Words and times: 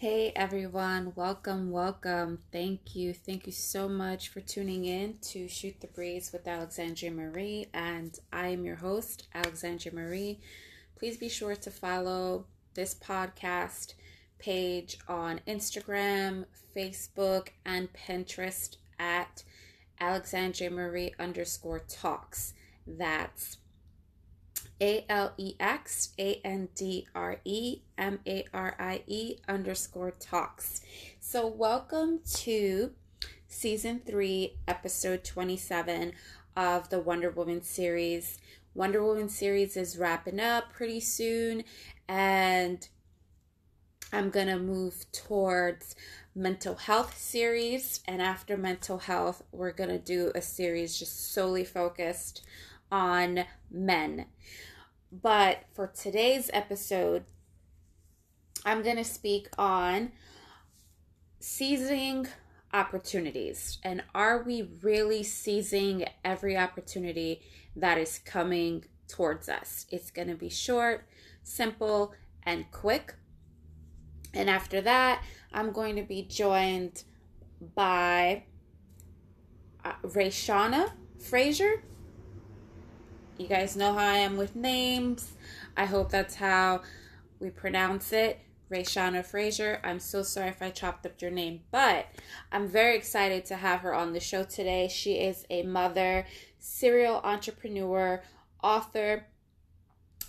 Hey 0.00 0.32
everyone, 0.36 1.12
welcome, 1.16 1.72
welcome. 1.72 2.38
Thank 2.52 2.94
you. 2.94 3.12
Thank 3.12 3.46
you 3.46 3.52
so 3.52 3.88
much 3.88 4.28
for 4.28 4.40
tuning 4.40 4.84
in 4.84 5.18
to 5.22 5.48
Shoot 5.48 5.80
the 5.80 5.88
Breeze 5.88 6.30
with 6.32 6.46
Alexandria 6.46 7.10
Marie. 7.10 7.66
And 7.74 8.16
I 8.32 8.46
am 8.50 8.64
your 8.64 8.76
host, 8.76 9.26
Alexandria 9.34 9.92
Marie. 9.92 10.38
Please 10.96 11.16
be 11.16 11.28
sure 11.28 11.56
to 11.56 11.70
follow 11.72 12.46
this 12.74 12.94
podcast 12.94 13.94
page 14.38 14.98
on 15.08 15.40
Instagram, 15.48 16.44
Facebook, 16.76 17.48
and 17.66 17.88
Pinterest 17.92 18.76
at 19.00 19.42
Alexandria 19.98 20.70
Marie 20.70 21.12
underscore 21.18 21.80
talks. 21.80 22.54
That's 22.86 23.57
a 24.80 25.04
L 25.08 25.32
E 25.36 25.54
X 25.58 26.10
A 26.18 26.40
N 26.44 26.68
D 26.74 27.06
R 27.14 27.40
E 27.44 27.80
M 27.96 28.20
A 28.26 28.44
R 28.52 28.76
I 28.78 29.02
E 29.06 29.36
underscore 29.48 30.12
talks. 30.12 30.80
So, 31.20 31.46
welcome 31.46 32.20
to 32.34 32.92
season 33.48 34.00
three, 34.04 34.56
episode 34.66 35.24
27 35.24 36.12
of 36.56 36.90
the 36.90 37.00
Wonder 37.00 37.30
Woman 37.30 37.62
series. 37.62 38.38
Wonder 38.74 39.02
Woman 39.02 39.28
series 39.28 39.76
is 39.76 39.98
wrapping 39.98 40.38
up 40.38 40.72
pretty 40.72 41.00
soon, 41.00 41.64
and 42.08 42.88
I'm 44.12 44.30
gonna 44.30 44.58
move 44.58 45.10
towards 45.12 45.96
mental 46.34 46.76
health 46.76 47.18
series. 47.18 48.00
And 48.06 48.22
after 48.22 48.56
mental 48.56 48.98
health, 48.98 49.42
we're 49.50 49.72
gonna 49.72 49.98
do 49.98 50.30
a 50.34 50.40
series 50.40 50.98
just 50.98 51.32
solely 51.32 51.64
focused 51.64 52.46
on 52.90 53.44
men. 53.70 54.26
But 55.10 55.64
for 55.72 55.86
today's 55.86 56.50
episode, 56.52 57.24
I'm 58.64 58.82
going 58.82 58.96
to 58.96 59.04
speak 59.04 59.48
on 59.56 60.12
seizing 61.40 62.26
opportunities. 62.72 63.78
And 63.82 64.02
are 64.14 64.42
we 64.42 64.70
really 64.82 65.22
seizing 65.22 66.04
every 66.24 66.56
opportunity 66.56 67.40
that 67.76 67.98
is 67.98 68.18
coming 68.18 68.84
towards 69.08 69.48
us? 69.48 69.86
It's 69.90 70.10
going 70.10 70.28
to 70.28 70.34
be 70.34 70.50
short, 70.50 71.06
simple, 71.42 72.14
and 72.42 72.70
quick. 72.70 73.14
And 74.34 74.50
after 74.50 74.80
that, 74.82 75.22
I'm 75.52 75.72
going 75.72 75.96
to 75.96 76.02
be 76.02 76.22
joined 76.22 77.04
by 77.74 78.44
uh, 79.84 79.92
Rayshana 80.02 80.92
Frazier 81.18 81.82
you 83.38 83.46
guys 83.46 83.76
know 83.76 83.92
how 83.92 84.04
I 84.04 84.16
am 84.16 84.36
with 84.36 84.56
names. 84.56 85.32
I 85.76 85.84
hope 85.84 86.10
that's 86.10 86.34
how 86.34 86.82
we 87.38 87.50
pronounce 87.50 88.12
it. 88.12 88.40
Rayshana 88.70 89.24
Frazier. 89.24 89.80
I'm 89.84 90.00
so 90.00 90.22
sorry 90.22 90.48
if 90.48 90.60
I 90.60 90.70
chopped 90.70 91.06
up 91.06 91.22
your 91.22 91.30
name, 91.30 91.60
but 91.70 92.06
I'm 92.52 92.68
very 92.68 92.96
excited 92.96 93.46
to 93.46 93.56
have 93.56 93.80
her 93.80 93.94
on 93.94 94.12
the 94.12 94.20
show 94.20 94.44
today. 94.44 94.88
She 94.88 95.14
is 95.14 95.46
a 95.48 95.62
mother, 95.62 96.26
serial 96.58 97.20
entrepreneur, 97.24 98.22
author, 98.62 99.26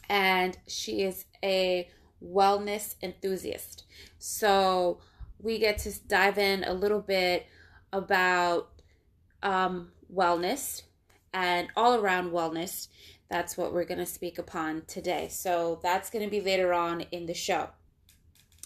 and 0.07 0.57
she 0.67 1.01
is 1.01 1.25
a 1.43 1.89
wellness 2.23 2.95
enthusiast. 3.01 3.85
So 4.19 4.99
we 5.41 5.57
get 5.57 5.79
to 5.79 5.99
dive 6.07 6.37
in 6.37 6.63
a 6.63 6.73
little 6.73 7.01
bit 7.01 7.47
about 7.91 8.69
um, 9.41 9.91
wellness 10.13 10.83
and 11.33 11.69
all 11.75 11.95
around 11.95 12.31
wellness. 12.31 12.87
That's 13.29 13.57
what 13.57 13.73
we're 13.73 13.85
going 13.85 13.99
to 13.99 14.05
speak 14.05 14.37
upon 14.37 14.83
today. 14.87 15.27
So 15.29 15.79
that's 15.83 16.09
going 16.09 16.25
to 16.25 16.31
be 16.31 16.41
later 16.41 16.73
on 16.73 17.01
in 17.11 17.25
the 17.25 17.33
show. 17.33 17.69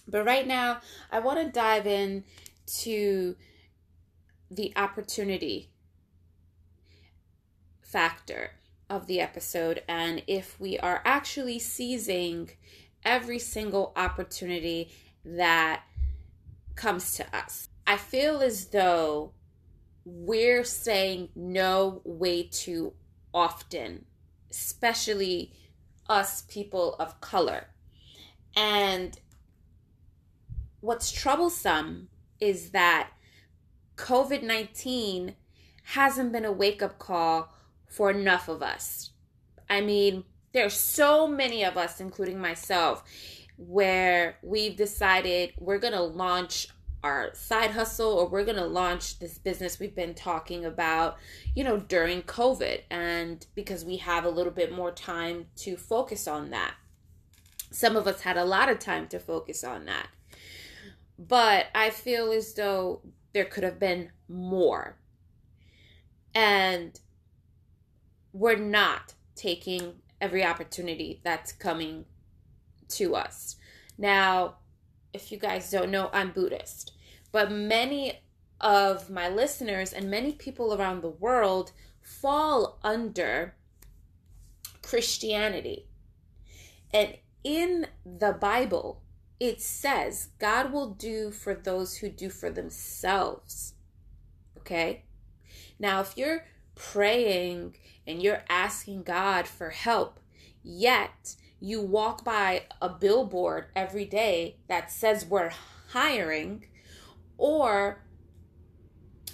But 0.08 0.26
right 0.26 0.48
now, 0.48 0.80
I 1.12 1.20
want 1.20 1.40
to 1.40 1.52
dive 1.52 1.88
in 1.88 2.24
to 2.80 3.36
the 4.50 4.74
opportunity 4.76 5.70
factor 7.82 8.52
of 8.90 9.08
the 9.08 9.20
episode 9.20 9.82
and 9.88 10.24
if 10.28 10.60
we 10.60 10.78
are 10.80 11.02
actually 11.06 11.60
seizing 11.60 12.50
every 13.06 13.40
single 13.40 13.94
opportunity 13.96 14.92
that 15.26 15.84
comes 16.76 17.16
to 17.16 17.36
us. 17.36 17.70
I 17.86 17.98
feel 17.98 18.42
as 18.42 18.68
though 18.68 19.34
we're 20.06 20.64
saying 20.64 21.30
no 21.36 22.02
way 22.04 22.44
too 22.44 22.94
often, 23.34 24.06
especially 24.52 25.54
us 26.10 26.44
people 26.44 26.96
of 27.00 27.22
color. 27.22 27.68
And 28.56 29.18
what's 30.82 31.12
troublesome 31.12 32.10
is 32.40 32.72
that 32.72 33.10
COVID 33.96 34.44
19 34.44 35.36
hasn't 35.84 36.32
been 36.32 36.46
a 36.46 36.52
wake 36.52 36.82
up 36.82 37.00
call 37.00 37.54
for 37.88 38.12
enough 38.12 38.48
of 38.48 38.62
us. 38.62 39.12
I 39.70 39.82
mean, 39.82 40.24
there's 40.54 40.74
so 40.74 41.28
many 41.28 41.64
of 41.64 41.78
us, 41.78 42.00
including 42.00 42.40
myself, 42.40 43.04
where 43.58 44.38
we've 44.42 44.76
decided 44.76 45.54
we're 45.58 45.80
going 45.80 45.94
to 45.94 46.02
launch 46.02 46.68
our 47.04 47.32
side 47.34 47.72
hustle 47.72 48.14
or 48.14 48.28
we're 48.28 48.46
going 48.46 48.58
to 48.58 48.66
launch 48.66 49.20
this 49.20 49.38
business 49.38 49.80
we've 49.80 49.96
been 49.96 50.14
talking 50.14 50.64
about, 50.64 51.18
you 51.54 51.64
know, 51.64 51.78
during 51.78 52.22
COVID 52.22 52.82
and 52.90 53.46
because 53.56 53.84
we 53.84 53.98
have 53.98 54.24
a 54.24 54.30
little 54.30 54.54
bit 54.54 54.72
more 54.72 54.92
time 54.92 55.48
to 55.58 55.76
focus 55.76 56.28
on 56.28 56.50
that. 56.52 56.76
Some 57.72 57.96
of 57.96 58.08
us 58.08 58.22
had 58.22 58.38
a 58.38 58.46
lot 58.46 58.70
of 58.70 58.80
time 58.80 59.08
to 59.08 59.20
focus 59.20 59.64
on 59.64 59.86
that. 59.86 60.08
But 61.20 61.68
I 61.76 61.90
feel 61.90 62.32
as 62.32 62.54
though 62.54 63.02
there 63.34 63.46
could 63.46 63.64
have 63.64 63.80
been 63.80 64.12
more. 64.28 64.98
And 66.34 66.98
we're 68.32 68.58
not 68.58 69.14
taking 69.36 69.96
every 70.22 70.44
opportunity 70.46 71.20
that's 71.24 71.52
coming 71.52 72.06
to 72.88 73.16
us. 73.16 73.58
Now, 73.98 74.56
if 75.14 75.32
you 75.32 75.38
guys 75.38 75.70
don't 75.70 75.92
know, 75.92 76.10
I'm 76.12 76.32
Buddhist. 76.32 76.93
But 77.34 77.52
many 77.52 78.22
of 78.62 79.10
my 79.10 79.28
listeners 79.28 79.92
and 79.92 80.10
many 80.10 80.32
people 80.32 80.74
around 80.74 81.02
the 81.02 81.10
world 81.10 81.74
fall 82.02 82.80
under 82.84 83.56
Christianity. 84.82 85.88
And 86.94 87.18
in 87.44 87.88
the 88.06 88.32
Bible, 88.32 89.02
it 89.40 89.62
says 89.62 90.30
God 90.40 90.72
will 90.72 90.92
do 90.92 91.32
for 91.32 91.54
those 91.54 91.98
who 91.98 92.10
do 92.10 92.30
for 92.30 92.50
themselves. 92.50 93.74
Okay? 94.60 95.04
Now, 95.80 96.02
if 96.02 96.16
you're 96.16 96.46
praying 96.76 97.76
and 98.06 98.22
you're 98.22 98.44
asking 98.48 99.04
God 99.04 99.48
for 99.48 99.72
help, 99.72 100.20
yet 100.64 101.36
you 101.60 101.82
walk 101.82 102.24
by 102.24 102.64
a 102.82 102.90
billboard 102.90 103.66
every 103.76 104.06
day 104.06 104.58
that 104.68 104.92
says 104.92 105.26
we're 105.26 105.52
hiring, 105.90 106.68
or 107.38 108.04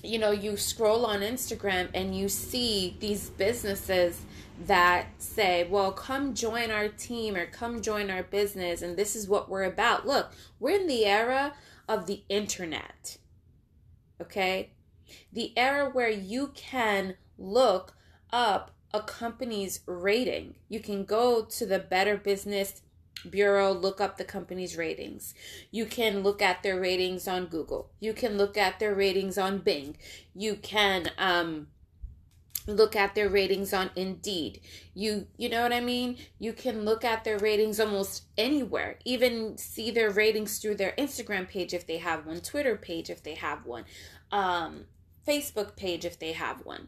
you 0.04 0.18
know, 0.18 0.32
you 0.32 0.56
scroll 0.58 1.06
on 1.06 1.22
Instagram 1.22 1.90
and 1.94 2.16
you 2.16 2.30
see 2.30 2.96
these 3.00 3.30
businesses 3.32 4.22
that 4.66 5.08
say, 5.18 5.68
well, 5.70 5.92
come 5.92 6.34
join 6.34 6.72
our 6.72 6.90
team 6.90 7.36
or 7.36 7.46
come 7.46 7.82
join 7.82 8.10
our 8.10 8.24
business, 8.24 8.82
and 8.82 8.98
this 8.98 9.16
is 9.16 9.28
what 9.28 9.50
we're 9.50 9.64
about. 9.64 10.06
Look, 10.06 10.32
we're 10.60 10.80
in 10.80 10.88
the 10.88 11.06
era 11.06 11.54
of 11.88 12.06
the 12.06 12.24
internet, 12.30 13.18
okay? 14.22 14.72
The 15.32 15.58
era 15.58 15.90
where 15.90 16.10
you 16.10 16.52
can 16.56 17.16
look 17.38 17.94
up 18.32 18.72
a 18.94 19.02
company's 19.02 19.82
rating. 19.86 20.56
You 20.68 20.80
can 20.80 21.06
go 21.06 21.44
to 21.46 21.66
the 21.66 21.80
Better 21.80 22.18
Business 22.18 22.82
Bureau, 23.28 23.72
look 23.72 24.00
up 24.00 24.18
the 24.18 24.24
company's 24.24 24.78
ratings. 24.78 25.34
You 25.72 25.86
can 25.86 26.22
look 26.22 26.42
at 26.42 26.64
their 26.64 26.80
ratings 26.80 27.28
on 27.28 27.48
Google. 27.48 27.92
You 28.00 28.14
can 28.14 28.38
look 28.38 28.58
at 28.58 28.80
their 28.80 28.94
ratings 28.94 29.38
on 29.38 29.60
Bing. 29.60 29.98
You 30.34 30.56
can 30.56 31.12
um, 31.18 31.68
look 32.68 32.96
at 32.96 33.16
their 33.16 33.30
ratings 33.30 33.74
on 33.74 33.90
Indeed. 33.96 34.62
You 34.94 35.28
you 35.38 35.50
know 35.50 35.64
what 35.64 35.74
I 35.74 35.80
mean? 35.80 36.18
You 36.38 36.54
can 36.54 36.86
look 36.86 37.04
at 37.04 37.24
their 37.24 37.38
ratings 37.38 37.80
almost 37.80 38.24
anywhere. 38.38 39.00
Even 39.06 39.58
see 39.58 39.92
their 39.92 40.12
ratings 40.12 40.60
through 40.60 40.76
their 40.76 40.94
Instagram 40.98 41.48
page 41.48 41.74
if 41.74 41.86
they 41.86 41.98
have 41.98 42.26
one, 42.26 42.42
Twitter 42.42 42.76
page 42.76 43.10
if 43.10 43.24
they 43.24 43.36
have 43.36 43.66
one, 43.66 43.86
um, 44.32 44.86
Facebook 45.28 45.76
page 45.76 46.06
if 46.06 46.20
they 46.20 46.34
have 46.34 46.66
one. 46.66 46.88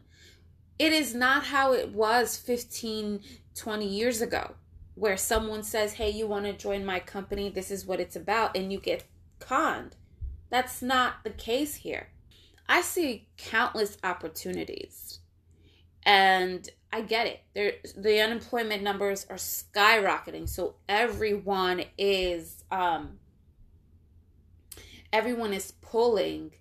It 0.78 0.92
is 0.92 1.14
not 1.14 1.44
how 1.44 1.74
it 1.74 1.92
was 1.92 2.36
15, 2.36 3.20
20 3.54 3.86
years 3.86 4.20
ago, 4.20 4.54
where 4.94 5.16
someone 5.16 5.62
says, 5.62 5.94
Hey, 5.94 6.10
you 6.10 6.26
want 6.26 6.44
to 6.46 6.52
join 6.52 6.84
my 6.84 7.00
company? 7.00 7.48
This 7.48 7.70
is 7.70 7.86
what 7.86 8.00
it's 8.00 8.16
about, 8.16 8.56
and 8.56 8.72
you 8.72 8.80
get 8.80 9.04
conned. 9.38 9.96
That's 10.50 10.82
not 10.82 11.24
the 11.24 11.30
case 11.30 11.76
here. 11.76 12.08
I 12.68 12.82
see 12.82 13.28
countless 13.36 13.98
opportunities, 14.04 15.20
and 16.02 16.68
I 16.92 17.00
get 17.00 17.26
it. 17.26 17.40
There, 17.54 17.72
the 17.96 18.20
unemployment 18.20 18.82
numbers 18.82 19.26
are 19.30 19.36
skyrocketing, 19.36 20.48
so 20.48 20.76
everyone 20.88 21.84
is 21.96 22.64
um, 22.70 23.18
everyone 25.12 25.52
is 25.52 25.72
pulling 25.80 26.52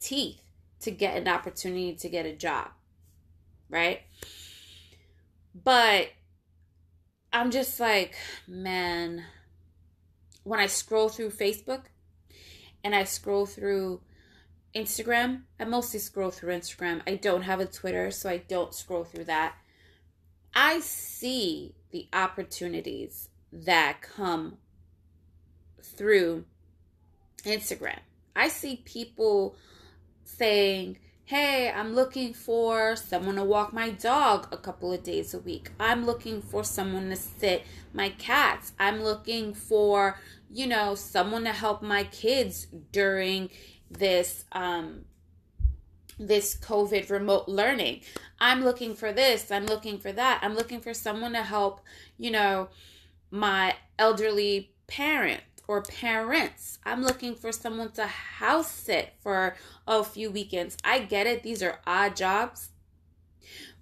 teeth 0.00 0.40
to 0.80 0.90
get 0.90 1.16
an 1.16 1.28
opportunity 1.28 1.94
to 1.94 2.08
get 2.08 2.26
a 2.26 2.34
job, 2.34 2.68
right? 3.70 4.00
But 5.54 6.08
I'm 7.34 7.50
just 7.50 7.80
like, 7.80 8.14
man, 8.46 9.24
when 10.44 10.60
I 10.60 10.66
scroll 10.66 11.08
through 11.08 11.30
Facebook 11.30 11.82
and 12.84 12.94
I 12.94 13.02
scroll 13.02 13.44
through 13.44 14.02
Instagram, 14.72 15.42
I 15.58 15.64
mostly 15.64 15.98
scroll 15.98 16.30
through 16.30 16.54
Instagram. 16.54 17.02
I 17.08 17.16
don't 17.16 17.42
have 17.42 17.58
a 17.58 17.66
Twitter, 17.66 18.12
so 18.12 18.30
I 18.30 18.36
don't 18.36 18.72
scroll 18.72 19.02
through 19.02 19.24
that. 19.24 19.56
I 20.54 20.78
see 20.78 21.74
the 21.90 22.06
opportunities 22.12 23.30
that 23.52 24.00
come 24.00 24.58
through 25.82 26.44
Instagram. 27.44 27.98
I 28.36 28.46
see 28.46 28.82
people 28.84 29.56
saying, 30.22 30.98
Hey, 31.26 31.70
I'm 31.70 31.94
looking 31.94 32.34
for 32.34 32.96
someone 32.96 33.36
to 33.36 33.44
walk 33.44 33.72
my 33.72 33.88
dog 33.88 34.46
a 34.52 34.58
couple 34.58 34.92
of 34.92 35.02
days 35.02 35.32
a 35.32 35.38
week. 35.38 35.70
I'm 35.80 36.04
looking 36.04 36.42
for 36.42 36.62
someone 36.64 37.08
to 37.08 37.16
sit 37.16 37.64
my 37.94 38.10
cats. 38.10 38.74
I'm 38.78 39.02
looking 39.02 39.54
for, 39.54 40.18
you 40.50 40.66
know, 40.66 40.94
someone 40.94 41.44
to 41.44 41.52
help 41.52 41.80
my 41.80 42.04
kids 42.04 42.66
during 42.92 43.48
this 43.90 44.44
um 44.52 45.06
this 46.18 46.56
COVID 46.56 47.08
remote 47.08 47.48
learning. 47.48 48.02
I'm 48.38 48.62
looking 48.62 48.94
for 48.94 49.10
this, 49.10 49.50
I'm 49.50 49.64
looking 49.64 49.96
for 49.96 50.12
that. 50.12 50.40
I'm 50.42 50.54
looking 50.54 50.82
for 50.82 50.92
someone 50.92 51.32
to 51.32 51.42
help, 51.42 51.80
you 52.18 52.32
know, 52.32 52.68
my 53.30 53.76
elderly 53.98 54.74
parent 54.88 55.40
or 55.66 55.82
parents. 55.82 56.78
I'm 56.84 57.02
looking 57.02 57.34
for 57.34 57.52
someone 57.52 57.92
to 57.92 58.06
house 58.06 58.70
sit 58.70 59.14
for 59.22 59.56
a 59.86 60.04
few 60.04 60.30
weekends. 60.30 60.76
I 60.84 61.00
get 61.00 61.26
it, 61.26 61.42
these 61.42 61.62
are 61.62 61.80
odd 61.86 62.16
jobs. 62.16 62.70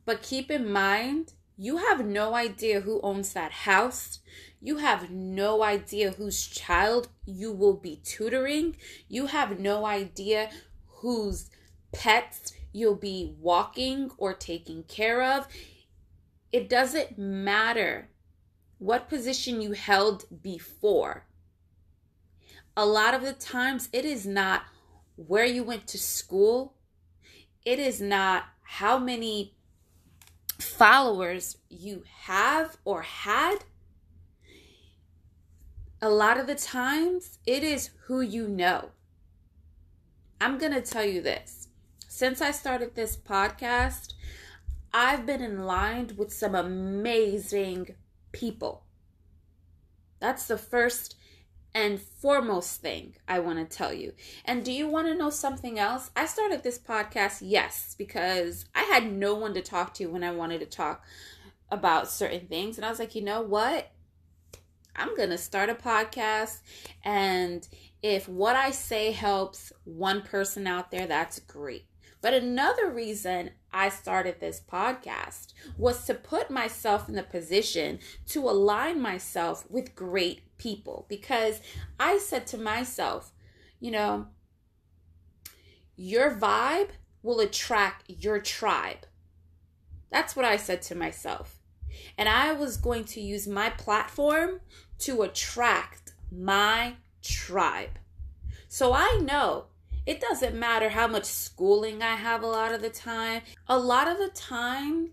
But 0.04 0.22
keep 0.22 0.50
in 0.50 0.70
mind, 0.70 1.34
you 1.56 1.76
have 1.76 2.04
no 2.04 2.34
idea 2.34 2.80
who 2.80 3.00
owns 3.02 3.32
that 3.32 3.52
house. 3.52 4.20
You 4.60 4.78
have 4.78 5.10
no 5.10 5.62
idea 5.62 6.12
whose 6.12 6.46
child 6.46 7.08
you 7.24 7.52
will 7.52 7.76
be 7.76 8.00
tutoring. 8.04 8.76
You 9.08 9.26
have 9.26 9.58
no 9.58 9.84
idea 9.84 10.50
whose 10.86 11.50
pets 11.92 12.52
you'll 12.72 12.96
be 12.96 13.34
walking 13.38 14.10
or 14.16 14.34
taking 14.34 14.82
care 14.84 15.22
of. 15.22 15.46
It 16.52 16.68
doesn't 16.68 17.18
matter 17.18 18.08
what 18.78 19.08
position 19.08 19.60
you 19.60 19.72
held 19.72 20.24
before 20.42 21.26
a 22.76 22.86
lot 22.86 23.14
of 23.14 23.22
the 23.22 23.32
times 23.32 23.88
it 23.92 24.04
is 24.04 24.26
not 24.26 24.64
where 25.16 25.44
you 25.44 25.62
went 25.62 25.86
to 25.88 25.98
school, 25.98 26.74
it 27.64 27.78
is 27.78 28.00
not 28.00 28.44
how 28.62 28.98
many 28.98 29.54
followers 30.58 31.58
you 31.68 32.04
have 32.22 32.76
or 32.84 33.02
had. 33.02 33.58
A 36.00 36.08
lot 36.08 36.38
of 36.38 36.46
the 36.46 36.54
times 36.54 37.38
it 37.46 37.62
is 37.62 37.90
who 38.06 38.20
you 38.20 38.48
know. 38.48 38.90
I'm 40.40 40.58
going 40.58 40.72
to 40.72 40.80
tell 40.80 41.04
you 41.04 41.22
this. 41.22 41.68
Since 42.08 42.40
I 42.40 42.50
started 42.50 42.94
this 42.94 43.16
podcast, 43.16 44.14
I've 44.92 45.24
been 45.24 45.40
in 45.40 45.64
line 45.64 46.10
with 46.16 46.32
some 46.32 46.54
amazing 46.54 47.94
people. 48.32 48.84
That's 50.18 50.46
the 50.46 50.58
first 50.58 51.16
and 51.74 52.00
foremost 52.00 52.80
thing 52.80 53.14
I 53.26 53.38
want 53.38 53.58
to 53.58 53.76
tell 53.76 53.92
you. 53.92 54.12
And 54.44 54.64
do 54.64 54.72
you 54.72 54.88
want 54.88 55.06
to 55.06 55.14
know 55.14 55.30
something 55.30 55.78
else? 55.78 56.10
I 56.14 56.26
started 56.26 56.62
this 56.62 56.78
podcast, 56.78 57.38
yes, 57.40 57.94
because 57.96 58.66
I 58.74 58.82
had 58.82 59.12
no 59.12 59.34
one 59.34 59.54
to 59.54 59.62
talk 59.62 59.94
to 59.94 60.06
when 60.06 60.24
I 60.24 60.32
wanted 60.32 60.60
to 60.60 60.66
talk 60.66 61.04
about 61.70 62.08
certain 62.08 62.46
things. 62.46 62.76
And 62.76 62.84
I 62.84 62.90
was 62.90 62.98
like, 62.98 63.14
you 63.14 63.22
know 63.22 63.40
what? 63.40 63.90
I'm 64.94 65.16
going 65.16 65.30
to 65.30 65.38
start 65.38 65.70
a 65.70 65.74
podcast. 65.74 66.58
And 67.02 67.66
if 68.02 68.28
what 68.28 68.56
I 68.56 68.70
say 68.70 69.12
helps 69.12 69.72
one 69.84 70.22
person 70.22 70.66
out 70.66 70.90
there, 70.90 71.06
that's 71.06 71.38
great. 71.40 71.86
But 72.20 72.34
another 72.34 72.88
reason 72.90 73.50
I 73.72 73.88
started 73.88 74.38
this 74.38 74.60
podcast 74.60 75.54
was 75.76 76.04
to 76.04 76.14
put 76.14 76.50
myself 76.50 77.08
in 77.08 77.16
the 77.16 77.22
position 77.22 77.98
to 78.28 78.48
align 78.48 79.00
myself 79.00 79.68
with 79.68 79.96
great 79.96 80.42
people 80.62 81.06
because 81.08 81.60
I 81.98 82.18
said 82.18 82.46
to 82.48 82.58
myself, 82.58 83.32
you 83.80 83.90
know, 83.90 84.28
your 85.96 86.30
vibe 86.30 86.90
will 87.22 87.40
attract 87.40 88.04
your 88.08 88.38
tribe. 88.38 89.06
That's 90.10 90.36
what 90.36 90.44
I 90.44 90.56
said 90.56 90.82
to 90.82 90.94
myself. 90.94 91.58
And 92.16 92.28
I 92.28 92.52
was 92.52 92.76
going 92.76 93.04
to 93.06 93.20
use 93.20 93.46
my 93.46 93.70
platform 93.70 94.60
to 95.00 95.22
attract 95.22 96.12
my 96.30 96.94
tribe. 97.22 97.98
So 98.68 98.92
I 98.92 99.20
know 99.22 99.66
it 100.06 100.20
doesn't 100.20 100.54
matter 100.54 100.90
how 100.90 101.06
much 101.06 101.24
schooling 101.24 102.02
I 102.02 102.16
have 102.16 102.42
a 102.42 102.46
lot 102.46 102.72
of 102.72 102.82
the 102.82 102.90
time. 102.90 103.42
A 103.68 103.78
lot 103.78 104.08
of 104.08 104.18
the 104.18 104.30
time, 104.30 105.10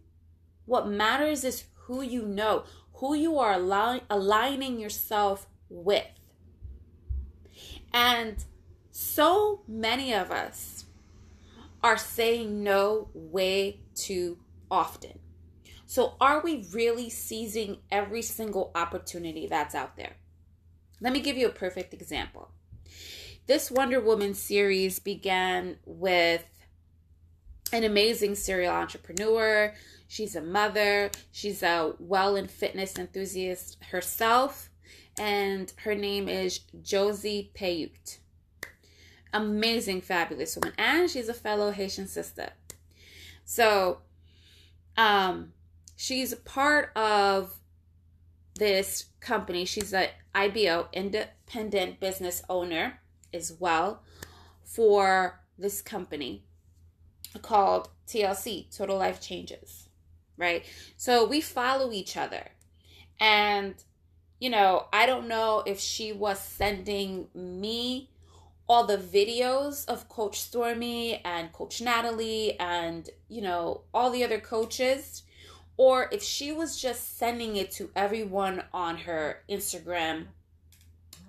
what 0.66 0.88
matters 0.88 1.44
is 1.44 1.66
who 1.74 2.02
you 2.02 2.24
know, 2.24 2.64
who 3.00 3.14
you 3.16 3.38
are 3.40 3.54
align- 3.54 4.02
aligning 4.10 4.80
yourself 4.80 5.48
with. 5.70 6.06
And 7.94 8.44
so 8.92 9.64
many 9.68 10.14
of 10.14 10.32
us 10.32 10.86
are 11.82 11.98
saying 11.98 12.62
no 12.64 13.10
way 13.14 13.82
too 13.96 14.38
often. 14.70 15.20
So, 15.86 16.16
are 16.22 16.42
we 16.42 16.68
really 16.72 17.10
seizing 17.10 17.78
every 17.90 18.22
single 18.22 18.72
opportunity 18.76 19.48
that's 19.48 19.74
out 19.74 19.96
there? 19.96 20.18
Let 21.02 21.14
me 21.14 21.20
give 21.22 21.38
you 21.38 21.48
a 21.48 21.52
perfect 21.52 21.94
example. 21.94 22.52
This 23.48 23.72
Wonder 23.72 24.00
Woman 24.00 24.36
series 24.36 25.00
began 25.00 25.78
with 25.86 26.46
an 27.72 27.84
amazing 27.84 28.36
serial 28.36 28.74
entrepreneur. 28.74 29.74
She's 30.12 30.36
a 30.36 30.42
mother, 30.42 31.12
she's 31.32 31.62
a 31.62 31.94
well 32.00 32.36
and 32.36 32.50
fitness 32.50 32.98
enthusiast 32.98 33.78
herself, 33.92 34.72
and 35.20 35.72
her 35.84 35.94
name 35.94 36.28
is 36.28 36.62
Josie 36.82 37.52
Payut. 37.56 38.18
Amazing, 39.32 40.02
fabulous 40.02 40.56
woman, 40.56 40.74
and 40.80 41.12
she's 41.12 41.30
a 41.30 41.34
fellow 41.36 41.70
Haitian 41.70 42.08
sister. 42.08 42.50
So, 43.46 44.00
um, 44.98 45.54
she's 45.96 46.34
part 46.34 46.92
of 46.96 47.60
this 48.56 49.06
company. 49.20 49.64
She's 49.64 49.94
an 49.94 50.08
IBO, 50.34 50.88
independent 50.92 52.00
business 52.00 52.42
owner 52.50 53.00
as 53.32 53.56
well 53.60 54.02
for 54.64 55.40
this 55.56 55.84
company 55.84 56.46
called 57.44 57.90
TLC, 58.08 58.76
Total 58.76 58.98
Life 58.98 59.22
Changes, 59.22 59.89
right? 60.40 60.66
So 60.98 61.28
we 61.28 61.42
follow 61.42 61.92
each 61.92 62.18
other. 62.18 62.48
And, 63.20 63.76
you 64.40 64.50
know, 64.50 64.88
I 64.92 65.06
don't 65.06 65.28
know 65.28 65.62
if 65.68 65.80
she 65.80 66.14
was 66.14 66.40
sending 66.40 67.28
me 67.36 68.10
all 68.68 68.86
the 68.86 68.98
videos 68.98 69.88
of 69.88 70.08
Coach 70.08 70.40
Stormy 70.40 71.22
and 71.26 71.52
Coach 71.52 71.82
Natalie 71.82 72.58
and, 72.60 73.10
you 73.28 73.42
know, 73.42 73.82
all 73.94 74.10
the 74.12 74.24
other 74.24 74.40
coaches, 74.40 75.24
or 75.76 76.08
if 76.12 76.24
she 76.24 76.52
was 76.52 76.80
just 76.80 77.18
sending 77.18 77.56
it 77.56 77.72
to 77.72 77.90
everyone 77.96 78.64
on 78.74 78.98
her 78.98 79.44
Instagram 79.50 80.28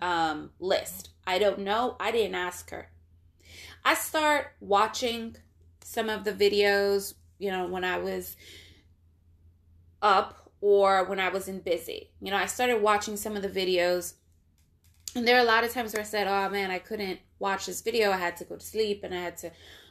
um, 0.00 0.50
list. 0.60 1.10
I 1.26 1.38
don't 1.38 1.60
know. 1.60 1.96
I 1.98 2.10
didn't 2.10 2.34
ask 2.34 2.70
her. 2.70 2.90
I 3.84 3.94
start 3.94 4.52
watching 4.60 5.36
some 5.82 6.08
of 6.08 6.24
the 6.24 6.32
videos, 6.32 7.14
you 7.38 7.50
know, 7.50 7.66
when 7.66 7.84
I 7.84 7.98
was 7.98 8.36
up 10.02 10.50
or 10.60 11.04
when 11.04 11.20
I 11.20 11.28
was 11.28 11.48
in 11.48 11.60
busy. 11.60 12.10
You 12.20 12.30
know, 12.30 12.36
I 12.36 12.46
started 12.46 12.82
watching 12.82 13.16
some 13.16 13.36
of 13.36 13.42
the 13.42 13.48
videos. 13.48 14.14
And 15.14 15.26
there 15.26 15.36
are 15.36 15.42
a 15.42 15.44
lot 15.44 15.64
of 15.64 15.72
times 15.72 15.92
where 15.92 16.02
I 16.02 16.04
said, 16.04 16.26
oh 16.26 16.48
man, 16.50 16.70
I 16.70 16.78
couldn't 16.78 17.20
watch 17.38 17.66
this 17.66 17.80
video. 17.80 18.10
I 18.10 18.16
had 18.16 18.36
to 18.36 18.44
go 18.44 18.56
to 18.56 18.64
sleep 18.64 19.02
and 19.02 19.14
I 19.14 19.20
had 19.20 19.36
to 19.38 19.50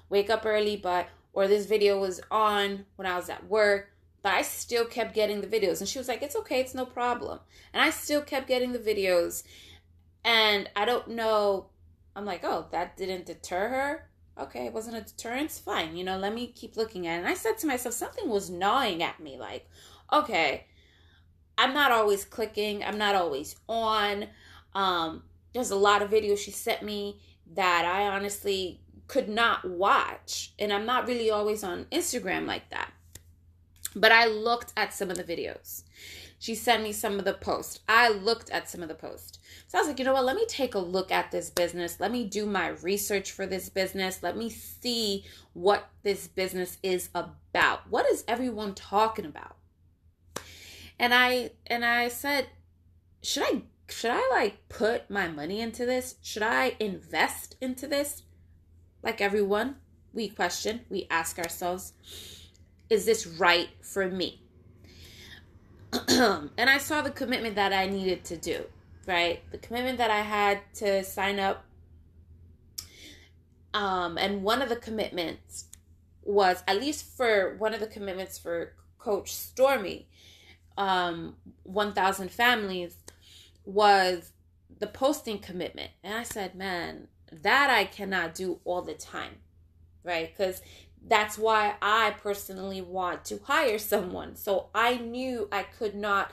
wake 0.09 0.29
up 0.29 0.45
early, 0.45 0.77
but, 0.77 1.09
or 1.33 1.47
this 1.47 1.65
video 1.65 1.99
was 1.99 2.21
on 2.31 2.85
when 2.95 3.05
I 3.05 3.15
was 3.15 3.29
at 3.29 3.47
work, 3.47 3.89
but 4.23 4.33
I 4.33 4.41
still 4.43 4.85
kept 4.85 5.13
getting 5.13 5.41
the 5.41 5.47
videos. 5.47 5.79
And 5.79 5.89
she 5.89 5.97
was 5.97 6.07
like, 6.07 6.21
it's 6.21 6.35
okay, 6.37 6.59
it's 6.59 6.75
no 6.75 6.85
problem. 6.85 7.39
And 7.73 7.81
I 7.83 7.89
still 7.89 8.21
kept 8.21 8.47
getting 8.47 8.71
the 8.71 8.79
videos. 8.79 9.43
And 10.23 10.69
I 10.75 10.85
don't 10.85 11.09
know, 11.09 11.67
I'm 12.15 12.25
like, 12.25 12.43
oh, 12.43 12.67
that 12.71 12.97
didn't 12.97 13.25
deter 13.25 13.69
her. 13.69 14.09
Okay, 14.39 14.65
it 14.65 14.73
wasn't 14.73 14.95
a 14.97 15.01
deterrence. 15.01 15.59
Fine, 15.59 15.97
you 15.97 16.03
know, 16.03 16.17
let 16.17 16.33
me 16.33 16.47
keep 16.47 16.77
looking 16.77 17.07
at 17.07 17.15
it. 17.15 17.19
And 17.19 17.27
I 17.27 17.33
said 17.33 17.57
to 17.57 17.67
myself, 17.67 17.93
something 17.93 18.29
was 18.29 18.49
gnawing 18.49 19.03
at 19.03 19.19
me. 19.19 19.37
Like, 19.37 19.67
okay, 20.11 20.65
I'm 21.57 21.73
not 21.73 21.91
always 21.91 22.25
clicking, 22.25 22.83
I'm 22.83 22.97
not 22.97 23.15
always 23.15 23.55
on. 23.67 24.27
Um, 24.73 25.23
there's 25.53 25.71
a 25.71 25.75
lot 25.75 26.01
of 26.01 26.09
videos 26.09 26.37
she 26.37 26.51
sent 26.51 26.83
me 26.83 27.19
that 27.53 27.85
I 27.85 28.07
honestly 28.07 28.81
could 29.07 29.27
not 29.27 29.67
watch. 29.67 30.53
And 30.57 30.71
I'm 30.71 30.85
not 30.85 31.07
really 31.07 31.29
always 31.29 31.63
on 31.63 31.85
Instagram 31.91 32.45
like 32.45 32.69
that. 32.69 32.93
But 33.95 34.11
I 34.11 34.27
looked 34.27 34.71
at 34.77 34.93
some 34.93 35.09
of 35.09 35.17
the 35.17 35.23
videos. 35.23 35.83
She 36.37 36.55
sent 36.55 36.83
me 36.83 36.93
some 36.93 37.19
of 37.19 37.25
the 37.25 37.33
posts. 37.33 37.81
I 37.89 38.09
looked 38.09 38.49
at 38.51 38.69
some 38.69 38.81
of 38.81 38.87
the 38.87 38.95
posts. 38.95 39.39
So 39.67 39.77
I 39.77 39.81
was 39.81 39.87
like, 39.89 39.99
you 39.99 40.05
know 40.05 40.13
what? 40.13 40.23
Let 40.23 40.37
me 40.37 40.45
take 40.47 40.75
a 40.75 40.79
look 40.79 41.11
at 41.11 41.31
this 41.31 41.49
business. 41.49 41.99
Let 41.99 42.11
me 42.11 42.23
do 42.23 42.45
my 42.45 42.69
research 42.69 43.31
for 43.31 43.45
this 43.45 43.67
business. 43.67 44.23
Let 44.23 44.37
me 44.37 44.49
see 44.49 45.25
what 45.53 45.89
this 46.03 46.27
business 46.27 46.77
is 46.81 47.09
about. 47.13 47.89
What 47.89 48.05
is 48.09 48.23
everyone 48.27 48.73
talking 48.73 49.25
about? 49.25 49.57
And 50.99 51.13
I 51.13 51.51
and 51.67 51.85
I 51.85 52.09
said, 52.09 52.47
should 53.23 53.43
I 53.43 53.61
should 53.89 54.11
I 54.11 54.27
like 54.31 54.67
put 54.69 55.09
my 55.09 55.27
money 55.27 55.61
into 55.61 55.85
this? 55.85 56.15
Should 56.21 56.43
I 56.43 56.75
invest 56.79 57.55
into 57.61 57.87
this? 57.87 58.23
Like 59.01 59.21
everyone, 59.21 59.77
we 60.13 60.27
question, 60.29 60.81
we 60.89 61.07
ask 61.09 61.39
ourselves, 61.39 61.93
is 62.89 63.05
this 63.05 63.25
right 63.25 63.69
for 63.81 64.09
me? 64.09 64.43
and 66.09 66.69
I 66.69 66.77
saw 66.77 67.01
the 67.01 67.09
commitment 67.09 67.55
that 67.55 67.73
I 67.73 67.87
needed 67.87 68.23
to 68.25 68.37
do, 68.37 68.65
right? 69.07 69.41
The 69.51 69.57
commitment 69.57 69.97
that 69.97 70.11
I 70.11 70.21
had 70.21 70.59
to 70.75 71.03
sign 71.03 71.39
up. 71.39 71.65
Um, 73.73 74.17
and 74.17 74.43
one 74.43 74.61
of 74.61 74.69
the 74.69 74.75
commitments 74.75 75.65
was, 76.23 76.63
at 76.67 76.79
least 76.79 77.05
for 77.15 77.55
one 77.57 77.73
of 77.73 77.79
the 77.79 77.87
commitments 77.87 78.37
for 78.37 78.73
Coach 78.97 79.33
Stormy, 79.33 80.08
um, 80.79 81.35
1,000 81.63 82.31
families, 82.31 82.95
was 83.65 84.31
the 84.79 84.87
posting 84.87 85.37
commitment. 85.37 85.91
And 86.03 86.15
I 86.15 86.23
said, 86.23 86.55
man, 86.55 87.09
that 87.31 87.69
I 87.69 87.83
cannot 87.85 88.33
do 88.33 88.59
all 88.63 88.81
the 88.81 88.95
time, 88.95 89.35
right? 90.03 90.35
Because 90.35 90.61
that's 91.05 91.37
why 91.37 91.75
I 91.81 92.15
personally 92.21 92.81
want 92.81 93.25
to 93.25 93.39
hire 93.43 93.77
someone. 93.77 94.35
So 94.35 94.69
I 94.73 94.95
knew 94.97 95.49
I 95.51 95.63
could 95.63 95.95
not 95.95 96.31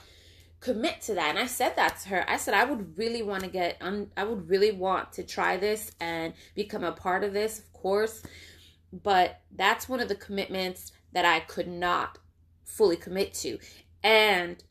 commit 0.61 1.03
to 1.03 1.15
that. 1.15 1.31
And 1.31 1.39
I 1.39 1.47
said 1.47 1.75
that 1.77 1.99
to 2.01 2.09
her. 2.11 2.31
I 2.31 2.37
said 2.37 2.55
I 2.55 2.65
would 2.65 2.97
really 2.97 3.23
want 3.23 3.43
to 3.43 3.51
get 3.51 3.77
un- 3.81 4.11
I 4.17 4.25
would 4.25 4.49
really 4.49 4.73
want 4.73 5.13
to 5.15 5.25
try 5.25 5.57
this 5.57 5.93
and 6.01 6.33
become 6.55 6.85
a 6.85 6.93
part 6.93 7.25
of 7.25 7.33
this, 7.33 7.59
of 7.59 7.73
course. 7.73 8.23
But 8.93 9.41
that's 9.55 9.89
one 9.89 10.01
of 10.01 10.09
the 10.09 10.15
commitments 10.15 10.93
that 11.13 11.25
I 11.25 11.41
could 11.41 11.69
not 11.69 12.19
fully 12.65 12.97
commit 12.97 13.35
to. 13.35 13.59
And 14.07 14.63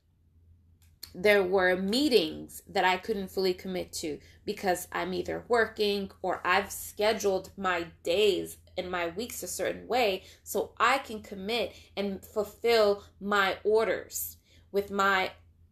there 1.13 1.43
were 1.43 1.75
meetings 1.75 2.63
that 2.69 2.85
I 2.85 2.95
couldn't 2.95 3.31
fully 3.31 3.53
commit 3.53 3.91
to 3.93 4.17
because 4.45 4.87
I'm 4.93 5.13
either 5.13 5.43
working 5.49 6.09
or 6.21 6.39
I've 6.45 6.71
scheduled 6.71 7.49
my 7.57 7.87
days 8.03 8.55
and 8.77 8.89
my 8.89 9.07
weeks 9.07 9.43
a 9.43 9.47
certain 9.47 9.89
way 9.89 10.23
so 10.43 10.71
I 10.79 10.99
can 10.99 11.21
commit 11.21 11.75
and 11.97 12.23
fulfill 12.23 13.03
my 13.19 13.57
orders 13.65 14.37
with 14.71 14.89
my 14.89 15.31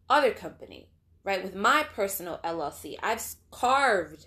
other 0.10 0.34
company, 0.34 0.90
right? 1.24 1.42
With 1.42 1.56
my 1.56 1.84
personal 1.96 2.42
LLC. 2.44 2.98
I've 3.02 3.24
carved, 3.50 4.26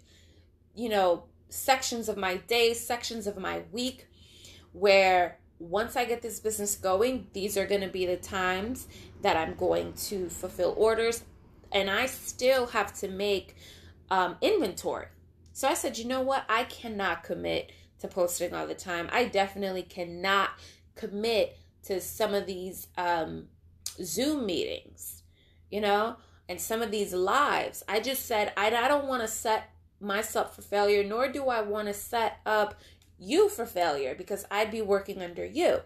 you 0.74 0.88
know, 0.88 1.24
sections 1.50 2.08
of 2.08 2.16
my 2.16 2.38
day, 2.38 2.72
sections 2.72 3.26
of 3.26 3.36
my 3.36 3.64
week 3.70 4.06
where 4.72 5.40
once 5.58 5.96
I 5.96 6.04
get 6.04 6.22
this 6.22 6.40
business 6.40 6.76
going, 6.76 7.28
these 7.32 7.56
are 7.56 7.66
going 7.66 7.80
to 7.80 7.88
be 7.88 8.06
the 8.06 8.16
times 8.16 8.88
that 9.22 9.36
I'm 9.36 9.54
going 9.54 9.92
to 9.94 10.28
fulfill 10.28 10.74
orders. 10.76 11.24
And 11.72 11.90
I 11.90 12.06
still 12.06 12.66
have 12.66 12.94
to 13.00 13.08
make 13.08 13.56
um, 14.10 14.36
inventory. 14.40 15.06
So 15.52 15.68
I 15.68 15.74
said, 15.74 15.98
you 15.98 16.04
know 16.04 16.20
what? 16.20 16.44
I 16.48 16.64
cannot 16.64 17.24
commit 17.24 17.72
to 18.00 18.08
posting 18.08 18.52
all 18.52 18.66
the 18.66 18.74
time. 18.74 19.08
I 19.12 19.24
definitely 19.24 19.82
cannot 19.82 20.50
commit 20.94 21.58
to 21.84 22.00
some 22.00 22.34
of 22.34 22.46
these 22.46 22.88
um, 22.98 23.48
Zoom 24.02 24.46
meetings, 24.46 25.22
you 25.70 25.80
know, 25.80 26.16
and 26.48 26.60
some 26.60 26.82
of 26.82 26.90
these 26.90 27.12
lives. 27.12 27.82
I 27.88 28.00
just 28.00 28.26
said, 28.26 28.52
I, 28.56 28.66
I 28.66 28.88
don't 28.88 29.06
want 29.06 29.22
to 29.22 29.28
set 29.28 29.70
myself 30.00 30.54
for 30.54 30.62
failure, 30.62 31.02
nor 31.02 31.28
do 31.28 31.46
I 31.48 31.62
want 31.62 31.88
to 31.88 31.94
set 31.94 32.38
up 32.44 32.80
you 33.18 33.48
for 33.48 33.66
failure 33.66 34.14
because 34.14 34.44
I'd 34.50 34.70
be 34.70 34.82
working 34.82 35.22
under 35.22 35.44
you. 35.44 35.80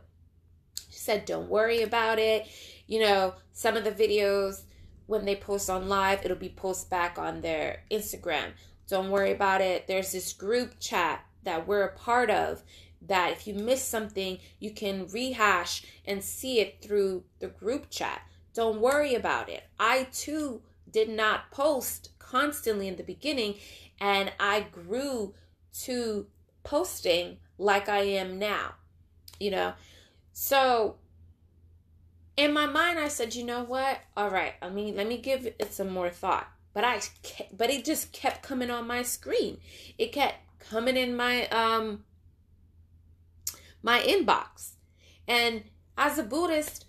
She 0.90 0.98
said, 0.98 1.24
Don't 1.24 1.48
worry 1.48 1.82
about 1.82 2.18
it. 2.18 2.48
You 2.90 2.98
know, 2.98 3.34
some 3.52 3.76
of 3.76 3.84
the 3.84 3.92
videos, 3.92 4.62
when 5.06 5.24
they 5.24 5.36
post 5.36 5.70
on 5.70 5.88
live, 5.88 6.24
it'll 6.24 6.36
be 6.36 6.48
post 6.48 6.90
back 6.90 7.20
on 7.20 7.40
their 7.40 7.84
Instagram. 7.88 8.50
Don't 8.88 9.12
worry 9.12 9.30
about 9.30 9.60
it. 9.60 9.86
There's 9.86 10.10
this 10.10 10.32
group 10.32 10.74
chat 10.80 11.24
that 11.44 11.68
we're 11.68 11.84
a 11.84 11.96
part 11.96 12.30
of 12.30 12.64
that 13.06 13.30
if 13.30 13.46
you 13.46 13.54
miss 13.54 13.80
something, 13.80 14.40
you 14.58 14.72
can 14.72 15.06
rehash 15.06 15.84
and 16.04 16.20
see 16.20 16.58
it 16.58 16.82
through 16.82 17.22
the 17.38 17.46
group 17.46 17.90
chat. 17.90 18.22
Don't 18.54 18.80
worry 18.80 19.14
about 19.14 19.48
it. 19.48 19.62
I 19.78 20.08
too 20.12 20.60
did 20.90 21.08
not 21.08 21.52
post 21.52 22.10
constantly 22.18 22.88
in 22.88 22.96
the 22.96 23.04
beginning, 23.04 23.54
and 24.00 24.32
I 24.40 24.62
grew 24.62 25.34
to 25.82 26.26
posting 26.64 27.36
like 27.56 27.88
I 27.88 28.00
am 28.00 28.40
now, 28.40 28.74
you 29.38 29.52
know. 29.52 29.74
So 30.32 30.96
in 32.40 32.54
my 32.54 32.64
mind, 32.64 32.98
I 32.98 33.08
said, 33.08 33.34
you 33.34 33.44
know 33.44 33.62
what? 33.64 33.98
All 34.16 34.30
right, 34.30 34.54
I 34.62 34.70
mean, 34.70 34.96
let 34.96 35.06
me 35.06 35.18
give 35.18 35.46
it 35.46 35.72
some 35.74 35.90
more 35.90 36.08
thought. 36.08 36.48
But 36.72 36.84
I, 36.84 37.00
but 37.56 37.68
it 37.68 37.84
just 37.84 38.12
kept 38.12 38.42
coming 38.42 38.70
on 38.70 38.86
my 38.86 39.02
screen. 39.02 39.58
It 39.98 40.12
kept 40.12 40.36
coming 40.58 40.96
in 40.96 41.16
my 41.16 41.46
um 41.48 42.04
my 43.82 44.00
inbox, 44.00 44.72
and 45.28 45.64
as 45.98 46.18
a 46.18 46.22
Buddhist, 46.22 46.86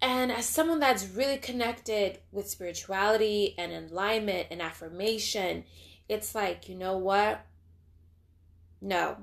and 0.00 0.32
as 0.32 0.46
someone 0.46 0.80
that's 0.80 1.08
really 1.08 1.38
connected 1.38 2.20
with 2.32 2.48
spirituality 2.48 3.54
and 3.58 3.72
alignment 3.72 4.46
and 4.50 4.62
affirmation, 4.62 5.64
it's 6.08 6.34
like, 6.34 6.70
you 6.70 6.74
know 6.74 6.96
what? 6.96 7.44
No, 8.80 9.16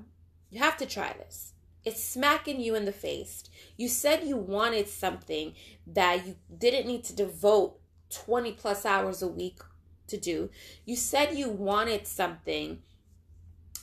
you 0.50 0.60
have 0.60 0.76
to 0.76 0.86
try 0.86 1.14
this. 1.14 1.54
It's 1.86 2.02
smacking 2.02 2.60
you 2.60 2.74
in 2.74 2.84
the 2.84 2.92
face. 2.92 3.44
You 3.76 3.88
said 3.88 4.24
you 4.24 4.36
wanted 4.36 4.88
something 4.88 5.54
that 5.86 6.26
you 6.26 6.34
didn't 6.58 6.88
need 6.88 7.04
to 7.04 7.14
devote 7.14 7.78
20 8.10 8.52
plus 8.52 8.84
hours 8.84 9.22
a 9.22 9.28
week 9.28 9.60
to 10.08 10.16
do. 10.16 10.50
You 10.84 10.96
said 10.96 11.38
you 11.38 11.48
wanted 11.48 12.08
something 12.08 12.80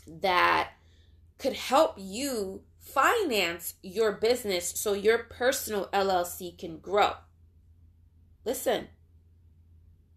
that 0.05 0.71
could 1.37 1.53
help 1.53 1.95
you 1.97 2.63
finance 2.77 3.75
your 3.81 4.11
business 4.11 4.73
so 4.75 4.91
your 4.91 5.19
personal 5.19 5.87
LLC 5.93 6.57
can 6.57 6.79
grow. 6.79 7.13
Listen, 8.43 8.89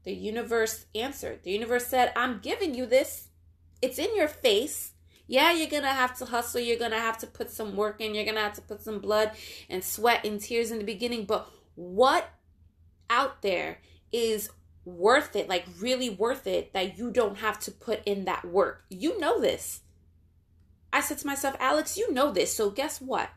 the 0.02 0.12
universe 0.12 0.86
answered. 0.92 1.44
The 1.44 1.52
universe 1.52 1.86
said, 1.86 2.12
I'm 2.16 2.40
giving 2.40 2.74
you 2.74 2.84
this. 2.84 3.28
It's 3.80 4.00
in 4.00 4.16
your 4.16 4.26
face. 4.26 4.90
Yeah, 5.26 5.52
you're 5.52 5.68
to 5.68 5.88
have 5.88 6.16
to 6.18 6.24
hustle. 6.24 6.60
You're 6.60 6.78
to 6.78 6.90
have 6.90 7.18
to 7.18 7.26
put 7.26 7.50
some 7.50 7.76
work 7.76 8.00
in. 8.00 8.14
You're 8.14 8.24
to 8.24 8.40
have 8.40 8.54
to 8.54 8.62
put 8.62 8.82
some 8.82 9.00
blood 9.00 9.32
and 9.68 9.82
sweat 9.82 10.24
and 10.24 10.40
tears 10.40 10.70
in 10.70 10.78
the 10.78 10.84
beginning. 10.84 11.24
But 11.24 11.48
what 11.74 12.28
out 13.10 13.42
there 13.42 13.78
is 14.12 14.50
worth 14.84 15.34
it, 15.34 15.48
like 15.48 15.64
really 15.80 16.08
worth 16.08 16.46
it, 16.46 16.72
that 16.74 16.96
you 16.96 17.10
don't 17.10 17.38
have 17.38 17.58
to 17.60 17.72
put 17.72 18.02
in 18.06 18.24
that 18.26 18.44
work? 18.44 18.84
You 18.88 19.18
know 19.18 19.40
this. 19.40 19.80
I 20.92 21.00
said 21.00 21.18
to 21.18 21.26
myself, 21.26 21.56
Alex, 21.58 21.98
you 21.98 22.12
know 22.12 22.30
this. 22.30 22.52
So 22.52 22.70
guess 22.70 23.00
what? 23.00 23.30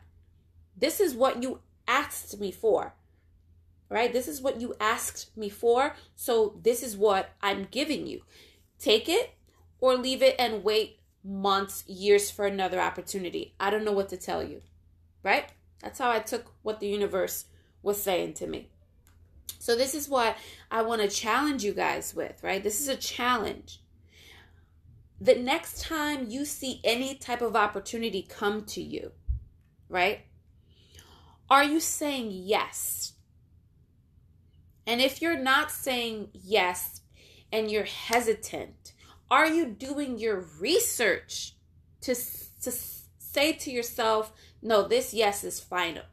This 0.76 1.00
is 1.00 1.14
what 1.14 1.42
you 1.42 1.60
asked 1.88 2.38
me 2.38 2.52
for. 2.52 2.94
Right? 3.88 4.12
This 4.12 4.28
is 4.28 4.40
what 4.40 4.60
you 4.60 4.76
asked 4.80 5.36
me 5.36 5.48
for. 5.48 5.96
So 6.14 6.54
this 6.62 6.84
is 6.84 6.96
what 6.96 7.30
I'm 7.42 7.66
giving 7.72 8.06
you. 8.06 8.22
Take 8.78 9.08
it 9.08 9.32
or 9.80 9.96
leave 9.96 10.22
it 10.22 10.36
and 10.38 10.62
wait 10.62 10.99
months, 11.24 11.84
years 11.86 12.30
for 12.30 12.46
another 12.46 12.80
opportunity. 12.80 13.54
I 13.60 13.70
don't 13.70 13.84
know 13.84 13.92
what 13.92 14.08
to 14.10 14.16
tell 14.16 14.42
you, 14.42 14.62
right? 15.22 15.50
That's 15.82 15.98
how 15.98 16.10
I 16.10 16.20
took 16.20 16.52
what 16.62 16.80
the 16.80 16.88
universe 16.88 17.46
was 17.82 18.02
saying 18.02 18.34
to 18.34 18.46
me. 18.46 18.68
So, 19.58 19.76
this 19.76 19.94
is 19.94 20.08
what 20.08 20.36
I 20.70 20.82
want 20.82 21.02
to 21.02 21.08
challenge 21.08 21.64
you 21.64 21.74
guys 21.74 22.14
with, 22.14 22.42
right? 22.42 22.62
This 22.62 22.80
is 22.80 22.88
a 22.88 22.96
challenge. 22.96 23.80
The 25.20 25.34
next 25.34 25.82
time 25.82 26.30
you 26.30 26.46
see 26.46 26.80
any 26.82 27.14
type 27.14 27.42
of 27.42 27.54
opportunity 27.54 28.22
come 28.22 28.64
to 28.66 28.80
you, 28.80 29.12
right? 29.88 30.20
Are 31.50 31.64
you 31.64 31.78
saying 31.80 32.30
yes? 32.30 33.12
And 34.86 35.00
if 35.00 35.20
you're 35.20 35.38
not 35.38 35.70
saying 35.70 36.30
yes 36.32 37.02
and 37.52 37.70
you're 37.70 37.84
hesitant, 37.84 38.92
are 39.30 39.46
you 39.46 39.66
doing 39.66 40.18
your 40.18 40.44
research 40.58 41.54
to, 42.02 42.14
to 42.14 42.72
say 43.18 43.52
to 43.52 43.70
yourself, 43.70 44.32
no, 44.62 44.86
this 44.86 45.14
yes 45.14 45.44
is 45.44 45.60
final? 45.60 46.04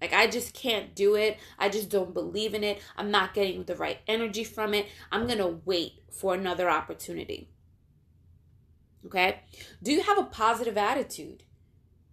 Like, 0.00 0.12
I 0.12 0.28
just 0.28 0.54
can't 0.54 0.94
do 0.94 1.16
it. 1.16 1.38
I 1.58 1.68
just 1.68 1.90
don't 1.90 2.14
believe 2.14 2.54
in 2.54 2.62
it. 2.62 2.80
I'm 2.96 3.10
not 3.10 3.34
getting 3.34 3.64
the 3.64 3.76
right 3.76 3.98
energy 4.06 4.44
from 4.44 4.72
it. 4.72 4.86
I'm 5.10 5.26
going 5.26 5.38
to 5.38 5.60
wait 5.64 5.94
for 6.10 6.34
another 6.34 6.70
opportunity. 6.70 7.50
Okay? 9.04 9.40
Do 9.82 9.92
you 9.92 10.02
have 10.02 10.18
a 10.18 10.24
positive 10.24 10.78
attitude 10.78 11.42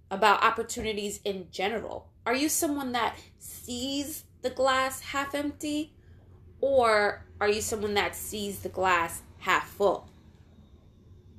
about 0.09 0.43
opportunities 0.43 1.19
in 1.23 1.47
general? 1.51 2.09
Are 2.25 2.35
you 2.35 2.49
someone 2.49 2.91
that 2.93 3.17
sees 3.37 4.23
the 4.41 4.49
glass 4.49 5.01
half 5.01 5.35
empty 5.35 5.93
or 6.61 7.25
are 7.39 7.49
you 7.49 7.61
someone 7.61 7.93
that 7.95 8.15
sees 8.15 8.59
the 8.59 8.69
glass 8.69 9.21
half 9.45 9.69
full? 9.69 10.09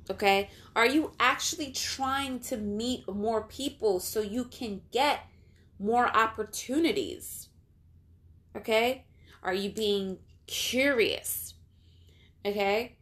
Okay? 0.09 0.49
Are 0.75 0.85
you 0.85 1.11
actually 1.19 1.71
trying 1.71 2.39
to 2.41 2.55
meet 2.55 3.07
more 3.13 3.41
people 3.43 3.99
so 3.99 4.21
you 4.21 4.45
can 4.45 4.81
get 4.93 5.27
more 5.77 6.07
opportunities? 6.15 7.49
Okay? 8.55 9.05
Are 9.43 9.53
you 9.53 9.69
being 9.69 10.19
curious? 10.47 11.55
Okay? 12.45 12.95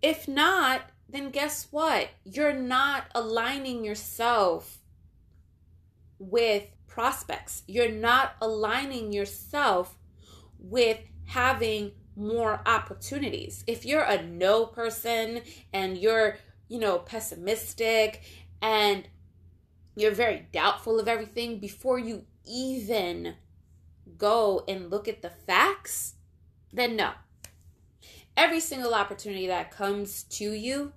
If 0.00 0.26
not, 0.26 0.82
then 1.06 1.28
guess 1.30 1.68
what? 1.70 2.08
You're 2.24 2.54
not 2.54 3.04
aligning 3.14 3.84
yourself 3.84 4.78
with 6.18 6.64
prospects. 6.86 7.62
You're 7.66 7.92
not 7.92 8.36
aligning 8.40 9.12
yourself 9.12 9.98
with 10.58 10.98
having 11.26 11.92
more 12.16 12.60
opportunities. 12.66 13.64
If 13.66 13.84
you're 13.84 14.02
a 14.02 14.22
no 14.22 14.66
person 14.66 15.42
and 15.72 15.98
you're, 15.98 16.38
you 16.68 16.78
know, 16.78 16.98
pessimistic 16.98 18.22
and 18.62 19.08
you're 19.96 20.12
very 20.12 20.46
doubtful 20.52 20.98
of 20.98 21.08
everything 21.08 21.58
before 21.58 21.98
you 21.98 22.24
even 22.46 23.34
go 24.18 24.64
and 24.68 24.90
look 24.90 25.08
at 25.08 25.22
the 25.22 25.30
facts, 25.30 26.14
then 26.72 26.96
no. 26.96 27.12
Every 28.36 28.60
single 28.60 28.94
opportunity 28.94 29.46
that 29.46 29.70
comes 29.70 30.24
to 30.24 30.52
you, 30.52 30.92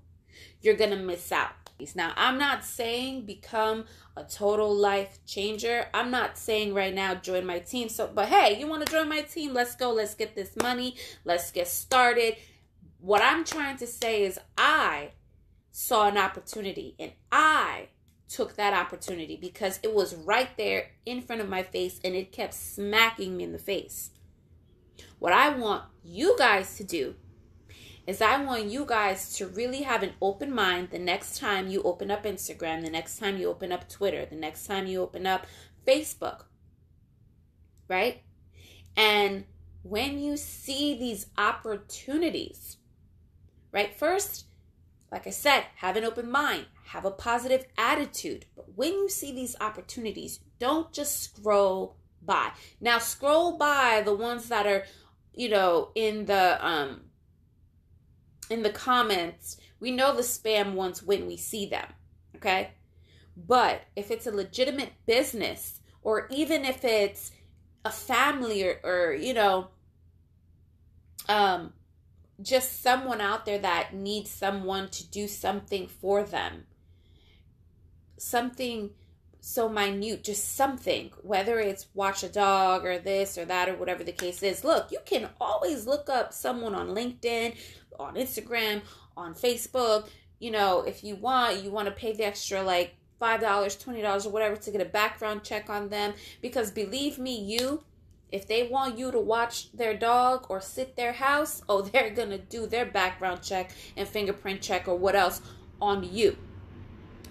you're 0.62 0.75
going 0.75 0.89
to 0.89 0.97
miss 0.97 1.31
out. 1.31 1.66
Now, 1.96 2.13
I'm 2.15 2.38
not 2.38 2.65
saying 2.65 3.25
become 3.25 3.86
a 4.15 4.24
total 4.24 4.74
life 4.74 5.19
changer. 5.25 5.88
I'm 5.93 6.10
not 6.10 6.38
saying 6.38 6.74
right 6.74 6.93
now 6.93 7.15
join 7.15 7.46
my 7.46 7.60
team. 7.60 7.89
So, 7.89 8.10
but 8.13 8.27
hey, 8.27 8.60
you 8.60 8.67
want 8.67 8.86
to 8.86 8.91
join 8.91 9.07
my 9.07 9.22
team? 9.22 9.53
Let's 9.53 9.75
go. 9.75 9.91
Let's 9.93 10.15
get 10.15 10.36
this 10.36 10.55
money. 10.55 10.96
Let's 11.24 11.51
get 11.51 11.67
started. 11.67 12.36
What 13.00 13.22
I'm 13.22 13.43
trying 13.43 13.77
to 13.77 13.88
say 13.88 14.24
is 14.24 14.39
I 14.57 15.12
saw 15.72 16.07
an 16.07 16.17
opportunity 16.17 16.96
and 16.98 17.12
I 17.31 17.89
took 18.27 18.55
that 18.55 18.74
opportunity 18.74 19.38
because 19.38 19.79
it 19.84 19.93
was 19.93 20.15
right 20.15 20.50
there 20.57 20.91
in 21.05 21.22
front 21.22 21.41
of 21.41 21.48
my 21.48 21.63
face 21.63 22.00
and 22.03 22.15
it 22.15 22.31
kept 22.31 22.53
smacking 22.53 23.38
me 23.38 23.43
in 23.43 23.51
the 23.51 23.60
face. 23.60 24.12
What 25.19 25.34
I 25.34 25.50
want 25.50 25.84
you 26.03 26.36
guys 26.38 26.75
to 26.77 26.84
do 26.84 27.15
is 28.08 28.22
I 28.22 28.42
want 28.42 28.66
you 28.66 28.86
guys 28.86 29.36
to 29.36 29.48
really 29.48 29.82
have 29.82 30.02
an 30.02 30.14
open 30.22 30.56
mind 30.56 30.90
the 30.92 30.98
next 30.98 31.40
time 31.40 31.68
you 31.68 31.84
open 31.84 32.10
up 32.10 32.24
Instagram, 32.24 32.84
the 32.84 32.90
next 32.90 33.18
time 33.20 33.38
you 33.38 33.50
open 33.50 33.74
up 33.74 33.90
Twitter, 33.90 34.26
the 34.26 34.36
next 34.36 34.66
time 34.66 34.88
you 34.88 35.02
open 35.02 35.28
up 35.28 35.46
Facebook. 35.86 36.46
Right? 37.90 38.24
And 38.96 39.44
when 39.84 40.20
you 40.20 40.38
see 40.38 40.98
these 40.98 41.28
opportunities, 41.38 42.78
right? 43.72 43.94
First, 43.94 44.46
like 45.12 45.28
I 45.28 45.32
said, 45.32 45.66
have 45.76 45.98
an 45.98 46.06
open 46.06 46.32
mind, 46.32 46.66
have 46.86 47.06
a 47.06 47.12
positive 47.12 47.66
attitude. 47.78 48.46
But 48.56 48.76
when 48.76 48.94
you 48.94 49.10
see 49.10 49.34
these 49.34 49.56
opportunities, 49.60 50.40
don't 50.60 50.92
just 50.94 51.22
scroll 51.22 51.98
by. 52.22 52.52
Now, 52.82 53.00
scroll 53.00 53.58
by 53.58 54.02
the 54.04 54.14
ones 54.14 54.50
that 54.50 54.66
are, 54.66 54.84
you 55.34 55.50
know, 55.50 55.92
in 55.96 56.26
the 56.26 56.66
um 56.66 57.07
in 58.50 58.63
the 58.63 58.70
comments. 58.70 59.58
We 59.80 59.92
know 59.92 60.16
the 60.16 60.22
spam 60.22 60.74
ones 60.74 61.04
when 61.04 61.27
we 61.27 61.38
see 61.38 61.66
them, 61.66 61.88
okay? 62.36 62.71
But 63.36 63.82
if 63.95 64.10
it's 64.10 64.28
a 64.28 64.32
legitimate 64.32 64.93
business 65.06 65.82
or 66.02 66.28
even 66.32 66.65
if 66.65 66.84
it's 66.84 67.32
a 67.86 67.91
family 67.91 68.63
or, 68.63 68.80
or 68.84 69.13
you 69.13 69.34
know, 69.34 69.69
um 71.30 71.74
just 72.41 72.82
someone 72.84 73.19
out 73.19 73.45
there 73.45 73.60
that 73.60 73.93
needs 73.93 74.30
someone 74.30 74.89
to 74.89 75.08
do 75.10 75.28
something 75.28 75.88
for 75.88 76.24
them. 76.24 76.65
Something 78.17 78.91
so 79.47 79.69
minute, 79.69 80.25
just 80.25 80.57
something, 80.57 81.10
whether 81.21 81.57
it's 81.57 81.88
watch 81.93 82.21
a 82.21 82.27
dog 82.27 82.86
or 82.86 82.99
this 82.99 83.38
or 83.38 83.45
that 83.45 83.69
or 83.69 83.75
whatever 83.75 84.03
the 84.03 84.12
case 84.12 84.43
is. 84.43 84.65
Look, 84.65 84.91
you 84.91 84.99
can 85.05 85.29
always 85.39 85.88
look 85.88 86.10
up 86.10 86.33
someone 86.33 86.75
on 86.75 86.89
LinkedIn, 86.89 87.55
on 87.97 88.15
Instagram, 88.15 88.81
on 89.15 89.33
Facebook. 89.33 90.10
You 90.39 90.51
know, 90.51 90.81
if 90.81 91.01
you 91.01 91.15
want, 91.15 91.63
you 91.63 91.71
want 91.71 91.88
to 91.88 91.93
pay 91.93 92.12
the 92.12 92.25
extra 92.25 92.62
like 92.62 92.95
$5, 93.21 93.39
$20 93.39 94.25
or 94.25 94.29
whatever 94.29 94.57
to 94.57 94.71
get 94.71 94.81
a 94.81 94.86
background 94.86 95.43
check 95.43 95.69
on 95.69 95.88
them. 95.88 96.13
Because 96.41 96.69
believe 96.69 97.17
me, 97.17 97.39
you, 97.39 97.86
if 98.33 98.49
they 98.49 98.67
want 98.67 98.97
you 98.97 99.12
to 99.13 99.19
watch 99.19 99.71
their 99.71 99.95
dog 99.95 100.47
or 100.49 100.60
sit 100.60 100.97
their 100.97 101.13
house, 101.13 101.62
oh, 101.69 101.81
they're 101.93 102.10
going 102.10 102.31
to 102.31 102.38
do 102.38 102.67
their 102.67 102.86
background 102.86 103.43
check 103.43 103.71
and 103.95 104.10
fingerprint 104.10 104.62
check 104.62 104.89
or 104.89 104.97
what 104.97 105.15
else 105.15 105.41
on 105.81 106.03
you. 106.03 106.36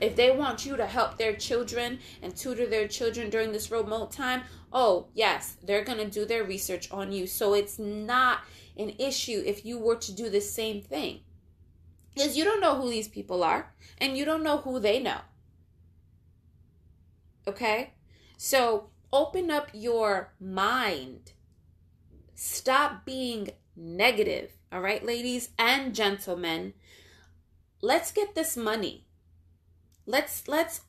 If 0.01 0.15
they 0.15 0.31
want 0.31 0.67
you 0.67 0.77
to 0.77 0.87
help 0.87 1.17
their 1.17 1.35
children 1.35 2.01
and 2.23 2.37
tutor 2.37 2.67
their 2.67 2.87
children 2.87 3.31
during 3.31 3.53
this 3.53 3.71
remote 3.71 4.13
time, 4.13 4.43
oh, 4.73 5.09
yes, 5.15 5.57
they're 5.63 5.85
going 5.85 5.99
to 5.99 6.11
do 6.11 6.27
their 6.27 6.45
research 6.45 6.91
on 6.91 7.13
you. 7.13 7.27
So 7.27 7.55
it's 7.55 7.79
not 7.79 8.41
an 8.77 8.93
issue 8.99 9.43
if 9.47 9.65
you 9.65 9.79
were 9.79 9.97
to 9.97 10.13
do 10.13 10.29
the 10.29 10.41
same 10.41 10.83
thing. 10.83 11.21
Because 12.15 12.37
you 12.37 12.45
don't 12.45 12.61
know 12.61 12.81
who 12.81 12.91
these 12.91 13.09
people 13.09 13.43
are 13.43 13.73
and 13.99 14.17
you 14.17 14.25
don't 14.25 14.43
know 14.43 14.59
who 14.59 14.81
they 14.81 15.01
know. 15.01 15.21
Okay? 17.47 17.95
So 18.37 18.91
open 19.13 19.51
up 19.51 19.71
your 19.73 20.35
mind. 20.39 21.33
Stop 22.35 23.07
being 23.07 23.51
negative. 23.75 24.53
All 24.71 24.81
right, 24.81 25.05
ladies 25.05 25.51
and 25.59 25.95
gentlemen. 25.95 26.75
Let's 27.81 28.13
get 28.13 28.35
this 28.35 28.57
money. 28.57 29.06
Let's 30.07 30.47
let's 30.49 30.83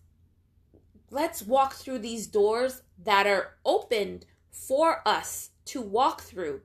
let's 1.09 1.41
walk 1.41 1.73
through 1.73 1.99
these 1.99 2.27
doors 2.27 2.81
that 3.03 3.27
are 3.27 3.55
opened 3.65 4.25
for 4.51 5.01
us 5.07 5.51
to 5.65 5.81
walk 5.81 6.21
through 6.21 6.61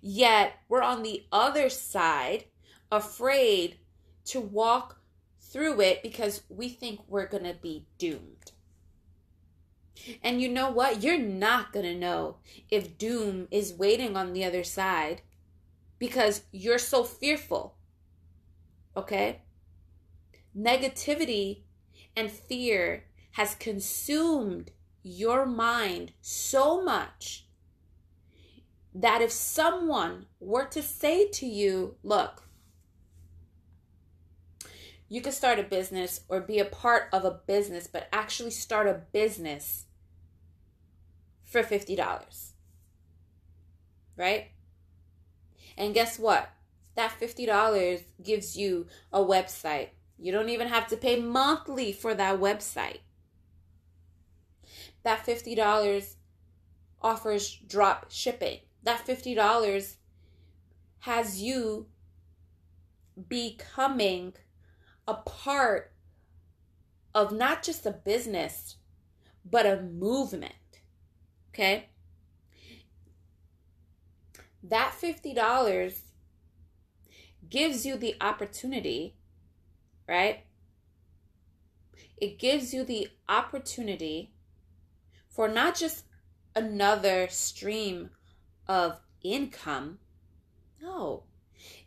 Yet 0.00 0.60
we're 0.68 0.82
on 0.82 1.02
the 1.02 1.24
other 1.32 1.68
side, 1.68 2.44
afraid 2.90 3.78
to 4.26 4.40
walk 4.40 5.00
through 5.40 5.80
it 5.80 6.02
because 6.02 6.42
we 6.48 6.68
think 6.68 7.00
we're 7.08 7.26
going 7.26 7.44
to 7.44 7.54
be 7.54 7.86
doomed. 7.98 8.52
And 10.22 10.40
you 10.40 10.48
know 10.48 10.70
what? 10.70 11.02
You're 11.02 11.18
not 11.18 11.72
going 11.72 11.84
to 11.84 11.94
know 11.94 12.36
if 12.70 12.96
doom 12.96 13.48
is 13.50 13.72
waiting 13.72 14.16
on 14.16 14.32
the 14.32 14.44
other 14.44 14.62
side 14.62 15.22
because 15.98 16.42
you're 16.52 16.78
so 16.78 17.02
fearful. 17.02 17.76
Okay? 18.96 19.42
Negativity 20.56 21.62
and 22.18 22.32
fear 22.32 23.04
has 23.32 23.54
consumed 23.54 24.72
your 25.04 25.46
mind 25.46 26.10
so 26.20 26.82
much 26.82 27.46
that 28.92 29.22
if 29.22 29.30
someone 29.30 30.26
were 30.40 30.64
to 30.64 30.82
say 30.82 31.28
to 31.28 31.46
you, 31.46 31.94
look, 32.02 32.42
you 35.08 35.20
could 35.20 35.32
start 35.32 35.60
a 35.60 35.62
business 35.62 36.22
or 36.28 36.40
be 36.40 36.58
a 36.58 36.64
part 36.64 37.04
of 37.12 37.24
a 37.24 37.40
business, 37.46 37.86
but 37.86 38.08
actually 38.12 38.50
start 38.50 38.88
a 38.88 39.02
business 39.12 39.84
for 41.44 41.62
$50. 41.62 42.50
Right? 44.16 44.48
And 45.76 45.94
guess 45.94 46.18
what? 46.18 46.50
That 46.96 47.12
$50 47.20 48.02
gives 48.20 48.56
you 48.56 48.88
a 49.12 49.20
website. 49.20 49.90
You 50.18 50.32
don't 50.32 50.48
even 50.48 50.68
have 50.68 50.88
to 50.88 50.96
pay 50.96 51.20
monthly 51.20 51.92
for 51.92 52.14
that 52.14 52.40
website. 52.40 53.00
That 55.04 55.24
$50 55.24 56.14
offers 57.00 57.56
drop 57.68 58.06
shipping 58.10 58.58
that 58.88 59.06
$50 59.06 59.96
has 61.00 61.42
you 61.42 61.88
becoming 63.28 64.32
a 65.06 65.12
part 65.12 65.92
of 67.14 67.32
not 67.32 67.62
just 67.62 67.84
a 67.84 67.90
business, 67.90 68.76
but 69.44 69.66
a 69.66 69.82
movement. 69.82 70.54
Okay? 71.50 71.90
That 74.62 74.94
$50 74.98 76.00
gives 77.50 77.84
you 77.84 77.96
the 77.98 78.14
opportunity, 78.22 79.16
right? 80.08 80.44
It 82.16 82.38
gives 82.38 82.72
you 82.74 82.84
the 82.84 83.08
opportunity 83.28 84.32
for 85.28 85.46
not 85.46 85.76
just 85.76 86.04
another 86.56 87.28
stream 87.28 88.10
of 88.66 89.00
income. 89.22 89.98
No, 90.82 91.24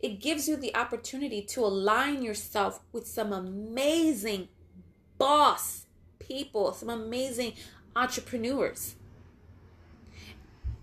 It 0.00 0.20
gives 0.20 0.48
you 0.48 0.56
the 0.56 0.74
opportunity 0.76 1.42
to 1.42 1.60
align 1.60 2.22
yourself 2.22 2.80
with 2.92 3.06
some 3.06 3.32
amazing 3.32 4.48
boss 5.18 5.86
people, 6.18 6.72
some 6.72 6.90
amazing 6.90 7.54
entrepreneurs. 7.96 8.96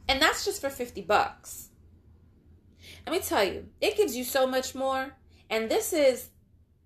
And 0.07 0.21
that's 0.21 0.43
just 0.45 0.61
for 0.61 0.69
50 0.69 1.01
bucks. 1.01 1.69
Let 3.05 3.13
me 3.13 3.19
tell 3.19 3.43
you, 3.43 3.67
it 3.79 3.97
gives 3.97 4.15
you 4.15 4.23
so 4.23 4.47
much 4.47 4.73
more. 4.73 5.13
And 5.49 5.69
this 5.69 5.93
is, 5.93 6.29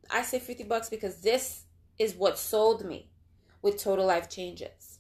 I 0.10 0.22
say 0.22 0.40
50 0.40 0.64
bucks 0.66 0.90
because 0.90 1.22
this 1.22 1.64
is 1.98 2.16
what 2.16 2.38
sold 2.38 2.86
me 2.86 3.10
with 3.62 3.82
Total 3.82 4.06
Life 4.06 4.30
Changes. 4.30 5.00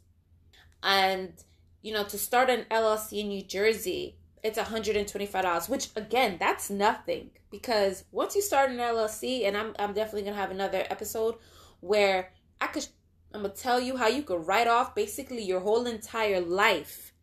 And, 0.81 1.33
you 1.81 1.93
know, 1.93 2.03
to 2.05 2.17
start 2.17 2.49
an 2.49 2.65
LLC 2.69 3.19
in 3.19 3.29
New 3.29 3.43
Jersey, 3.43 4.17
it's 4.43 4.59
$125, 4.59 5.69
which 5.69 5.89
again, 5.95 6.37
that's 6.39 6.69
nothing 6.69 7.31
because 7.49 8.03
once 8.11 8.35
you 8.35 8.41
start 8.41 8.71
an 8.71 8.77
LLC, 8.77 9.47
and 9.47 9.55
I'm, 9.55 9.73
I'm 9.79 9.93
definitely 9.93 10.23
going 10.23 10.33
to 10.33 10.41
have 10.41 10.51
another 10.51 10.85
episode 10.89 11.35
where 11.79 12.31
I 12.59 12.67
could, 12.67 12.87
I'm 13.33 13.43
going 13.43 13.53
to 13.53 13.61
tell 13.61 13.79
you 13.79 13.95
how 13.97 14.07
you 14.07 14.23
could 14.23 14.47
write 14.47 14.67
off 14.67 14.95
basically 14.95 15.43
your 15.43 15.61
whole 15.61 15.85
entire 15.85 16.41
life 16.41 17.13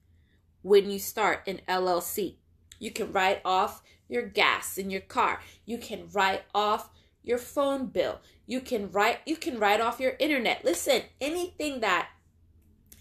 when 0.63 0.91
you 0.91 0.99
start 0.99 1.41
an 1.47 1.61
LLC. 1.69 2.37
You 2.79 2.91
can 2.91 3.13
write 3.13 3.41
off 3.45 3.83
your 4.09 4.23
gas 4.23 4.79
in 4.79 4.91
your 4.91 5.01
car. 5.01 5.41
You 5.67 5.79
can 5.79 6.09
write 6.13 6.43
off 6.55 6.91
your 7.23 7.39
phone 7.39 7.87
bill. 7.87 8.21
You 8.47 8.61
can 8.61 8.91
write 8.91 9.19
you 9.27 9.37
can 9.37 9.59
write 9.59 9.81
off 9.81 10.01
your 10.01 10.15
internet. 10.19 10.65
Listen, 10.65 11.03
anything 11.21 11.81
that 11.81 12.09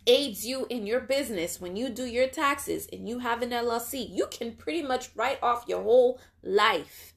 aids 0.07 0.45
you 0.45 0.65
in 0.69 0.87
your 0.87 0.99
business 0.99 1.61
when 1.61 1.75
you 1.75 1.89
do 1.89 2.05
your 2.05 2.27
taxes 2.27 2.87
and 2.91 3.07
you 3.07 3.19
have 3.19 3.41
an 3.41 3.51
LLC, 3.51 4.07
you 4.09 4.27
can 4.31 4.53
pretty 4.53 4.81
much 4.81 5.09
write 5.15 5.39
off 5.41 5.65
your 5.67 5.83
whole 5.83 6.19
life. 6.43 7.13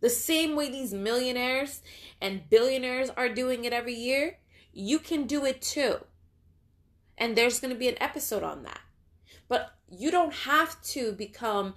The 0.00 0.10
same 0.10 0.56
way 0.56 0.68
these 0.68 0.92
millionaires 0.92 1.80
and 2.20 2.48
billionaires 2.50 3.08
are 3.10 3.28
doing 3.28 3.64
it 3.64 3.72
every 3.72 3.94
year, 3.94 4.38
you 4.72 4.98
can 4.98 5.26
do 5.26 5.44
it 5.44 5.62
too. 5.62 5.96
And 7.16 7.36
there's 7.36 7.60
going 7.60 7.72
to 7.72 7.78
be 7.78 7.88
an 7.88 8.02
episode 8.02 8.42
on 8.42 8.64
that. 8.64 8.80
But 9.48 9.72
you 9.88 10.10
don't 10.10 10.34
have 10.34 10.82
to 10.82 11.12
become 11.12 11.74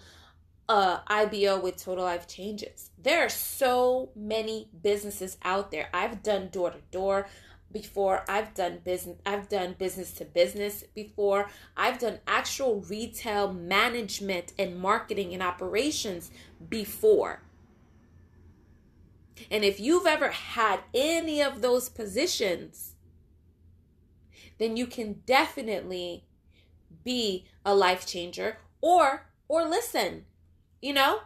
Uh, 0.67 0.99
a 1.07 1.13
IBO 1.13 1.59
with 1.59 1.77
Total 1.77 2.03
Life 2.03 2.27
Changes. 2.27 2.89
There 2.97 3.23
are 3.23 3.29
so 3.29 4.09
many 4.15 4.67
businesses 4.81 5.37
out 5.43 5.69
there. 5.69 5.89
I've 5.93 6.23
done 6.23 6.49
door 6.51 6.71
to 6.71 6.79
door 6.89 7.27
before. 7.71 8.25
I've 8.27 8.55
done 8.55 8.79
business 8.83 9.17
I've 9.27 9.47
done 9.47 9.75
business 9.77 10.11
to 10.13 10.25
business 10.25 10.83
before. 10.95 11.49
I've 11.77 11.99
done 11.99 12.17
actual 12.25 12.81
retail 12.81 13.53
management 13.53 14.53
and 14.57 14.79
marketing 14.79 15.35
and 15.35 15.43
operations 15.43 16.31
before. 16.67 17.43
And 19.51 19.63
if 19.63 19.79
you've 19.79 20.07
ever 20.07 20.29
had 20.29 20.79
any 20.95 21.43
of 21.43 21.61
those 21.61 21.89
positions, 21.89 22.95
then 24.57 24.77
you 24.77 24.87
can 24.87 25.21
definitely 25.27 26.23
be 27.03 27.45
a 27.63 27.75
life 27.75 28.07
changer 28.07 28.57
or 28.81 29.27
or 29.47 29.63
listen 29.67 30.25
you 30.85 30.93
know? 30.93 31.19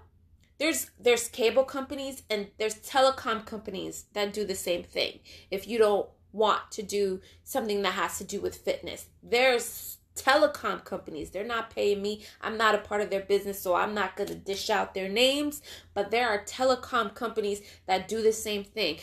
There's 0.57 0.91
there's 0.99 1.27
cable 1.27 1.63
companies 1.63 2.23
and 2.29 2.47
there's 2.57 2.75
telecom 2.75 3.45
companies 3.45 4.05
that 4.13 4.33
do 4.33 4.45
the 4.45 4.55
same 4.55 4.83
thing. 4.83 5.19
If 5.51 5.67
you 5.67 5.77
don't 5.77 6.09
want 6.31 6.71
to 6.71 6.83
do 6.83 7.21
something 7.43 7.81
that 7.81 7.93
has 7.93 8.17
to 8.19 8.23
do 8.23 8.39
with 8.39 8.55
fitness 8.55 9.07
there's 9.23 9.97
telecom 10.15 10.83
companies. 10.83 11.31
They're 11.31 11.43
not 11.43 11.71
paying 11.71 12.01
me. 12.01 12.23
I'm 12.41 12.57
not 12.57 12.75
a 12.75 12.79
part 12.79 13.01
of 13.01 13.09
their 13.09 13.21
business 13.21 13.59
so 13.59 13.73
i'm 13.73 13.93
not 13.93 14.15
going 14.15 14.29
to 14.29 14.35
dish 14.35 14.69
out 14.69 14.93
their 14.93 15.09
names 15.09 15.61
but 15.93 16.11
there 16.11 16.29
are 16.29 16.43
telecom 16.43 17.15
companies 17.15 17.61
that 17.87 18.07
do 18.07 18.21
the 18.21 18.33
same 18.33 18.63
thing. 18.63 18.99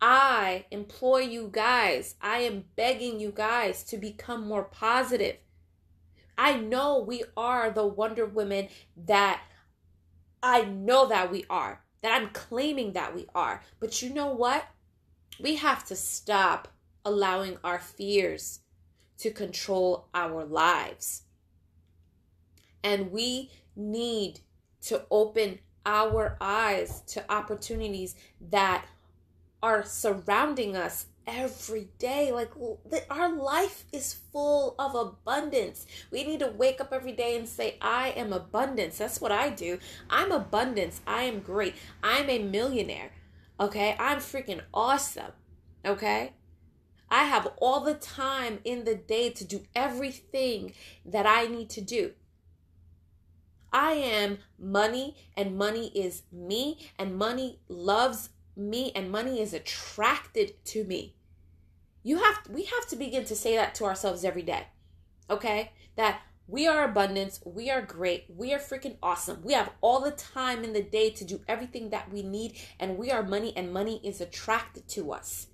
I 0.00 0.64
implore 0.70 1.20
you 1.20 1.50
guys. 1.52 2.14
I 2.22 2.38
am 2.38 2.64
begging 2.76 3.20
you 3.20 3.32
guys 3.34 3.82
to 3.84 3.98
become 3.98 4.48
more 4.48 4.64
positive. 4.64 5.36
I 6.38 6.56
know 6.56 6.98
we 6.98 7.22
are 7.36 7.70
the 7.70 7.86
Wonder 7.86 8.24
Women 8.24 8.68
that 8.96 9.42
I 10.42 10.62
know 10.62 11.06
that 11.08 11.30
we 11.30 11.44
are, 11.50 11.82
that 12.02 12.12
I'm 12.12 12.30
claiming 12.30 12.92
that 12.92 13.14
we 13.14 13.26
are. 13.34 13.62
But 13.78 14.02
you 14.02 14.10
know 14.10 14.32
what? 14.32 14.64
We 15.38 15.56
have 15.56 15.84
to 15.86 15.96
stop 15.96 16.68
allowing 17.04 17.58
our 17.64 17.78
fears 17.78 18.60
to 19.18 19.30
control 19.30 20.08
our 20.14 20.44
lives. 20.44 21.22
And 22.82 23.12
we 23.12 23.50
need 23.76 24.40
to 24.82 25.04
open 25.10 25.58
our 25.84 26.36
eyes 26.40 27.02
to 27.08 27.30
opportunities 27.30 28.14
that 28.40 28.86
are 29.62 29.84
surrounding 29.84 30.76
us 30.76 31.06
every 31.26 31.88
day. 31.98 32.32
Like 32.32 32.50
our 33.10 33.32
life 33.32 33.84
is 33.92 34.14
full 34.32 34.74
of 34.78 34.94
abundance. 34.94 35.86
We 36.10 36.24
need 36.24 36.40
to 36.40 36.48
wake 36.48 36.80
up 36.80 36.92
every 36.92 37.12
day 37.12 37.36
and 37.36 37.48
say, 37.48 37.76
I 37.80 38.10
am 38.10 38.32
abundance. 38.32 38.98
That's 38.98 39.20
what 39.20 39.32
I 39.32 39.50
do. 39.50 39.78
I'm 40.08 40.32
abundance. 40.32 41.00
I 41.06 41.24
am 41.24 41.40
great. 41.40 41.74
I'm 42.02 42.28
a 42.28 42.38
millionaire. 42.38 43.12
Okay. 43.58 43.96
I'm 43.98 44.18
freaking 44.18 44.62
awesome. 44.72 45.32
Okay. 45.84 46.32
I 47.10 47.24
have 47.24 47.48
all 47.56 47.80
the 47.80 47.94
time 47.94 48.60
in 48.64 48.84
the 48.84 48.94
day 48.94 49.30
to 49.30 49.44
do 49.44 49.64
everything 49.74 50.72
that 51.04 51.26
I 51.26 51.46
need 51.46 51.68
to 51.70 51.80
do. 51.80 52.12
I 53.72 53.92
am 53.92 54.38
money, 54.58 55.16
and 55.36 55.56
money 55.56 55.92
is 55.94 56.22
me, 56.32 56.90
and 56.98 57.16
money 57.16 57.60
loves 57.68 58.30
me, 58.60 58.92
and 58.94 59.10
money 59.10 59.40
is 59.40 59.54
attracted 59.54 60.64
to 60.66 60.84
me. 60.84 61.16
You 62.02 62.18
have 62.18 62.38
we 62.48 62.64
have 62.64 62.86
to 62.88 62.96
begin 62.96 63.24
to 63.24 63.36
say 63.36 63.56
that 63.56 63.74
to 63.76 63.84
ourselves 63.84 64.24
every 64.24 64.42
day. 64.42 64.66
Okay? 65.28 65.72
That 65.96 66.20
we 66.46 66.66
are 66.66 66.84
abundance, 66.84 67.40
we 67.44 67.70
are 67.70 67.80
great, 67.80 68.24
we 68.28 68.52
are 68.52 68.58
freaking 68.58 68.96
awesome. 69.02 69.40
We 69.44 69.52
have 69.52 69.70
all 69.80 70.00
the 70.00 70.10
time 70.10 70.64
in 70.64 70.72
the 70.72 70.82
day 70.82 71.10
to 71.10 71.24
do 71.24 71.42
everything 71.46 71.90
that 71.90 72.12
we 72.12 72.22
need 72.22 72.58
and 72.80 72.98
we 72.98 73.10
are 73.10 73.22
money 73.22 73.52
and 73.56 73.72
money 73.72 74.00
is 74.02 74.20
attracted 74.20 74.88
to 74.88 75.12
us. 75.12 75.46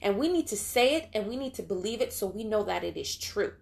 And 0.00 0.16
we 0.16 0.28
need 0.28 0.46
to 0.48 0.56
say 0.56 0.94
it 0.94 1.08
and 1.12 1.26
we 1.26 1.36
need 1.36 1.54
to 1.54 1.62
believe 1.62 2.00
it 2.00 2.12
so 2.12 2.26
we 2.26 2.44
know 2.44 2.62
that 2.64 2.84
it 2.84 2.96
is 2.96 3.16
true. 3.16 3.54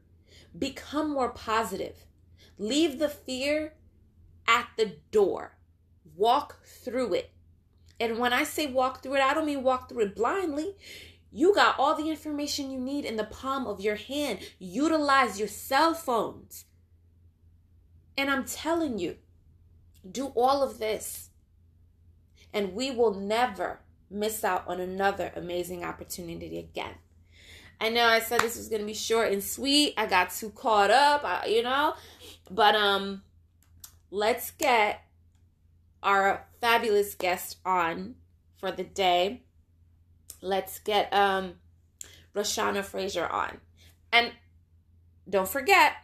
Become 0.59 1.13
more 1.13 1.31
positive. 1.31 2.05
Leave 2.59 2.99
the 2.99 3.09
fear 3.09 3.75
at 4.47 4.69
the 4.77 4.97
door. 5.11 5.57
Walk 6.17 6.65
through 6.67 7.15
it. 7.15 7.31
And 8.01 8.19
when 8.19 8.33
I 8.33 8.45
say 8.45 8.67
walk 8.67 9.03
through 9.03 9.17
it, 9.17 9.23
I 9.23 9.35
don't 9.35 9.47
mean 9.47 9.63
walk 9.63 9.89
through 9.89 10.03
it 10.03 10.17
blindly. 10.17 10.77
You 11.31 11.55
got 11.55 11.79
all 11.79 11.95
the 11.95 12.11
information 12.11 12.71
you 12.71 12.81
need 12.81 13.05
in 13.05 13.17
the 13.17 13.25
palm 13.25 13.67
of 13.67 13.81
your 13.81 13.97
hand. 13.97 14.41
Utilize 14.59 15.39
your 15.39 15.49
cell 15.49 15.95
phones. 15.95 16.65
And 18.17 18.31
I'm 18.31 18.45
telling 18.45 18.99
you, 18.99 19.17
do 20.09 20.27
all 20.37 20.63
of 20.63 20.79
this. 20.79 21.31
And 22.53 22.75
we 22.75 22.91
will 22.91 23.15
never 23.15 23.81
miss 24.11 24.45
out 24.45 24.65
on 24.69 24.81
another 24.81 25.33
amazing 25.35 25.85
opportunity 25.85 26.59
again. 26.59 26.95
I 27.81 27.89
know 27.89 28.05
I 28.05 28.21
said 28.21 28.41
this 28.41 28.57
was 28.57 28.69
going 28.69 28.81
to 28.81 28.87
be 28.87 28.95
short 28.95 29.33
and 29.33 29.43
sweet. 29.43 29.95
I 29.97 30.07
got 30.07 30.31
too 30.31 30.51
caught 30.51 30.91
up, 30.91 31.49
you 31.49 31.63
know. 31.63 31.95
But 32.51 32.77
um 32.77 33.23
let's 34.11 34.53
get 34.53 35.04
our 36.05 36.47
fabulous 36.61 37.17
guest 37.17 37.57
on 37.65 38.15
for 38.57 38.71
the 38.71 38.85
day 38.85 39.43
let's 40.41 40.79
get 40.79 41.13
um 41.13 41.55
Roshana 42.35 42.85
Frazier 42.85 43.27
on. 43.27 43.61
And 44.13 44.33
don't 45.29 45.49
forget, 45.49 45.95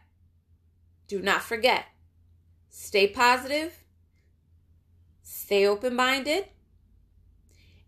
do 1.07 1.21
not 1.21 1.43
forget, 1.43 1.87
stay 2.71 3.07
positive, 3.07 3.85
stay 5.23 5.67
open 5.67 5.95
minded, 5.95 6.47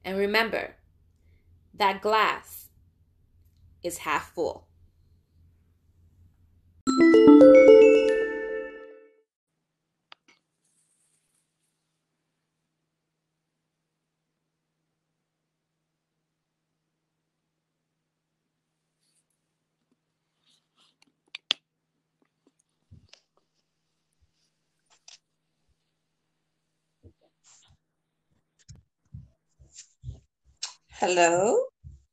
and 0.04 0.18
remember 0.18 0.74
that 1.74 2.02
glass 2.02 2.68
is 3.82 3.98
half 3.98 4.32
full. 4.32 4.66
Hello. 31.02 31.58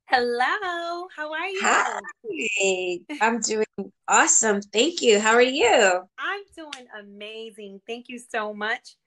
Hello. 0.07 1.07
How 1.15 1.31
are 1.31 1.47
you? 1.47 1.59
Hi. 1.61 2.99
I'm 3.21 3.39
doing 3.39 3.91
awesome. 4.07 4.63
Thank 4.63 5.03
you. 5.03 5.19
How 5.19 5.33
are 5.33 5.43
you? 5.43 6.01
I'm 6.17 6.41
doing 6.57 6.87
amazing. 6.99 7.81
Thank 7.85 8.09
you 8.09 8.17
so 8.17 8.51
much. 8.51 8.97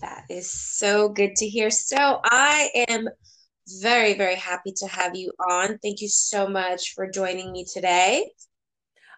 That 0.00 0.26
is 0.30 0.52
so 0.52 1.08
good 1.08 1.34
to 1.34 1.48
hear. 1.48 1.68
So 1.72 2.20
I 2.22 2.70
am 2.86 3.08
very, 3.82 4.14
very 4.14 4.36
happy 4.36 4.72
to 4.76 4.86
have 4.86 5.16
you 5.16 5.32
on. 5.50 5.78
Thank 5.78 6.00
you 6.00 6.08
so 6.08 6.46
much 6.46 6.94
for 6.94 7.10
joining 7.10 7.50
me 7.50 7.64
today. 7.64 8.30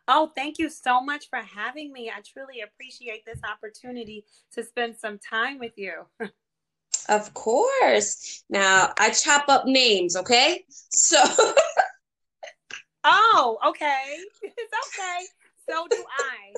Oh, 0.08 0.32
thank 0.34 0.58
you 0.58 0.70
so 0.70 1.02
much 1.02 1.26
for 1.28 1.40
having 1.40 1.92
me. 1.92 2.08
I 2.10 2.22
truly 2.22 2.62
appreciate 2.62 3.26
this 3.26 3.40
opportunity 3.44 4.24
to 4.54 4.64
spend 4.64 4.96
some 4.96 5.18
time 5.18 5.58
with 5.58 5.72
you. 5.76 6.06
of 7.08 7.32
course. 7.34 8.44
Now, 8.48 8.92
I 8.98 9.10
chop 9.10 9.48
up 9.48 9.66
names, 9.66 10.16
okay? 10.16 10.64
So 10.90 11.18
Oh, 13.04 13.58
okay. 13.68 14.18
It's 14.42 14.72
okay. 14.98 15.26
So 15.68 15.86
do 15.90 16.04
I. 16.18 16.52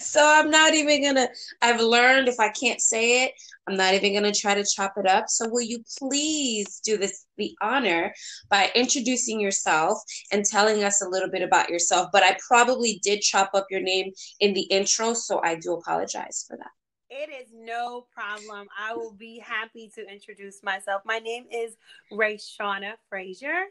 So 0.00 0.20
I'm 0.24 0.50
not 0.50 0.74
even 0.74 1.02
gonna, 1.04 1.28
I've 1.62 1.80
learned 1.80 2.28
if 2.28 2.40
I 2.40 2.48
can't 2.48 2.80
say 2.80 3.24
it, 3.24 3.32
I'm 3.68 3.76
not 3.76 3.94
even 3.94 4.12
gonna 4.12 4.32
try 4.32 4.54
to 4.54 4.64
chop 4.64 4.94
it 4.96 5.06
up. 5.06 5.28
So 5.28 5.48
will 5.48 5.62
you 5.62 5.84
please 5.98 6.80
do 6.84 6.96
this 6.96 7.26
the 7.36 7.54
honor 7.60 8.12
by 8.50 8.70
introducing 8.74 9.40
yourself 9.40 9.98
and 10.32 10.44
telling 10.44 10.82
us 10.82 11.00
a 11.00 11.08
little 11.08 11.30
bit 11.30 11.42
about 11.42 11.70
yourself? 11.70 12.08
But 12.12 12.24
I 12.24 12.36
probably 12.46 13.00
did 13.04 13.20
chop 13.20 13.50
up 13.54 13.66
your 13.70 13.80
name 13.80 14.12
in 14.40 14.52
the 14.52 14.62
intro, 14.62 15.14
so 15.14 15.40
I 15.44 15.54
do 15.54 15.74
apologize 15.74 16.44
for 16.48 16.56
that. 16.56 16.70
It 17.10 17.30
is 17.30 17.48
no 17.54 18.06
problem. 18.12 18.68
I 18.78 18.94
will 18.94 19.14
be 19.14 19.38
happy 19.38 19.90
to 19.94 20.06
introduce 20.12 20.62
myself. 20.62 21.02
My 21.06 21.18
name 21.18 21.46
is 21.50 21.76
Shauna 22.12 22.94
Frazier. 23.08 23.64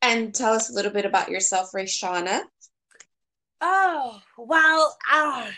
And 0.00 0.34
tell 0.34 0.52
us 0.52 0.68
a 0.68 0.72
little 0.72 0.90
bit 0.90 1.04
about 1.04 1.30
yourself, 1.30 1.70
Shauna. 1.72 2.42
Oh, 3.60 4.20
well, 4.36 4.96
uh, 5.12 5.48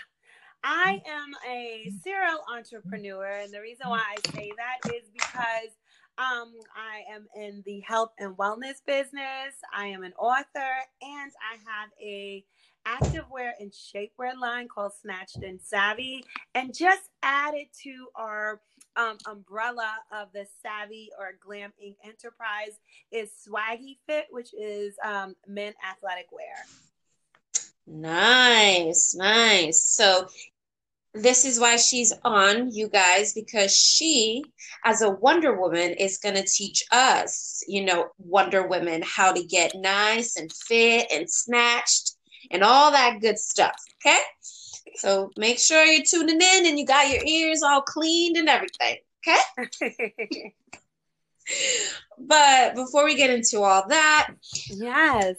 I 0.63 1.01
am 1.07 1.31
a 1.49 1.91
serial 2.03 2.41
entrepreneur. 2.55 3.27
And 3.27 3.55
the 3.55 3.61
reason 3.61 3.89
why 3.89 4.03
I 4.03 4.17
say 4.33 4.53
that 4.59 4.95
is 4.95 5.09
because 5.15 5.73
um, 6.19 6.53
I 6.77 7.11
am 7.11 7.27
in 7.35 7.63
the 7.65 7.81
health 7.81 8.13
and 8.19 8.37
wellness 8.37 8.85
business. 8.87 9.55
I 9.75 9.87
am 9.87 10.03
an 10.03 10.13
author 10.19 10.75
and 11.01 11.33
I 11.41 11.57
have 11.67 11.89
a 12.03 12.45
activewear 12.87 13.53
and 13.61 13.73
shapewear 13.73 14.39
line 14.41 14.69
called 14.69 14.93
Snatched 15.01 15.43
and 15.43 15.61
Savvy. 15.61 16.25
And 16.55 16.75
just 16.75 17.03
added 17.23 17.67
to 17.83 18.07
our 18.15 18.61
um, 18.97 19.19
umbrella 19.27 19.97
of 20.13 20.29
the 20.33 20.47
Savvy 20.63 21.11
or 21.19 21.37
Glam 21.45 21.73
Inc. 21.85 21.97
enterprise 22.05 22.79
is 23.11 23.31
Swaggy 23.47 23.99
Fit, 24.07 24.27
which 24.31 24.55
is 24.55 24.95
um, 25.05 25.35
men 25.47 25.75
athletic 25.89 26.27
wear. 26.31 26.55
Nice, 27.87 29.15
nice. 29.15 29.85
So 29.87 30.29
this 31.13 31.45
is 31.45 31.61
why 31.61 31.77
she's 31.77 32.13
on, 32.25 32.73
you 32.73 32.89
guys, 32.89 33.35
because 33.35 33.75
she, 33.75 34.45
as 34.85 35.03
a 35.03 35.11
Wonder 35.11 35.59
Woman, 35.61 35.93
is 35.93 36.19
going 36.19 36.35
to 36.35 36.45
teach 36.45 36.83
us, 36.91 37.63
you 37.69 37.85
know, 37.85 38.09
Wonder 38.19 38.67
Women 38.67 39.03
how 39.05 39.33
to 39.33 39.45
get 39.45 39.77
nice 39.77 40.37
and 40.37 40.53
fit 40.53 41.07
and 41.13 41.31
snatched 41.31 42.14
and 42.51 42.63
all 42.63 42.91
that 42.91 43.21
good 43.21 43.39
stuff. 43.39 43.77
Okay? 44.05 44.19
So 44.97 45.31
make 45.37 45.59
sure 45.59 45.85
you're 45.85 46.05
tuning 46.05 46.41
in 46.41 46.67
and 46.67 46.79
you 46.79 46.87
got 46.87 47.11
your 47.11 47.25
ears 47.25 47.63
all 47.63 47.83
cleaned 47.83 48.37
and 48.37 48.49
everything. 48.49 48.97
Okay? 49.27 50.55
but 52.19 52.75
before 52.75 53.05
we 53.05 53.17
get 53.17 53.31
into 53.31 53.61
all 53.63 53.87
that, 53.89 54.31
yes, 54.69 55.37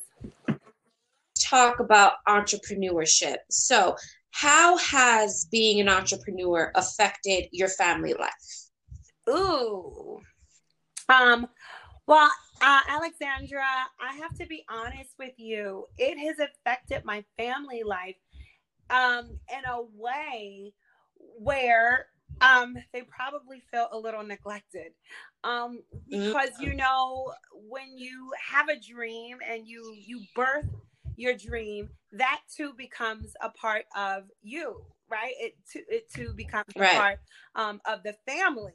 talk 1.40 1.80
about 1.80 2.14
entrepreneurship. 2.28 3.38
So, 3.50 3.96
how 4.32 4.78
has 4.78 5.48
being 5.50 5.80
an 5.80 5.88
entrepreneur 5.88 6.72
affected 6.76 7.46
your 7.52 7.70
family 7.70 8.14
life? 8.14 8.70
Ooh. 9.30 10.20
Um, 11.08 11.48
well, 12.06 12.30
uh, 12.62 12.80
Alexandra, 12.90 13.66
I 14.00 14.14
have 14.16 14.38
to 14.38 14.46
be 14.46 14.66
honest 14.70 15.16
with 15.20 15.34
you. 15.38 15.86
It 15.98 16.18
has 16.18 16.40
affected 16.40 17.04
my 17.06 17.24
family 17.38 17.84
life 17.84 18.16
um, 18.90 19.40
in 19.52 19.64
a 19.70 19.82
way 19.96 20.74
where 21.38 22.08
um, 22.42 22.78
they 22.94 23.02
probably 23.04 23.62
feel 23.72 23.88
a 23.92 23.98
little 23.98 24.24
neglected. 24.24 24.94
Um, 25.44 25.82
mm-hmm. 26.12 26.28
because 26.28 26.50
you 26.60 26.74
know, 26.74 27.32
when 27.54 27.98
you 27.98 28.32
have 28.52 28.70
a 28.70 28.80
dream 28.80 29.38
and 29.48 29.68
you 29.68 29.94
you 29.96 30.22
birth 30.36 30.66
your 31.16 31.36
dream, 31.36 31.90
that 32.14 32.42
too 32.54 32.74
becomes 32.78 33.34
a 33.42 33.50
part 33.50 33.86
of 33.96 34.24
you, 34.42 34.84
right? 35.10 35.34
It 35.40 35.56
to 35.74 35.80
it 35.90 36.10
too 36.12 36.34
becomes 36.36 36.74
a 36.76 36.80
right. 36.80 36.96
part 36.96 37.20
um, 37.56 37.82
of 37.86 38.04
the 38.04 38.16
family. 38.26 38.74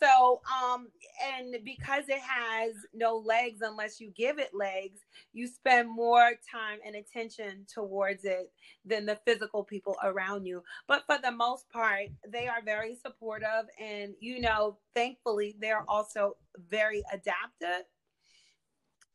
So, 0.00 0.40
um, 0.62 0.88
and 1.36 1.56
because 1.64 2.04
it 2.08 2.20
has 2.20 2.74
no 2.94 3.16
legs 3.16 3.60
unless 3.62 4.00
you 4.00 4.10
give 4.16 4.38
it 4.38 4.54
legs, 4.54 5.00
you 5.32 5.46
spend 5.46 5.88
more 5.88 6.32
time 6.50 6.78
and 6.84 6.96
attention 6.96 7.66
towards 7.72 8.24
it 8.24 8.52
than 8.84 9.06
the 9.06 9.18
physical 9.26 9.64
people 9.64 9.96
around 10.02 10.46
you. 10.46 10.62
But 10.86 11.04
for 11.06 11.18
the 11.22 11.32
most 11.32 11.68
part, 11.70 12.08
they 12.28 12.48
are 12.48 12.62
very 12.64 12.94
supportive. 12.94 13.66
And, 13.80 14.14
you 14.20 14.40
know, 14.40 14.78
thankfully, 14.94 15.56
they're 15.60 15.84
also 15.88 16.36
very 16.68 17.02
adaptive 17.12 17.84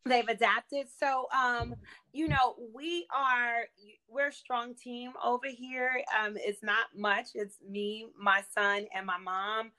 they've 0.06 0.28
adapted 0.30 0.88
so 1.00 1.28
um 1.36 1.76
you 2.12 2.28
know 2.28 2.56
we 2.74 3.06
are 3.16 3.66
we're 4.10 4.30
a 4.30 4.34
strong 4.34 4.74
team 4.74 5.12
over 5.24 5.48
here 5.48 6.04
um 6.20 6.34
it's 6.38 6.64
not 6.64 6.88
much 6.96 7.28
it's 7.36 7.58
me 7.70 8.08
my 8.20 8.42
son 8.54 8.88
and 8.96 9.06
my 9.06 9.18
mom 9.18 9.72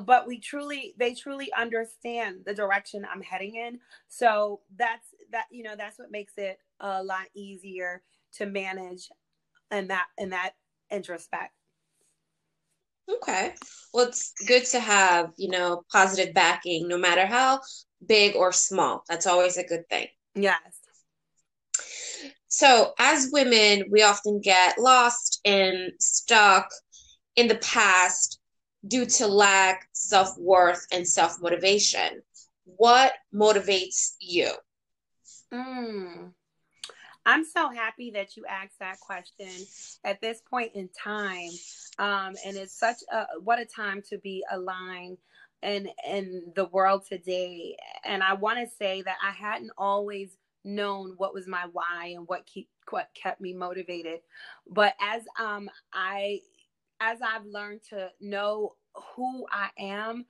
but 0.00 0.26
we 0.26 0.38
truly 0.38 0.94
they 0.98 1.14
truly 1.14 1.52
understand 1.52 2.40
the 2.46 2.54
direction 2.54 3.06
i'm 3.10 3.22
heading 3.22 3.56
in. 3.56 3.78
So 4.08 4.60
that's 4.76 5.08
that 5.30 5.46
you 5.50 5.62
know 5.62 5.76
that's 5.76 5.98
what 5.98 6.10
makes 6.10 6.34
it 6.36 6.58
a 6.80 7.02
lot 7.02 7.26
easier 7.34 8.02
to 8.34 8.46
manage 8.46 9.08
and 9.70 9.90
that 9.90 10.06
in 10.18 10.30
that 10.30 10.52
introspect. 10.90 11.50
Okay. 13.10 13.54
Well 13.92 14.08
it's 14.08 14.32
good 14.46 14.64
to 14.66 14.80
have 14.80 15.30
you 15.36 15.50
know 15.50 15.82
positive 15.92 16.34
backing 16.34 16.88
no 16.88 16.98
matter 16.98 17.26
how 17.26 17.60
big 18.06 18.34
or 18.36 18.52
small. 18.52 19.04
That's 19.08 19.26
always 19.26 19.56
a 19.56 19.66
good 19.66 19.88
thing. 19.90 20.06
Yes. 20.34 20.60
So 22.48 22.92
as 22.98 23.30
women 23.32 23.84
we 23.90 24.02
often 24.02 24.40
get 24.40 24.78
lost 24.78 25.40
and 25.44 25.92
stuck 25.98 26.68
in 27.36 27.48
the 27.48 27.56
past 27.56 28.38
due 28.86 29.06
to 29.06 29.26
lack 29.26 29.88
self 29.92 30.36
worth 30.38 30.86
and 30.92 31.06
self 31.06 31.40
motivation. 31.40 32.22
What 32.64 33.12
motivates 33.34 34.14
you? 34.20 34.50
Mm. 35.52 36.32
I'm 37.24 37.44
so 37.44 37.70
happy 37.70 38.10
that 38.12 38.36
you 38.36 38.44
asked 38.46 38.78
that 38.80 38.98
question 38.98 39.48
at 40.04 40.20
this 40.20 40.40
point 40.48 40.72
in 40.74 40.88
time. 40.88 41.50
Um, 41.98 42.34
and 42.44 42.56
it's 42.56 42.78
such 42.78 42.96
a 43.12 43.26
what 43.40 43.60
a 43.60 43.64
time 43.64 44.02
to 44.10 44.18
be 44.18 44.44
aligned 44.50 45.18
in 45.62 45.88
in 46.08 46.52
the 46.56 46.66
world 46.66 47.04
today. 47.08 47.76
And 48.04 48.22
I 48.22 48.34
want 48.34 48.58
to 48.58 48.76
say 48.76 49.02
that 49.02 49.16
I 49.24 49.30
hadn't 49.30 49.70
always 49.78 50.36
known 50.64 51.14
what 51.16 51.34
was 51.34 51.46
my 51.46 51.66
why 51.72 52.14
and 52.16 52.26
what 52.26 52.46
keep 52.46 52.68
what 52.90 53.08
kept 53.14 53.40
me 53.40 53.52
motivated. 53.52 54.20
But 54.68 54.94
as 55.00 55.22
um 55.38 55.68
I 55.92 56.40
as 57.02 57.18
I've 57.20 57.46
learned 57.46 57.80
to 57.90 58.10
know 58.20 58.76
who 58.94 59.46
I 59.50 59.70
am 59.78 60.26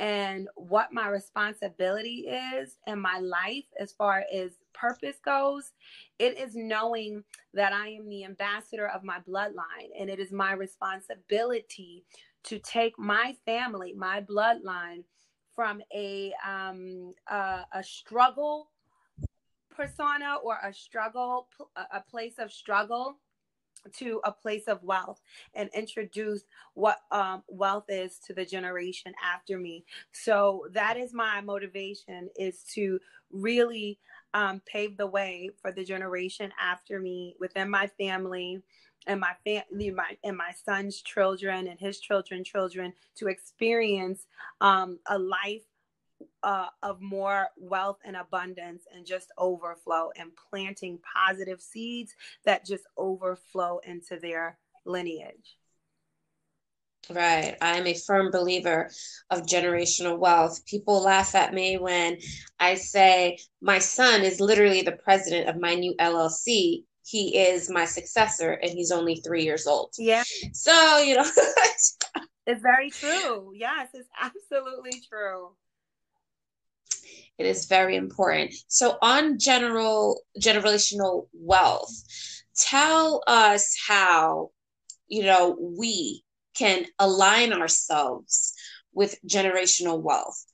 and 0.00 0.48
what 0.56 0.92
my 0.92 1.08
responsibility 1.08 2.26
is 2.28 2.78
in 2.86 2.98
my 2.98 3.18
life 3.18 3.64
as 3.78 3.92
far 3.92 4.24
as 4.34 4.52
purpose 4.72 5.16
goes, 5.24 5.72
it 6.18 6.38
is 6.38 6.56
knowing 6.56 7.22
that 7.52 7.72
I 7.72 7.88
am 7.88 8.08
the 8.08 8.24
ambassador 8.24 8.88
of 8.88 9.04
my 9.04 9.18
bloodline 9.28 9.90
and 9.98 10.08
it 10.08 10.18
is 10.18 10.32
my 10.32 10.52
responsibility 10.52 12.04
to 12.44 12.58
take 12.58 12.98
my 12.98 13.36
family, 13.44 13.92
my 13.94 14.20
bloodline 14.22 15.04
from 15.54 15.80
a 15.94 16.32
um 16.46 17.12
a, 17.28 17.60
a 17.72 17.82
struggle 17.82 18.70
persona 19.70 20.36
or 20.42 20.58
a 20.64 20.72
struggle 20.72 21.48
a 21.92 22.00
place 22.00 22.34
of 22.38 22.52
struggle 22.52 23.18
to 23.92 24.20
a 24.24 24.32
place 24.32 24.64
of 24.66 24.82
wealth 24.82 25.20
and 25.54 25.70
introduce 25.74 26.42
what 26.74 26.98
um, 27.10 27.42
wealth 27.48 27.84
is 27.88 28.18
to 28.26 28.34
the 28.34 28.44
generation 28.44 29.12
after 29.22 29.58
me. 29.58 29.84
So 30.12 30.66
that 30.72 30.96
is 30.96 31.12
my 31.12 31.40
motivation 31.40 32.28
is 32.36 32.62
to 32.74 32.98
really 33.30 33.98
um, 34.32 34.60
pave 34.66 34.96
the 34.96 35.06
way 35.06 35.50
for 35.60 35.72
the 35.72 35.84
generation 35.84 36.52
after 36.60 36.98
me 37.00 37.36
within 37.38 37.70
my 37.70 37.86
family 37.98 38.60
and 39.06 39.20
my 39.20 39.32
family 39.44 39.90
my 39.90 40.16
and 40.24 40.36
my 40.36 40.52
son's 40.64 41.02
children 41.02 41.68
and 41.68 41.78
his 41.78 42.00
children 42.00 42.42
children 42.42 42.92
to 43.16 43.28
experience 43.28 44.26
um, 44.60 44.98
a 45.08 45.18
life 45.18 45.62
uh, 46.42 46.68
of 46.82 47.00
more 47.00 47.48
wealth 47.56 47.98
and 48.04 48.16
abundance 48.16 48.84
and 48.94 49.06
just 49.06 49.32
overflow 49.38 50.10
and 50.16 50.30
planting 50.50 50.98
positive 51.14 51.60
seeds 51.60 52.14
that 52.44 52.64
just 52.64 52.84
overflow 52.96 53.78
into 53.84 54.18
their 54.18 54.58
lineage. 54.84 55.56
Right. 57.10 57.56
I'm 57.60 57.86
a 57.86 57.94
firm 57.94 58.30
believer 58.30 58.90
of 59.30 59.42
generational 59.42 60.18
wealth. 60.18 60.64
People 60.66 61.02
laugh 61.02 61.34
at 61.34 61.52
me 61.52 61.76
when 61.76 62.18
I 62.58 62.76
say 62.76 63.38
my 63.60 63.78
son 63.78 64.22
is 64.22 64.40
literally 64.40 64.82
the 64.82 64.92
president 64.92 65.48
of 65.48 65.60
my 65.60 65.74
new 65.74 65.94
LLC. 65.96 66.84
He 67.06 67.36
is 67.36 67.68
my 67.68 67.84
successor 67.84 68.52
and 68.52 68.70
he's 68.70 68.90
only 68.90 69.16
three 69.16 69.44
years 69.44 69.66
old. 69.66 69.92
Yeah. 69.98 70.22
So, 70.52 70.98
you 70.98 71.16
know, 71.16 71.24
it's 72.46 72.62
very 72.62 72.90
true. 72.90 73.52
Yes, 73.54 73.88
it's 73.92 74.08
absolutely 74.20 75.02
true. 75.08 75.50
It 77.38 77.46
is 77.46 77.66
very 77.66 77.96
important. 77.96 78.54
So, 78.68 78.96
on 79.02 79.38
general 79.38 80.22
generational 80.40 81.28
wealth, 81.32 81.92
tell 82.56 83.22
us 83.26 83.76
how, 83.86 84.50
you 85.08 85.24
know, 85.24 85.56
we 85.60 86.24
can 86.54 86.86
align 86.98 87.52
ourselves 87.52 88.54
with 88.92 89.18
generational 89.28 90.00
wealth? 90.00 90.44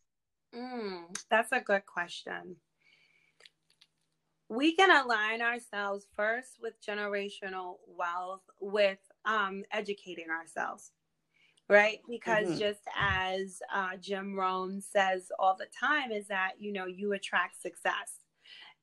Mm, 0.54 1.04
that's 1.30 1.52
a 1.52 1.60
good 1.60 1.86
question. 1.86 2.56
We 4.48 4.74
can 4.74 4.90
align 4.90 5.42
ourselves 5.42 6.06
first 6.16 6.56
with 6.60 6.74
generational 6.84 7.76
wealth 7.86 8.42
with 8.60 8.98
um, 9.24 9.62
educating 9.70 10.28
ourselves, 10.28 10.90
right? 11.70 12.00
Because 12.09 12.48
mm-hmm. 12.48 12.59
just 12.59 12.80
as 13.00 13.62
uh, 13.72 13.96
Jim 14.00 14.35
Rohn 14.35 14.80
says 14.80 15.30
all 15.38 15.56
the 15.56 15.68
time, 15.78 16.11
is 16.11 16.26
that, 16.26 16.52
you 16.59 16.72
know, 16.72 16.87
you 16.87 17.12
attract 17.12 17.62
success 17.62 18.18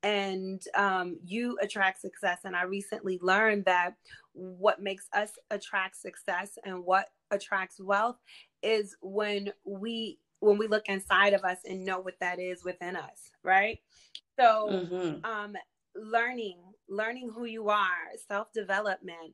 and 0.04 0.64
um, 0.74 1.18
you 1.26 1.58
attract 1.62 2.00
success. 2.00 2.40
And 2.46 2.56
I 2.56 2.64
recently 2.64 3.20
learned 3.22 3.66
that 3.66 3.96
what 4.32 4.82
makes 4.82 5.08
us 5.14 5.32
attract 5.52 5.98
success 5.98 6.58
and 6.64 6.86
what 6.86 7.10
attracts 7.32 7.80
wealth 7.80 8.18
is 8.64 8.96
when 9.02 9.52
we 9.66 10.20
when 10.40 10.58
we 10.58 10.68
look 10.68 10.88
inside 10.88 11.34
of 11.34 11.44
us 11.44 11.58
and 11.68 11.84
know 11.84 12.00
what 12.00 12.14
that 12.22 12.40
is 12.40 12.64
within 12.64 12.96
us, 12.96 13.32
right? 13.44 13.80
So, 14.40 14.70
mm-hmm. 14.72 15.26
um, 15.26 15.56
learning, 15.96 16.60
learning 16.88 17.32
who 17.34 17.46
you 17.46 17.70
are, 17.70 17.88
self 18.30 18.54
development, 18.54 19.34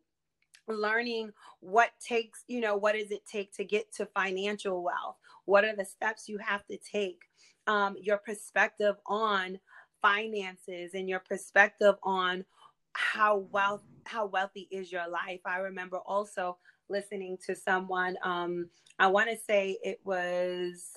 learning 0.68 1.32
what 1.60 1.92
takes, 2.06 2.44
you 2.48 2.62
know, 2.62 2.76
what 2.76 2.94
does 2.96 3.12
it 3.12 3.26
take 3.26 3.54
to 3.56 3.64
get 3.64 3.94
to 3.96 4.06
financial 4.08 4.84
wealth? 4.84 5.18
What 5.46 5.66
are 5.66 5.76
the 5.76 5.86
steps 5.86 6.30
you 6.30 6.38
have 6.38 6.66
to 6.68 6.78
take? 6.78 7.20
Um, 7.68 7.96
your 8.02 8.18
perspective 8.18 8.96
on 9.06 9.60
finances 10.02 10.92
and 10.94 11.08
your 11.08 11.20
perspective 11.20 11.96
on 12.04 12.46
how 12.94 13.38
wealth 13.52 13.82
how 14.06 14.26
wealthy 14.26 14.68
is 14.70 14.92
your 14.92 15.08
life. 15.10 15.40
I 15.46 15.58
remember 15.58 15.98
also 15.98 16.58
listening 16.90 17.38
to 17.48 17.56
someone 17.56 18.18
um 18.24 18.70
I 19.00 19.08
want 19.08 19.30
to 19.30 19.38
say 19.38 19.78
it 19.82 20.00
was 20.04 20.92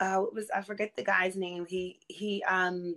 uh 0.00 0.22
it 0.26 0.34
was 0.34 0.50
I 0.54 0.62
forget 0.62 0.96
the 0.96 1.04
guy's 1.04 1.36
name. 1.36 1.66
He 1.66 2.00
he 2.08 2.42
um 2.44 2.96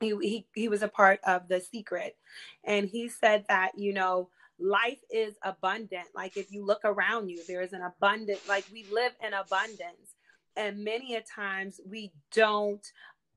he 0.00 0.46
he 0.54 0.68
was 0.68 0.82
a 0.82 0.88
part 0.88 1.20
of 1.26 1.48
the 1.48 1.60
secret 1.60 2.16
and 2.64 2.88
he 2.88 3.08
said 3.08 3.44
that, 3.48 3.72
you 3.76 3.92
know, 3.92 4.28
life 4.58 5.00
is 5.10 5.34
abundant. 5.42 6.06
Like 6.14 6.36
if 6.36 6.52
you 6.52 6.64
look 6.64 6.80
around 6.84 7.28
you, 7.28 7.42
there 7.46 7.62
is 7.62 7.72
an 7.72 7.82
abundant 7.82 8.40
like 8.48 8.64
we 8.72 8.86
live 8.92 9.12
in 9.24 9.32
abundance 9.34 10.14
and 10.56 10.84
many 10.84 11.14
a 11.14 11.22
times 11.22 11.80
we 11.88 12.12
don't 12.32 12.86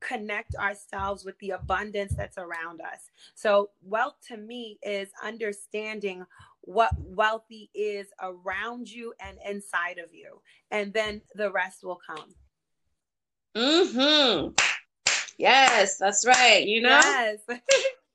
connect 0.00 0.54
ourselves 0.56 1.24
with 1.24 1.38
the 1.38 1.50
abundance 1.50 2.14
that's 2.16 2.38
around 2.38 2.80
us. 2.80 3.08
So, 3.34 3.70
wealth 3.82 4.16
to 4.28 4.36
me 4.36 4.78
is 4.82 5.08
understanding 5.22 6.24
what 6.62 6.90
wealthy 6.98 7.70
is 7.74 8.08
around 8.20 8.90
you 8.90 9.14
and 9.20 9.38
inside 9.48 9.98
of 9.98 10.12
you, 10.12 10.42
and 10.70 10.92
then 10.92 11.22
the 11.34 11.50
rest 11.50 11.84
will 11.84 12.00
come. 12.06 12.34
Hmm. 13.54 14.48
Yes, 15.42 15.98
that's 15.98 16.24
right. 16.24 16.64
You 16.64 16.82
know. 16.82 16.90
Yes. 16.90 17.40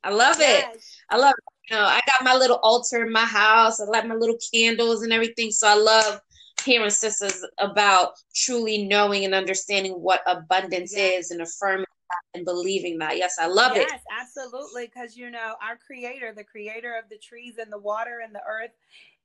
I 0.04 0.12
love 0.12 0.38
yes. 0.40 0.76
it. 0.76 0.82
I 1.10 1.18
love. 1.18 1.34
It. 1.38 1.44
You 1.70 1.76
know, 1.76 1.84
I 1.84 2.00
got 2.08 2.24
my 2.24 2.34
little 2.34 2.60
altar 2.64 3.06
in 3.06 3.12
my 3.12 3.26
house. 3.26 3.82
I 3.82 3.84
like 3.84 4.08
my 4.08 4.16
little 4.16 4.38
candles 4.54 5.04
and 5.04 5.12
everything. 5.12 5.52
So 5.52 5.68
I 5.68 5.76
love 5.76 6.22
hearing 6.64 6.90
sisters 6.90 7.46
about 7.58 8.14
truly 8.34 8.86
knowing 8.86 9.26
and 9.26 9.36
understanding 9.36 9.94
what 9.94 10.22
abundance 10.26 10.94
yes. 10.96 11.26
is 11.26 11.32
and 11.32 11.42
affirming 11.42 11.86
and 12.34 12.46
believing 12.46 12.98
that. 13.00 13.18
Yes, 13.18 13.36
I 13.38 13.48
love 13.48 13.74
yes, 13.76 13.84
it. 13.84 13.90
Yes, 13.92 14.02
absolutely. 14.22 14.86
Because, 14.86 15.18
you 15.18 15.30
know, 15.30 15.56
our 15.62 15.76
creator, 15.76 16.34
the 16.34 16.46
creator 16.46 16.96
of 16.96 17.10
the 17.10 17.18
trees 17.18 17.56
and 17.60 17.70
the 17.70 17.78
water 17.78 18.22
and 18.24 18.34
the 18.34 18.42
earth, 18.48 18.72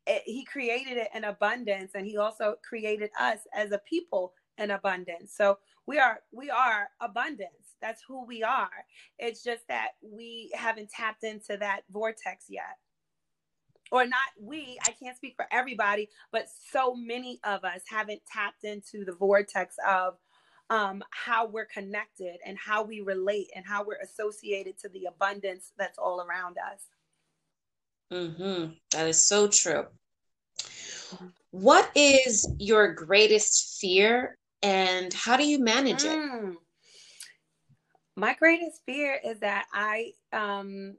it, 0.08 0.22
he 0.24 0.44
created 0.44 0.96
it 0.96 1.08
in 1.14 1.22
abundance 1.22 1.92
and 1.94 2.04
he 2.04 2.16
also 2.16 2.56
created 2.68 3.10
us 3.20 3.38
as 3.54 3.70
a 3.70 3.78
people 3.78 4.32
in 4.58 4.72
abundance. 4.72 5.32
So 5.36 5.58
we 5.86 6.00
are, 6.00 6.18
we 6.32 6.50
are 6.50 6.88
abundance. 7.00 7.61
That's 7.82 8.02
who 8.06 8.24
we 8.24 8.42
are. 8.42 8.70
It's 9.18 9.42
just 9.42 9.68
that 9.68 9.90
we 10.00 10.50
haven't 10.54 10.90
tapped 10.90 11.24
into 11.24 11.58
that 11.58 11.82
vortex 11.90 12.46
yet 12.48 12.78
or 13.92 14.06
not 14.06 14.18
we, 14.40 14.78
I 14.84 14.92
can't 14.92 15.16
speak 15.16 15.34
for 15.36 15.46
everybody, 15.52 16.08
but 16.32 16.46
so 16.72 16.94
many 16.94 17.38
of 17.44 17.62
us 17.62 17.82
haven't 17.88 18.22
tapped 18.32 18.64
into 18.64 19.04
the 19.04 19.12
vortex 19.12 19.76
of 19.86 20.14
um, 20.70 21.04
how 21.10 21.46
we're 21.46 21.66
connected 21.66 22.38
and 22.46 22.56
how 22.58 22.82
we 22.82 23.02
relate 23.02 23.48
and 23.54 23.64
how 23.66 23.84
we're 23.84 24.00
associated 24.02 24.78
to 24.78 24.88
the 24.88 25.04
abundance 25.04 25.72
that's 25.76 25.98
all 25.98 26.22
around 26.22 26.56
us. 26.56 26.80
Mm-hmm. 28.10 28.72
That 28.92 29.06
is 29.06 29.22
so 29.22 29.46
true. 29.46 29.84
What 31.50 31.90
is 31.94 32.50
your 32.58 32.94
greatest 32.94 33.78
fear 33.78 34.38
and 34.62 35.12
how 35.12 35.36
do 35.36 35.46
you 35.46 35.62
manage 35.62 36.04
it? 36.04 36.18
Mm. 36.18 36.54
My 38.16 38.34
greatest 38.34 38.82
fear 38.84 39.18
is 39.24 39.40
that 39.40 39.66
I 39.72 40.12
um, 40.32 40.96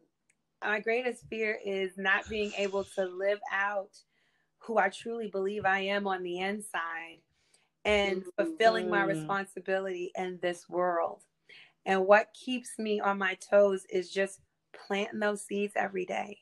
my 0.63 0.79
greatest 0.79 1.27
fear 1.29 1.59
is 1.63 1.91
not 1.97 2.27
being 2.29 2.51
able 2.57 2.83
to 2.95 3.05
live 3.05 3.39
out 3.51 3.89
who 4.59 4.77
I 4.77 4.89
truly 4.89 5.27
believe 5.27 5.65
I 5.65 5.81
am 5.81 6.07
on 6.07 6.23
the 6.23 6.39
inside 6.39 7.19
and 7.85 8.21
mm-hmm. 8.21 8.43
fulfilling 8.43 8.89
my 8.89 9.03
responsibility 9.03 10.11
in 10.17 10.39
this 10.41 10.69
world. 10.69 11.23
And 11.85 12.07
what 12.07 12.33
keeps 12.33 12.79
me 12.79 13.01
on 13.01 13.17
my 13.17 13.35
toes 13.35 13.85
is 13.89 14.09
just 14.09 14.39
planting 14.73 15.19
those 15.19 15.41
seeds 15.41 15.73
every 15.75 16.05
day. 16.05 16.39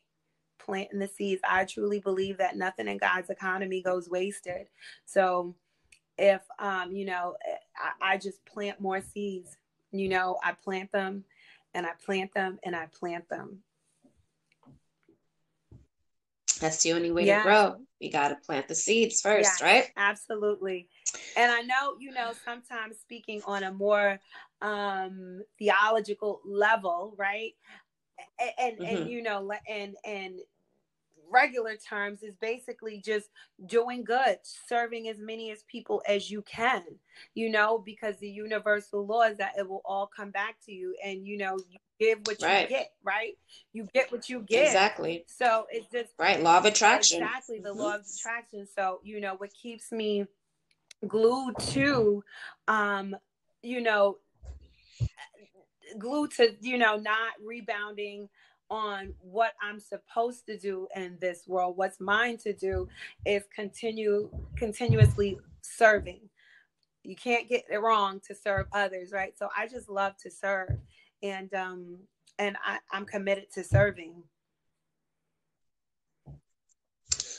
Planting 0.64 1.00
the 1.00 1.08
seeds. 1.08 1.42
I 1.50 1.66
truly 1.66 2.00
believe 2.00 2.38
that 2.38 2.56
nothing 2.56 2.88
in 2.88 3.00
God's 3.00 3.32
economy 3.32 3.82
goes 3.82 4.08
wasted. 4.08 4.68
So 5.06 5.56
if 6.20 6.42
um, 6.60 6.92
you 6.92 7.06
know, 7.06 7.36
I, 7.76 8.14
I 8.14 8.18
just 8.18 8.46
plant 8.46 8.80
more 8.80 9.02
seeds, 9.02 9.58
you 9.92 10.10
know, 10.10 10.38
I 10.44 10.54
plant 10.54 10.92
them 10.92 11.24
and 11.74 11.86
I 11.86 11.92
plant 12.06 12.34
them 12.34 12.60
and 12.64 12.76
I 12.76 12.88
plant 12.88 13.30
them 13.30 13.60
that's 16.62 16.84
the 16.84 16.94
only 16.94 17.12
way 17.12 17.26
yeah. 17.26 17.40
to 17.40 17.44
grow. 17.44 17.76
You 18.00 18.12
got 18.12 18.30
to 18.30 18.36
plant 18.36 18.68
the 18.68 18.76
seeds 18.76 19.20
first, 19.20 19.60
yeah, 19.60 19.68
right? 19.68 19.92
Absolutely. 19.98 20.88
And 21.36 21.52
I 21.52 21.62
know, 21.62 21.96
you 22.00 22.12
know, 22.12 22.32
sometimes 22.46 22.98
speaking 23.00 23.42
on 23.46 23.64
a 23.64 23.74
more 23.74 24.20
um 24.62 25.42
theological 25.58 26.40
level, 26.46 27.16
right? 27.18 27.54
And 28.40 28.52
and, 28.60 28.80
mm-hmm. 28.80 28.96
and 28.96 29.10
you 29.10 29.24
know, 29.24 29.52
and 29.68 29.96
and 30.06 30.40
regular 31.32 31.76
terms 31.76 32.24
is 32.24 32.36
basically 32.36 33.02
just 33.04 33.30
doing 33.66 34.04
good, 34.04 34.38
serving 34.68 35.08
as 35.08 35.18
many 35.20 35.52
as 35.52 35.64
people 35.64 36.02
as 36.08 36.30
you 36.30 36.42
can, 36.44 36.84
you 37.34 37.50
know, 37.50 37.78
because 37.78 38.18
the 38.18 38.30
universal 38.30 39.06
law 39.06 39.24
is 39.24 39.38
that 39.38 39.54
it 39.58 39.68
will 39.68 39.82
all 39.86 40.08
come 40.08 40.32
back 40.32 40.56
to 40.66 40.72
you 40.72 40.96
and 41.04 41.26
you 41.26 41.38
know, 41.38 41.58
you 41.70 41.80
give 42.00 42.20
what 42.26 42.38
right. 42.42 42.70
you 42.70 42.76
get, 42.76 42.92
right? 43.04 43.34
You 43.74 43.88
get 43.94 44.12
what 44.12 44.30
you 44.30 44.42
get. 44.42 44.66
Exactly. 44.66 45.26
So 45.28 45.66
it's 45.70 45.90
just 45.92 46.12
right, 46.20 46.42
law 46.42 46.58
of 46.58 46.66
attraction. 46.66 47.24
Exactly, 47.24 47.60
the 47.60 47.70
mm-hmm. 47.70 47.80
law 47.80 47.96
of 47.96 48.02
attraction. 48.02 48.68
So, 48.76 49.00
you 49.04 49.22
know, 49.22 49.36
what 49.36 49.54
keeps 49.54 49.92
me 49.92 50.26
glued 51.08 51.58
to 51.60 52.24
um, 52.68 53.16
you 53.62 53.82
know, 53.82 54.18
glued 55.98 56.32
to, 56.32 56.56
you 56.62 56.78
know, 56.78 56.98
not 56.98 57.34
rebounding 57.44 58.30
on 58.72 59.14
what 59.20 59.52
I'm 59.62 59.80
supposed 59.80 60.46
to 60.48 60.58
do 60.58 60.88
in 60.96 61.18
this 61.20 61.44
world. 61.46 61.78
What's 61.78 62.00
mine 62.00 62.38
to 62.38 62.54
do 62.54 62.88
is 63.26 63.44
continue 63.54 64.30
continuously 64.56 65.38
serving. 65.62 66.22
You 67.04 67.16
can't 67.16 67.50
get 67.50 67.66
it 67.70 67.78
wrong 67.78 68.22
to 68.28 68.34
serve 68.34 68.68
others, 68.72 69.12
right? 69.12 69.38
So 69.38 69.50
I 69.56 69.68
just 69.68 69.90
love 69.90 70.16
to 70.24 70.32
serve, 70.32 70.70
and 71.22 71.54
um, 71.54 71.98
and 72.40 72.56
I, 72.66 72.78
I'm 72.92 73.06
committed 73.06 73.52
to 73.56 73.64
serving. 73.64 74.24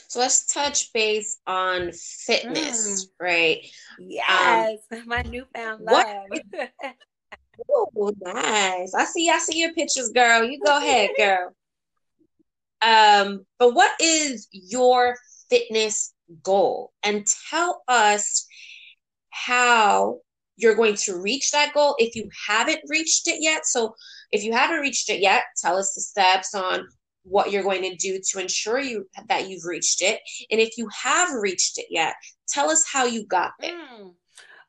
So 0.07 0.19
let's 0.19 0.45
touch 0.53 0.93
base 0.93 1.39
on 1.47 1.91
fitness, 1.91 3.05
mm. 3.05 3.09
right? 3.19 3.65
Yes, 3.97 4.79
um, 4.91 5.03
my 5.07 5.23
newfound 5.23 5.83
love. 5.83 6.27
oh, 7.69 8.13
nice. 8.21 8.93
I 8.93 9.05
see. 9.05 9.29
I 9.29 9.39
see 9.39 9.59
your 9.59 9.73
pictures, 9.73 10.09
girl. 10.09 10.43
You 10.43 10.59
go 10.63 10.77
ahead, 10.77 11.11
girl. 11.17 11.53
Um, 12.81 13.45
but 13.59 13.73
what 13.73 13.91
is 13.99 14.47
your 14.51 15.15
fitness 15.49 16.13
goal? 16.43 16.91
And 17.03 17.25
tell 17.49 17.83
us 17.87 18.45
how 19.29 20.19
you're 20.55 20.75
going 20.75 20.95
to 20.95 21.19
reach 21.19 21.51
that 21.51 21.73
goal 21.73 21.95
if 21.97 22.15
you 22.15 22.29
haven't 22.47 22.81
reached 22.87 23.27
it 23.27 23.37
yet. 23.39 23.65
So 23.65 23.95
if 24.31 24.43
you 24.43 24.53
haven't 24.53 24.81
reached 24.81 25.09
it 25.09 25.19
yet, 25.19 25.43
tell 25.57 25.77
us 25.77 25.93
the 25.93 26.01
steps 26.01 26.53
on 26.53 26.87
what 27.23 27.51
you're 27.51 27.63
going 27.63 27.83
to 27.83 27.95
do 27.95 28.19
to 28.31 28.39
ensure 28.39 28.79
you 28.79 29.07
that 29.29 29.49
you've 29.49 29.65
reached 29.65 30.01
it. 30.01 30.19
And 30.51 30.59
if 30.59 30.77
you 30.77 30.87
have 31.03 31.29
reached 31.33 31.77
it 31.77 31.87
yet, 31.89 32.15
tell 32.49 32.69
us 32.69 32.85
how 32.91 33.05
you 33.05 33.25
got 33.25 33.53
there. 33.59 33.71
Mm. 33.71 34.13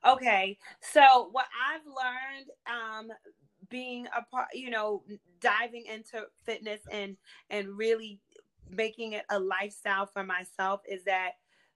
Okay. 0.07 0.57
So 0.81 1.29
what 1.31 1.45
I've 1.69 1.85
learned 1.85 2.49
um 2.67 3.09
being 3.69 4.07
a 4.15 4.23
part, 4.23 4.47
you 4.53 4.69
know, 4.69 5.03
diving 5.41 5.85
into 5.87 6.25
fitness 6.45 6.81
and 6.91 7.17
and 7.49 7.77
really 7.77 8.19
making 8.69 9.13
it 9.13 9.25
a 9.29 9.39
lifestyle 9.39 10.05
for 10.05 10.23
myself 10.23 10.81
is 10.89 11.03
that 11.05 11.31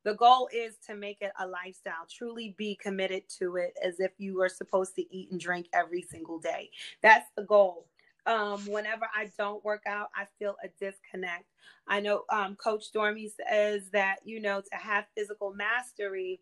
the 0.06 0.16
goal 0.16 0.50
is 0.54 0.76
to 0.88 0.96
make 0.96 1.18
it 1.22 1.32
a 1.40 1.48
lifestyle 1.48 2.06
truly 2.12 2.56
be 2.58 2.76
committed 2.82 3.24
to 3.40 3.58
it 3.58 3.74
as 3.84 4.00
if 4.00 4.12
you 4.18 4.42
are 4.42 4.50
supposed 4.50 4.96
to 4.96 5.04
eat 5.16 5.32
and 5.32 5.40
drink 5.40 5.68
every 5.74 6.02
single 6.02 6.40
day 6.40 6.70
that's 7.02 7.30
the 7.38 7.44
goal 7.44 7.86
um, 8.26 8.60
whenever 8.68 9.08
I 9.16 9.32
don't 9.38 9.64
work 9.64 9.84
out, 9.88 10.10
I 10.16 10.26
feel 10.38 10.56
a 10.64 10.68
disconnect. 10.80 11.46
I 11.88 12.00
know 12.00 12.26
um, 12.32 12.56
Coach 12.56 12.84
Stormy 12.84 13.30
says 13.50 13.90
that 13.94 14.18
you 14.24 14.40
know 14.40 14.62
to 14.62 14.78
have 14.78 15.06
physical 15.18 15.54
mastery 15.54 16.40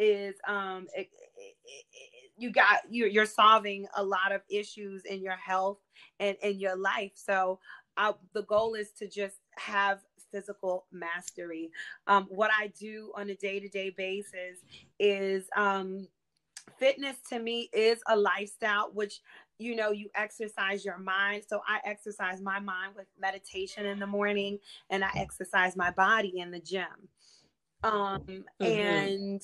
is 0.00 0.34
um, 0.48 0.86
it, 0.96 1.08
it, 1.36 1.54
it, 1.64 1.84
you 2.36 2.50
got 2.50 2.80
you're, 2.88 3.08
you're 3.08 3.26
solving 3.26 3.86
a 3.96 4.02
lot 4.02 4.32
of 4.32 4.40
issues 4.48 5.04
in 5.04 5.22
your 5.22 5.36
health 5.36 5.78
and 6.18 6.36
in 6.42 6.58
your 6.58 6.76
life. 6.76 7.12
So 7.14 7.60
uh, 7.96 8.14
the 8.32 8.42
goal 8.44 8.74
is 8.74 8.90
to 8.98 9.06
just 9.06 9.36
have 9.58 10.00
physical 10.32 10.86
mastery. 10.90 11.70
Um, 12.06 12.26
what 12.30 12.50
I 12.58 12.68
do 12.68 13.12
on 13.16 13.28
a 13.30 13.34
day 13.34 13.60
to 13.60 13.68
day 13.68 13.90
basis 13.90 14.60
is 14.98 15.44
um, 15.56 16.08
fitness 16.78 17.16
to 17.28 17.38
me 17.38 17.68
is 17.72 18.00
a 18.08 18.16
lifestyle, 18.16 18.90
which 18.94 19.20
you 19.58 19.76
know 19.76 19.90
you 19.90 20.08
exercise 20.14 20.86
your 20.86 20.96
mind 20.96 21.42
so 21.46 21.60
i 21.68 21.78
exercise 21.84 22.40
my 22.40 22.58
mind 22.58 22.94
with 22.96 23.04
meditation 23.20 23.84
in 23.84 23.98
the 23.98 24.06
morning 24.06 24.58
and 24.88 25.04
i 25.04 25.10
exercise 25.14 25.76
my 25.76 25.90
body 25.90 26.38
in 26.38 26.50
the 26.50 26.58
gym 26.58 26.86
um 27.82 28.22
mm-hmm. 28.26 28.64
and 28.64 29.42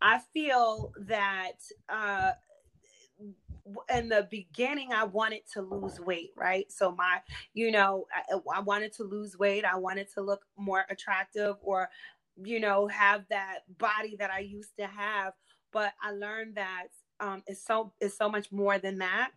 i 0.00 0.18
feel 0.32 0.92
that 0.98 1.58
uh 1.88 2.32
in 3.94 4.08
the 4.08 4.26
beginning 4.30 4.92
i 4.92 5.04
wanted 5.04 5.40
to 5.52 5.62
lose 5.62 5.98
weight 6.00 6.30
right? 6.36 6.70
So 6.70 6.92
my 6.92 7.20
you 7.54 7.70
know 7.70 8.06
I, 8.12 8.58
I, 8.58 8.60
wanted 8.60 8.92
to 8.94 9.04
lose 9.04 9.38
weight. 9.38 9.64
I 9.64 9.76
wanted 9.76 10.08
to 10.14 10.20
look 10.20 10.44
more 10.56 10.84
attractive 10.90 11.56
or 11.62 11.88
you 12.42 12.60
know 12.60 12.88
have 12.88 13.24
that 13.30 13.60
body 13.78 14.16
that 14.18 14.30
i 14.30 14.40
used 14.40 14.76
to 14.78 14.86
have. 14.86 15.32
But 15.72 15.92
i 16.02 16.12
learned 16.12 16.56
that 16.56 16.88
um 17.20 17.42
it's 17.46 17.64
so 17.64 17.92
it's 18.00 18.16
so 18.16 18.28
much 18.28 18.52
more 18.52 18.78
than 18.78 18.98
that. 18.98 19.30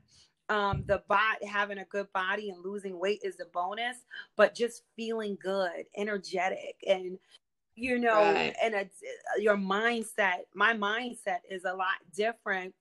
Um 0.50 0.84
the 0.88 1.04
body 1.08 1.46
having 1.46 1.78
a 1.78 1.86
good 1.86 2.12
body 2.14 2.50
and 2.50 2.64
losing 2.64 3.00
weight 3.00 3.22
is 3.24 3.40
a 3.40 3.46
bonus 3.46 3.98
but 4.36 4.56
just 4.56 4.84
feeling 4.96 5.38
good 5.42 5.86
energetic 5.96 6.76
and 6.88 7.18
you 7.78 8.00
know 8.00 8.34
right. 8.34 8.56
and 8.62 8.74
a, 8.74 8.90
your 9.40 9.56
mindset 9.56 10.40
my 10.54 10.74
mindset 10.74 11.40
is 11.50 11.64
a 11.64 11.74
lot 11.74 11.96
different 12.16 12.74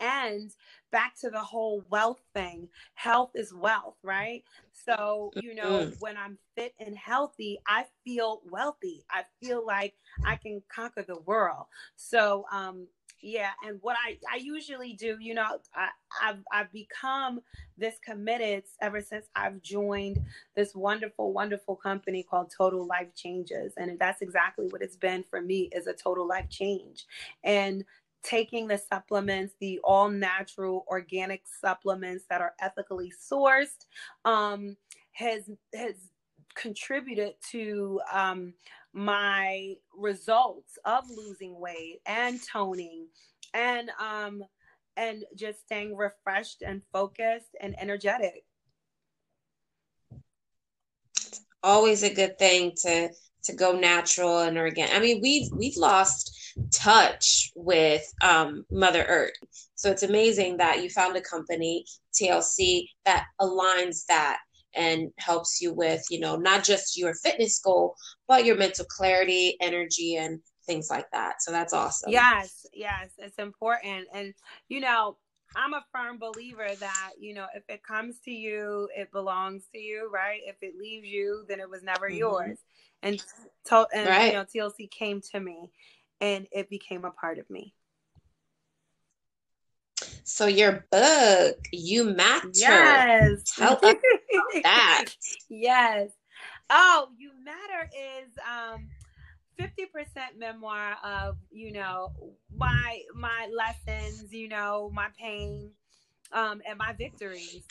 and 0.00 0.50
back 0.90 1.14
to 1.20 1.30
the 1.30 1.40
whole 1.40 1.84
wealth 1.90 2.20
thing 2.34 2.68
health 2.94 3.30
is 3.34 3.54
wealth 3.54 3.94
right 4.02 4.42
so 4.72 5.30
you 5.36 5.54
know 5.54 5.84
mm-hmm. 5.84 5.94
when 6.00 6.16
i'm 6.16 6.36
fit 6.56 6.74
and 6.80 6.96
healthy 6.98 7.58
i 7.68 7.84
feel 8.04 8.40
wealthy 8.50 9.04
i 9.10 9.22
feel 9.40 9.64
like 9.64 9.94
i 10.24 10.34
can 10.34 10.60
conquer 10.74 11.04
the 11.06 11.20
world 11.20 11.66
so 11.94 12.44
um 12.50 12.86
yeah 13.26 13.50
and 13.66 13.78
what 13.82 13.96
i 14.06 14.16
i 14.32 14.36
usually 14.36 14.92
do 14.92 15.16
you 15.20 15.34
know 15.34 15.58
I, 15.74 15.88
i've 16.22 16.38
i've 16.52 16.72
become 16.72 17.40
this 17.76 17.96
committed 18.04 18.64
ever 18.80 19.00
since 19.00 19.26
i've 19.34 19.60
joined 19.62 20.20
this 20.54 20.74
wonderful 20.74 21.32
wonderful 21.32 21.76
company 21.76 22.22
called 22.22 22.52
total 22.56 22.86
life 22.86 23.14
changes 23.14 23.72
and 23.76 23.98
that's 23.98 24.22
exactly 24.22 24.66
what 24.70 24.82
it's 24.82 24.96
been 24.96 25.24
for 25.28 25.40
me 25.40 25.68
is 25.72 25.86
a 25.86 25.92
total 25.92 26.26
life 26.26 26.48
change. 26.48 27.06
And 27.44 27.84
taking 28.22 28.66
the 28.66 28.78
supplements, 28.78 29.54
the 29.60 29.78
all 29.84 30.08
natural 30.08 30.84
organic 30.88 31.42
supplements 31.60 32.24
that 32.28 32.40
are 32.40 32.54
ethically 32.60 33.12
sourced, 33.12 33.86
um, 34.24 34.76
has 35.12 35.48
has 35.74 35.94
contributed 36.56 37.34
to 37.50 38.00
um, 38.12 38.54
my 38.92 39.74
results 39.96 40.78
of 40.84 41.04
losing 41.08 41.58
weight 41.60 42.00
and 42.06 42.40
toning 42.42 43.06
and 43.54 43.90
um, 44.00 44.42
and 44.96 45.24
just 45.36 45.60
staying 45.60 45.94
refreshed 45.94 46.62
and 46.62 46.82
focused 46.92 47.54
and 47.60 47.78
energetic. 47.80 48.44
always 51.66 52.04
a 52.04 52.14
good 52.14 52.38
thing 52.38 52.72
to 52.82 53.10
to 53.42 53.52
go 53.54 53.72
natural 53.72 54.40
and 54.40 54.58
organic. 54.58 54.92
I 54.92 54.98
mean, 54.98 55.20
we've 55.22 55.48
we've 55.52 55.76
lost 55.76 56.32
touch 56.72 57.52
with 57.54 58.02
um, 58.22 58.64
Mother 58.70 59.04
Earth. 59.04 59.34
So 59.74 59.90
it's 59.90 60.02
amazing 60.02 60.56
that 60.56 60.82
you 60.82 60.90
found 60.90 61.16
a 61.16 61.20
company, 61.20 61.84
TLC, 62.14 62.88
that 63.04 63.26
aligns 63.40 64.06
that 64.08 64.38
and 64.76 65.10
helps 65.18 65.60
you 65.60 65.72
with, 65.72 66.04
you 66.10 66.20
know, 66.20 66.36
not 66.36 66.64
just 66.64 66.96
your 66.96 67.14
fitness 67.14 67.58
goal, 67.58 67.94
but 68.28 68.44
your 68.44 68.56
mental 68.56 68.84
clarity, 68.84 69.56
energy, 69.60 70.16
and 70.16 70.40
things 70.66 70.88
like 70.90 71.06
that. 71.12 71.42
So 71.42 71.50
that's 71.50 71.72
awesome. 71.72 72.10
Yes, 72.10 72.66
yes, 72.72 73.10
it's 73.18 73.38
important. 73.38 74.08
And, 74.12 74.34
you 74.68 74.80
know, 74.80 75.16
I'm 75.54 75.74
a 75.74 75.84
firm 75.92 76.18
believer 76.18 76.68
that, 76.80 77.12
you 77.18 77.34
know, 77.34 77.46
if 77.54 77.62
it 77.68 77.82
comes 77.82 78.18
to 78.24 78.30
you, 78.30 78.88
it 78.96 79.10
belongs 79.12 79.64
to 79.72 79.78
you, 79.78 80.10
right? 80.12 80.40
If 80.44 80.56
it 80.60 80.74
leaves 80.78 81.06
you, 81.06 81.44
then 81.48 81.60
it 81.60 81.70
was 81.70 81.82
never 81.82 82.08
mm-hmm. 82.08 82.18
yours. 82.18 82.58
And, 83.02 83.22
to- 83.66 83.88
and 83.94 84.08
right. 84.08 84.26
you 84.26 84.32
know, 84.32 84.44
TLC 84.44 84.90
came 84.90 85.20
to 85.32 85.40
me 85.40 85.70
and 86.20 86.46
it 86.50 86.68
became 86.68 87.04
a 87.04 87.10
part 87.10 87.38
of 87.38 87.48
me. 87.48 87.74
So 90.24 90.46
your 90.46 90.84
book, 90.90 91.56
You 91.72 92.04
Matter. 92.04 92.50
Yes. 92.52 93.42
Tell 93.44 93.78
us 93.82 93.94
that. 94.62 95.06
yes. 95.48 96.10
Oh, 96.70 97.08
You 97.18 97.30
Matter 97.44 97.88
is 97.94 98.30
um 98.50 98.88
50% 99.58 100.38
memoir 100.38 100.96
of, 101.02 101.36
you 101.50 101.72
know, 101.72 102.12
my 102.54 103.00
my 103.14 103.48
lessons, 103.54 104.32
you 104.32 104.48
know, 104.48 104.90
my 104.92 105.08
pain, 105.18 105.70
um, 106.32 106.60
and 106.68 106.78
my 106.78 106.92
victories. 106.92 107.62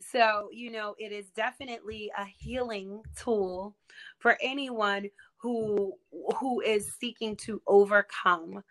So, 0.00 0.48
you 0.52 0.70
know, 0.70 0.94
it 0.98 1.12
is 1.12 1.30
definitely 1.30 2.10
a 2.16 2.24
healing 2.24 3.02
tool 3.16 3.74
for 4.18 4.38
anyone 4.40 5.10
who 5.36 5.94
who 6.38 6.60
is 6.60 6.94
seeking 6.98 7.36
to 7.36 7.60
overcome 7.66 8.62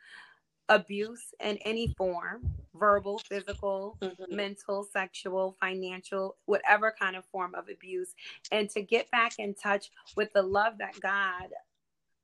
abuse 0.69 1.33
in 1.43 1.57
any 1.57 1.93
form 1.97 2.49
verbal 2.75 3.19
physical 3.19 3.97
mm-hmm. 4.01 4.35
mental 4.35 4.83
sexual 4.83 5.55
financial 5.59 6.35
whatever 6.45 6.93
kind 6.99 7.15
of 7.15 7.25
form 7.25 7.55
of 7.55 7.69
abuse 7.69 8.13
and 8.51 8.69
to 8.69 8.81
get 8.81 9.09
back 9.11 9.33
in 9.39 9.53
touch 9.53 9.89
with 10.15 10.31
the 10.33 10.41
love 10.41 10.73
that 10.77 10.99
god 10.99 11.49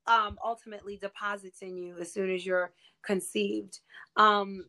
um, 0.06 0.38
ultimately 0.44 0.98
deposits 0.98 1.62
in 1.62 1.78
you 1.78 1.96
as 1.98 2.12
soon 2.12 2.30
as 2.30 2.44
you're 2.44 2.72
conceived 3.02 3.80
um, 4.16 4.66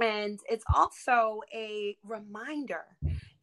and 0.00 0.38
it's 0.48 0.64
also 0.74 1.40
a 1.54 1.96
reminder 2.04 2.84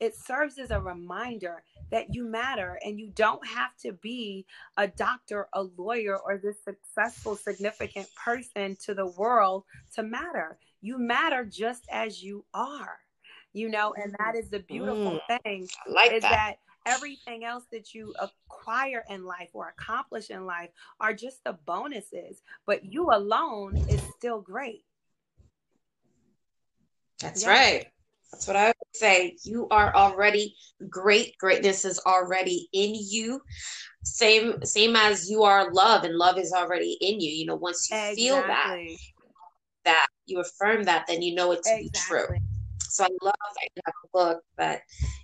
it 0.04 0.18
serves 0.18 0.60
as 0.60 0.70
a 0.70 0.82
reminder 0.82 1.64
that 1.90 2.14
you 2.14 2.26
matter 2.26 2.78
and 2.84 3.00
you 3.00 3.08
don't 3.16 3.46
have 3.48 3.74
to 3.78 3.94
be 3.94 4.46
a 4.76 4.86
doctor, 4.86 5.48
a 5.54 5.64
lawyer, 5.78 6.18
or 6.18 6.38
this 6.38 6.58
successful, 6.62 7.38
significant 7.38 8.10
person 8.14 8.76
to 8.84 8.94
the 8.94 9.06
world 9.06 9.64
to 9.96 10.04
matter. 10.04 10.58
You 10.82 10.98
matter 10.98 11.46
just 11.46 11.86
as 11.90 12.22
you 12.22 12.44
are, 12.54 13.00
you 13.54 13.70
know, 13.70 13.94
and 13.94 14.14
that 14.20 14.36
is 14.36 14.50
the 14.50 14.60
beautiful 14.60 15.22
mm, 15.30 15.42
thing 15.42 15.70
like 15.88 16.12
is 16.12 16.24
that. 16.24 16.58
that 16.86 16.94
everything 16.94 17.46
else 17.46 17.64
that 17.72 17.94
you 17.94 18.14
acquire 18.20 19.06
in 19.10 19.24
life 19.24 19.52
or 19.54 19.70
accomplish 19.70 20.32
in 20.32 20.46
life 20.46 20.72
are 21.00 21.14
just 21.14 21.42
the 21.46 21.58
bonuses, 21.66 22.42
but 22.66 22.84
you 22.84 23.10
alone 23.10 23.78
is 23.88 24.02
still 24.18 24.42
great. 24.42 24.84
That's 27.22 27.44
yeah. 27.44 27.50
right. 27.50 27.88
That's 28.34 28.48
what 28.48 28.56
I 28.56 28.68
would 28.68 28.96
say. 28.96 29.38
You 29.44 29.68
are 29.70 29.96
already 29.96 30.56
great. 30.90 31.38
Greatness 31.38 31.86
is 31.86 32.02
already 32.08 32.68
in 32.74 32.96
you. 32.96 33.40
Same 34.04 34.66
same 34.66 34.96
as 34.96 35.30
you 35.30 35.44
are 35.44 35.72
love 35.72 36.04
and 36.04 36.16
love 36.16 36.40
is 36.40 36.52
already 36.52 36.98
in 37.00 37.22
you. 37.22 37.32
You 37.32 37.46
know, 37.46 37.56
once 37.56 37.88
you 37.92 37.96
exactly. 37.96 38.26
feel 38.26 38.42
that 38.42 38.88
that 39.86 40.08
you 40.26 40.40
affirm 40.40 40.84
that, 40.86 41.06
then 41.08 41.22
you 41.22 41.36
know 41.36 41.52
it 41.52 41.62
to 41.64 41.80
exactly. 41.80 41.84
be 41.84 42.00
true. 42.00 42.38
So 42.80 43.04
I 43.04 43.10
love 43.22 43.34
that 43.38 43.70
you 43.76 43.82
have 43.86 43.94
a 44.04 44.08
book 44.12 44.44
that 44.58 44.82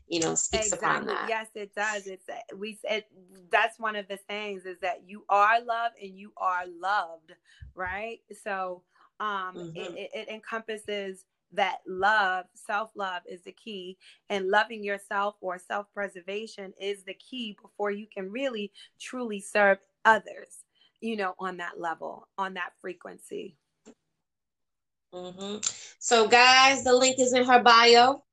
you 0.07 0.20
know 0.20 0.36
speaks 0.36 0.68
exactly. 0.68 0.88
upon 0.88 1.07
that. 1.07 1.26
Yes, 1.28 1.47
it 1.55 1.74
does. 1.74 2.05
It's 2.05 2.26
we 2.55 2.78
said 2.88 3.05
that's 3.51 3.80
one 3.80 3.95
of 3.95 4.07
the 4.07 4.18
things 4.18 4.66
is 4.66 4.80
that 4.82 5.01
you 5.07 5.26
are 5.30 5.60
loved 5.64 5.95
and 5.99 6.16
you 6.16 6.32
are 6.38 6.66
loved, 6.80 7.34
right? 7.74 8.20
So 8.43 8.84
um, 9.20 9.55
mm-hmm. 9.55 9.78
it, 9.97 10.12
it 10.14 10.30
encompasses 10.30 11.26
that 11.54 11.80
love, 11.88 12.45
self 12.54 12.91
love 12.95 13.22
is 13.28 13.41
the 13.43 13.52
key, 13.52 13.97
and 14.30 14.50
loving 14.50 14.84
yourself 14.84 15.36
or 15.41 15.58
self 15.58 15.88
preservation 15.93 16.74
is 16.80 17.04
the 17.04 17.16
key 17.16 17.58
before 17.62 17.91
you 17.91 18.08
can 18.14 18.32
really 18.32 18.72
truly 19.00 19.39
serve 19.39 19.78
others, 20.06 20.64
you 21.02 21.16
know, 21.16 21.34
on 21.39 21.58
that 21.58 21.80
level, 21.80 22.28
on 22.38 22.54
that 22.56 22.74
frequency. 22.82 23.56
Mm-hmm. 25.14 25.58
So, 26.00 26.28
guys, 26.28 26.84
the 26.84 26.95
link 26.95 27.20
is 27.20 27.34
in 27.34 27.45
her 27.45 27.64
bio. 27.64 28.24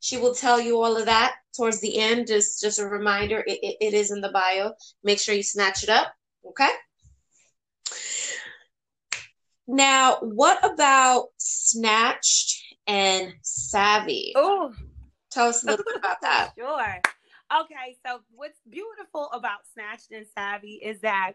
She 0.00 0.16
will 0.16 0.34
tell 0.34 0.60
you 0.60 0.82
all 0.82 0.96
of 0.96 1.06
that 1.06 1.36
towards 1.56 1.80
the 1.80 1.98
end. 1.98 2.26
Just, 2.26 2.60
just 2.60 2.78
a 2.78 2.86
reminder, 2.86 3.42
it, 3.46 3.58
it, 3.62 3.76
it 3.80 3.94
is 3.94 4.10
in 4.10 4.20
the 4.20 4.30
bio. 4.30 4.72
Make 5.02 5.18
sure 5.18 5.34
you 5.34 5.42
snatch 5.42 5.82
it 5.82 5.88
up. 5.88 6.12
Okay. 6.46 6.70
Now, 9.66 10.18
what 10.20 10.64
about 10.64 11.28
Snatched 11.38 12.62
and 12.86 13.34
Savvy? 13.42 14.32
Oh, 14.36 14.72
tell 15.30 15.48
us 15.48 15.62
a 15.62 15.66
little 15.66 15.84
bit 15.86 15.96
about 15.96 16.20
that. 16.22 16.52
Sure. 16.58 17.00
Okay, 17.52 17.96
so 18.04 18.20
what's 18.34 18.58
beautiful 18.68 19.28
about 19.32 19.60
Snatched 19.72 20.10
and 20.12 20.26
Savvy 20.34 20.80
is 20.82 20.98
that 21.00 21.34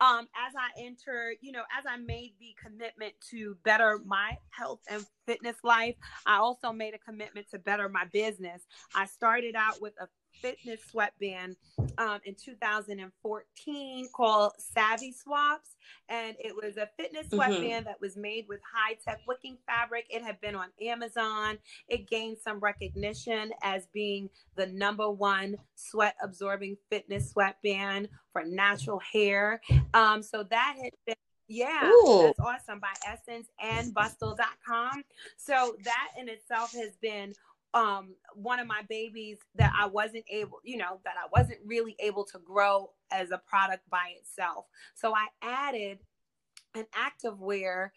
um, 0.00 0.28
as 0.36 0.54
I 0.54 0.82
enter, 0.82 1.34
you 1.40 1.52
know, 1.52 1.62
as 1.76 1.84
I 1.88 1.96
made 1.96 2.34
the 2.38 2.54
commitment 2.62 3.14
to 3.30 3.56
better 3.64 3.98
my 4.04 4.36
health 4.50 4.80
and 4.88 5.04
fitness 5.26 5.56
life, 5.64 5.94
I 6.26 6.36
also 6.36 6.72
made 6.72 6.94
a 6.94 6.98
commitment 6.98 7.48
to 7.50 7.58
better 7.58 7.88
my 7.88 8.04
business. 8.12 8.62
I 8.94 9.06
started 9.06 9.54
out 9.56 9.80
with 9.80 9.94
a 10.00 10.06
fitness 10.40 10.80
sweatband 10.90 11.56
um, 11.98 12.20
in 12.24 12.34
2014 12.34 14.08
called 14.14 14.52
Savvy 14.58 15.12
Swaps. 15.12 15.70
And 16.08 16.36
it 16.38 16.54
was 16.54 16.76
a 16.76 16.88
fitness 16.96 17.26
mm-hmm. 17.26 17.36
sweatband 17.36 17.62
mm-hmm. 17.62 17.84
that 17.84 18.00
was 18.00 18.16
made 18.16 18.46
with 18.48 18.60
high 18.72 18.96
tech 19.04 19.20
wicking 19.26 19.58
fabric. 19.66 20.06
It 20.10 20.22
had 20.22 20.40
been 20.40 20.54
on 20.54 20.68
Amazon. 20.80 21.58
It 21.88 22.08
gained 22.08 22.38
some 22.38 22.60
recognition 22.60 23.52
as 23.62 23.86
being 23.92 24.30
the 24.56 24.66
number 24.66 25.10
one 25.10 25.56
sweat 25.74 26.16
absorbing 26.22 26.76
fitness 26.90 27.30
sweatband 27.30 28.08
for 28.32 28.44
natural 28.44 29.00
hair. 29.00 29.60
Um, 29.94 30.22
so 30.22 30.42
that 30.44 30.76
had 30.82 30.92
been 31.06 31.16
yeah, 31.48 31.88
Ooh. 31.88 32.22
that's 32.24 32.40
awesome 32.40 32.80
by 32.80 32.92
Essence 33.06 33.48
and 33.62 33.94
Bustle.com. 33.94 35.04
So 35.36 35.76
that 35.84 36.08
in 36.18 36.28
itself 36.28 36.72
has 36.72 36.96
been 37.00 37.34
um 37.76 38.14
one 38.34 38.58
of 38.58 38.66
my 38.66 38.82
babies 38.88 39.38
that 39.54 39.72
I 39.78 39.86
wasn't 39.86 40.24
able, 40.30 40.60
you 40.64 40.78
know, 40.78 41.00
that 41.04 41.14
I 41.22 41.28
wasn't 41.30 41.58
really 41.64 41.94
able 42.00 42.24
to 42.24 42.38
grow 42.38 42.90
as 43.12 43.30
a 43.30 43.38
product 43.38 43.88
by 43.90 44.14
itself. 44.18 44.64
So 44.94 45.14
I 45.14 45.26
added 45.42 45.98
an 46.74 46.86
activewear 46.94 47.90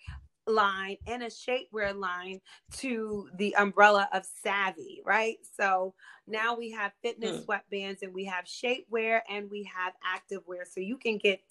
line 0.48 0.98
and 1.08 1.24
a 1.24 1.28
shapewear 1.28 1.96
line 1.96 2.42
to 2.78 3.30
the 3.38 3.56
umbrella 3.56 4.10
of 4.14 4.26
Savvy, 4.44 5.02
right? 5.06 5.38
So 5.58 5.94
now 6.28 6.58
we 6.58 6.72
have 6.72 6.92
fitness 7.02 7.42
mm. 7.42 7.46
sweatbands 7.46 8.02
and 8.02 8.14
we 8.14 8.26
have 8.26 8.46
shapewear 8.46 9.22
and 9.30 9.50
we 9.50 9.70
have 9.74 9.94
activewear. 10.04 10.64
So 10.70 10.82
you 10.82 10.98
can 10.98 11.18
get 11.18 11.42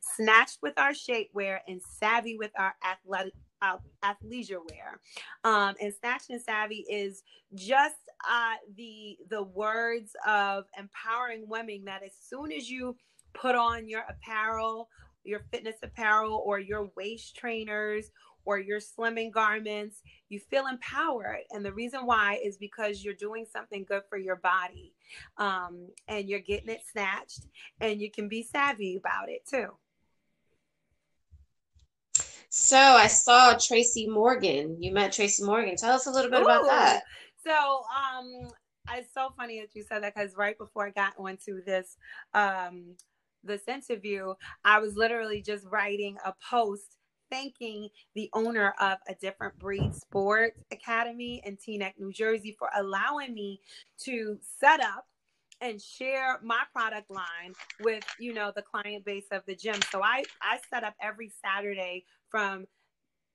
snatched 0.00 0.58
with 0.62 0.78
our 0.78 0.92
shapewear 0.92 1.60
and 1.66 1.80
savvy 1.82 2.36
with 2.36 2.50
our 2.58 2.74
athletic 2.84 3.34
uh, 3.62 3.76
athleisure 4.04 4.60
wear. 4.70 5.00
Um, 5.44 5.74
and 5.80 5.92
Snatched 5.94 6.30
and 6.30 6.40
Savvy 6.40 6.84
is 6.88 7.22
just 7.54 7.96
uh, 8.28 8.56
the 8.76 9.18
the 9.30 9.42
words 9.42 10.12
of 10.26 10.64
empowering 10.78 11.48
women 11.48 11.84
that 11.86 12.02
as 12.02 12.12
soon 12.20 12.52
as 12.52 12.68
you 12.70 12.96
put 13.34 13.54
on 13.54 13.88
your 13.88 14.04
apparel, 14.08 14.88
your 15.24 15.40
fitness 15.52 15.76
apparel, 15.82 16.42
or 16.44 16.58
your 16.58 16.90
waist 16.96 17.36
trainers 17.36 18.10
or 18.44 18.58
your 18.58 18.80
slimming 18.80 19.30
garments, 19.30 20.02
you 20.30 20.40
feel 20.40 20.66
empowered. 20.68 21.42
And 21.50 21.62
the 21.62 21.72
reason 21.72 22.06
why 22.06 22.40
is 22.42 22.56
because 22.56 23.04
you're 23.04 23.12
doing 23.12 23.44
something 23.44 23.84
good 23.86 24.02
for 24.08 24.16
your 24.16 24.36
body 24.36 24.94
um, 25.36 25.88
and 26.08 26.30
you're 26.30 26.40
getting 26.40 26.70
it 26.70 26.80
snatched 26.90 27.42
and 27.82 28.00
you 28.00 28.10
can 28.10 28.26
be 28.26 28.42
savvy 28.42 28.96
about 28.96 29.28
it 29.28 29.42
too. 29.46 29.68
So 32.50 32.78
I 32.78 33.06
saw 33.08 33.56
Tracy 33.58 34.08
Morgan. 34.08 34.82
You 34.82 34.92
met 34.92 35.12
Tracy 35.12 35.44
Morgan. 35.44 35.76
Tell 35.76 35.94
us 35.94 36.06
a 36.06 36.10
little 36.10 36.30
bit 36.30 36.40
Ooh. 36.40 36.44
about 36.44 36.64
that. 36.66 37.02
So 37.46 37.52
um, 37.52 38.50
it's 38.92 39.12
so 39.12 39.28
funny 39.36 39.60
that 39.60 39.74
you 39.74 39.82
said 39.82 40.02
that 40.02 40.14
because 40.14 40.34
right 40.36 40.56
before 40.56 40.86
I 40.86 40.90
got 40.90 41.14
onto 41.18 41.62
this 41.62 41.96
um, 42.34 42.94
this 43.44 43.68
interview, 43.68 44.34
I 44.64 44.78
was 44.78 44.96
literally 44.96 45.42
just 45.42 45.66
writing 45.66 46.16
a 46.24 46.34
post 46.50 46.96
thanking 47.30 47.90
the 48.14 48.30
owner 48.32 48.74
of 48.80 48.98
a 49.06 49.14
different 49.14 49.58
breed 49.58 49.94
sports 49.94 50.62
academy 50.72 51.42
in 51.44 51.56
Teaneck, 51.56 51.92
New 51.98 52.12
Jersey, 52.12 52.56
for 52.58 52.70
allowing 52.74 53.34
me 53.34 53.60
to 54.04 54.38
set 54.58 54.80
up 54.80 55.06
and 55.60 55.80
share 55.80 56.38
my 56.42 56.62
product 56.72 57.10
line 57.10 57.52
with 57.80 58.04
you 58.18 58.32
know 58.32 58.52
the 58.54 58.62
client 58.62 59.04
base 59.04 59.26
of 59.32 59.42
the 59.46 59.56
gym 59.56 59.74
so 59.90 60.00
i 60.02 60.22
i 60.40 60.58
set 60.70 60.84
up 60.84 60.94
every 61.02 61.32
saturday 61.44 62.04
from 62.30 62.66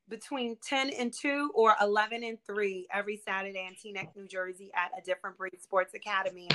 between 0.09 0.57
10 0.63 0.89
and 0.91 1.13
2 1.13 1.51
or 1.55 1.75
11 1.81 2.23
and 2.23 2.37
3 2.45 2.87
every 2.93 3.17
Saturday 3.17 3.67
in 3.67 3.73
Teaneck, 3.73 4.15
New 4.15 4.27
Jersey 4.27 4.71
at 4.75 4.91
a 4.97 5.03
different 5.03 5.37
breed 5.37 5.61
sports 5.61 5.93
academy. 5.93 6.49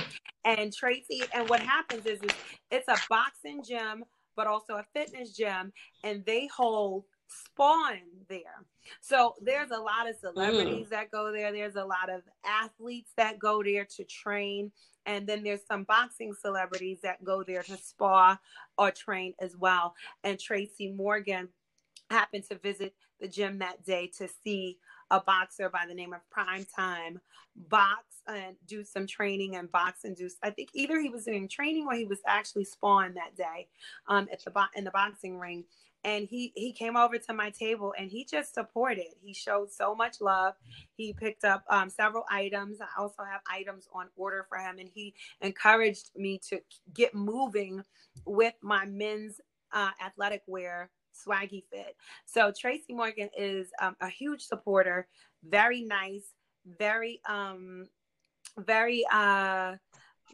And 0.45 0.73
Tracy, 0.73 1.23
and 1.33 1.49
what 1.49 1.59
happens 1.59 2.05
is, 2.05 2.21
is 2.21 2.31
it's 2.71 2.87
a 2.87 2.95
boxing 3.09 3.63
gym, 3.63 4.05
but 4.35 4.47
also 4.47 4.75
a 4.75 4.85
fitness 4.93 5.35
gym, 5.35 5.73
and 6.03 6.23
they 6.25 6.47
hold 6.47 7.03
spawn 7.27 7.99
there. 8.27 8.65
So 9.01 9.35
there's 9.41 9.71
a 9.71 9.77
lot 9.77 10.09
of 10.09 10.15
celebrities 10.15 10.87
mm. 10.87 10.89
that 10.89 11.11
go 11.11 11.31
there. 11.31 11.51
There's 11.51 11.75
a 11.75 11.85
lot 11.85 12.09
of 12.09 12.21
athletes 12.45 13.11
that 13.17 13.39
go 13.39 13.61
there 13.63 13.85
to 13.97 14.03
train. 14.03 14.71
And 15.05 15.27
then 15.27 15.43
there's 15.43 15.65
some 15.67 15.83
boxing 15.83 16.33
celebrities 16.33 16.99
that 17.03 17.23
go 17.23 17.43
there 17.43 17.63
to 17.63 17.77
spa 17.77 18.39
or 18.77 18.91
train 18.91 19.33
as 19.39 19.55
well. 19.57 19.93
And 20.23 20.39
Tracy 20.39 20.91
Morgan 20.91 21.49
happened 22.09 22.43
to 22.49 22.57
visit 22.57 22.93
the 23.19 23.27
gym 23.27 23.59
that 23.59 23.85
day 23.85 24.11
to 24.17 24.27
see 24.43 24.77
a 25.11 25.19
boxer 25.19 25.69
by 25.69 25.85
the 25.87 25.93
name 25.93 26.13
of 26.13 26.27
Prime 26.29 26.65
Time 26.75 27.19
box 27.55 28.03
and 28.27 28.55
do 28.67 28.83
some 28.83 29.07
training 29.07 29.55
and 29.55 29.71
box 29.71 30.03
and 30.03 30.15
do. 30.15 30.29
I 30.43 30.51
think 30.51 30.69
either 30.73 30.99
he 30.99 31.09
was 31.09 31.25
doing 31.25 31.47
training 31.47 31.87
or 31.87 31.93
he 31.93 32.05
was 32.05 32.19
actually 32.27 32.65
spawned 32.65 33.17
that 33.17 33.35
day 33.35 33.67
um, 34.07 34.27
at 34.31 34.43
the 34.43 34.51
bo- 34.51 34.65
in 34.75 34.83
the 34.83 34.91
boxing 34.91 35.37
ring. 35.37 35.65
And 36.05 36.25
he 36.29 36.53
he 36.55 36.71
came 36.71 36.95
over 36.95 37.17
to 37.17 37.33
my 37.33 37.49
table 37.49 37.93
and 37.97 38.09
he 38.09 38.23
just 38.23 38.53
supported. 38.53 39.07
He 39.21 39.33
showed 39.33 39.69
so 39.69 39.93
much 39.93 40.21
love. 40.21 40.53
He 40.95 41.11
picked 41.11 41.43
up 41.43 41.65
um, 41.69 41.89
several 41.89 42.23
items. 42.31 42.79
I 42.79 42.87
also 42.97 43.23
have 43.29 43.41
items 43.51 43.85
on 43.93 44.05
order 44.15 44.45
for 44.47 44.59
him, 44.59 44.77
and 44.79 44.87
he 44.87 45.13
encouraged 45.41 46.11
me 46.15 46.39
to 46.49 46.61
get 46.93 47.13
moving 47.13 47.83
with 48.25 48.53
my 48.61 48.85
men's 48.85 49.41
uh, 49.73 49.89
athletic 50.01 50.41
wear 50.47 50.89
swaggy 51.27 51.63
fit. 51.71 51.95
So 52.25 52.51
Tracy 52.57 52.93
Morgan 52.93 53.29
is 53.37 53.69
um, 53.81 53.95
a 54.01 54.09
huge 54.09 54.41
supporter, 54.41 55.07
very 55.43 55.81
nice, 55.81 56.33
very 56.77 57.21
um 57.27 57.85
very 58.57 59.05
uh 59.11 59.75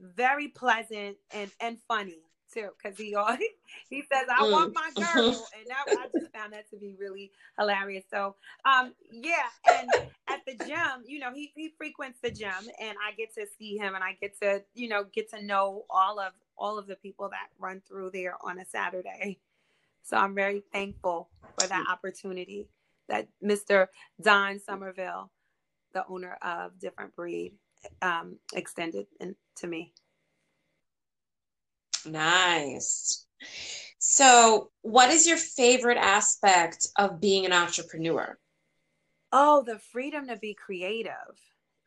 very 0.02 0.50
pleasant 0.50 1.18
and 1.32 1.50
and 1.62 1.78
funny 1.88 2.18
too 2.54 2.70
because 2.82 2.98
he 2.98 3.16
always 3.16 3.40
he 3.90 4.02
says 4.12 4.26
i 4.30 4.44
mm. 4.44 4.52
want 4.52 4.74
my 4.74 4.90
girl 5.14 5.28
and 5.28 5.68
that, 5.68 5.84
i 5.88 6.08
just 6.18 6.32
found 6.34 6.54
that 6.54 6.70
to 6.70 6.78
be 6.78 6.96
really 7.00 7.32
hilarious 7.58 8.04
so 8.10 8.36
um 8.66 8.94
yeah 9.12 9.48
and 9.72 9.90
at 10.28 10.42
the 10.46 10.54
gym 10.66 11.04
you 11.06 11.20
know 11.20 11.34
he, 11.34 11.52
he 11.56 11.74
frequents 11.78 12.20
the 12.22 12.30
gym 12.30 12.52
and 12.80 12.98
i 13.06 13.14
get 13.18 13.34
to 13.34 13.46
see 13.58 13.78
him 13.78 13.96
and 13.96 14.04
i 14.04 14.16
get 14.22 14.38
to 14.40 14.62
you 14.74 14.88
know 14.88 15.06
get 15.14 15.30
to 15.30 15.44
know 15.44 15.86
all 15.90 16.20
of 16.20 16.34
all 16.58 16.78
of 16.78 16.88
the 16.88 16.96
people 16.98 17.30
that 17.30 17.48
run 17.60 17.82
through 17.88 18.10
there 18.12 18.36
on 18.42 18.60
a 18.60 18.66
saturday 18.66 19.38
so 20.06 20.18
I'm 20.18 20.36
very 20.36 20.64
thankful 20.72 21.30
for 21.58 21.68
that 21.68 21.86
opportunity 21.90 22.70
that 23.10 23.28
Mr. 23.44 23.88
Don 24.22 24.60
Somerville, 24.60 25.32
the 25.94 26.06
owner 26.08 26.38
of 26.42 26.80
Different 26.80 27.16
Breed, 27.16 27.54
um, 28.02 28.38
extended 28.54 29.08
in, 29.20 29.36
to 29.58 29.68
me. 29.68 29.94
Nice. 32.06 33.26
So, 33.98 34.70
what 34.82 35.10
is 35.10 35.28
your 35.28 35.38
favorite 35.38 35.98
aspect 35.98 36.88
of 36.98 37.20
being 37.20 37.46
an 37.46 37.54
entrepreneur? 37.54 38.38
Oh, 39.32 39.64
the 39.64 39.80
freedom 39.80 40.28
to 40.28 40.38
be 40.38 40.54
creative 40.54 41.12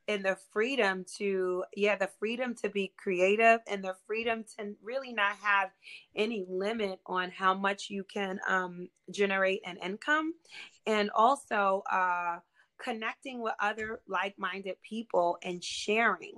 and 0.08 0.24
the 0.24 0.36
freedom 0.50 1.04
to 1.18 1.62
yeah 1.76 1.94
the 1.94 2.08
freedom 2.18 2.54
to 2.54 2.68
be 2.70 2.92
creative 2.96 3.60
and 3.70 3.84
the 3.84 3.94
freedom 4.06 4.42
to 4.58 4.74
really 4.82 5.12
not 5.12 5.36
have 5.36 5.70
any 6.16 6.46
limit 6.48 6.98
on 7.06 7.30
how 7.30 7.54
much 7.54 7.90
you 7.90 8.02
can 8.02 8.40
um, 8.48 8.88
generate 9.10 9.60
an 9.64 9.76
income. 9.76 10.34
And 10.86 11.10
also 11.14 11.84
uh, 11.92 12.38
connecting 12.78 13.40
with 13.40 13.54
other 13.60 14.00
like-minded 14.08 14.76
people 14.82 15.38
and 15.42 15.62
sharing 15.62 16.34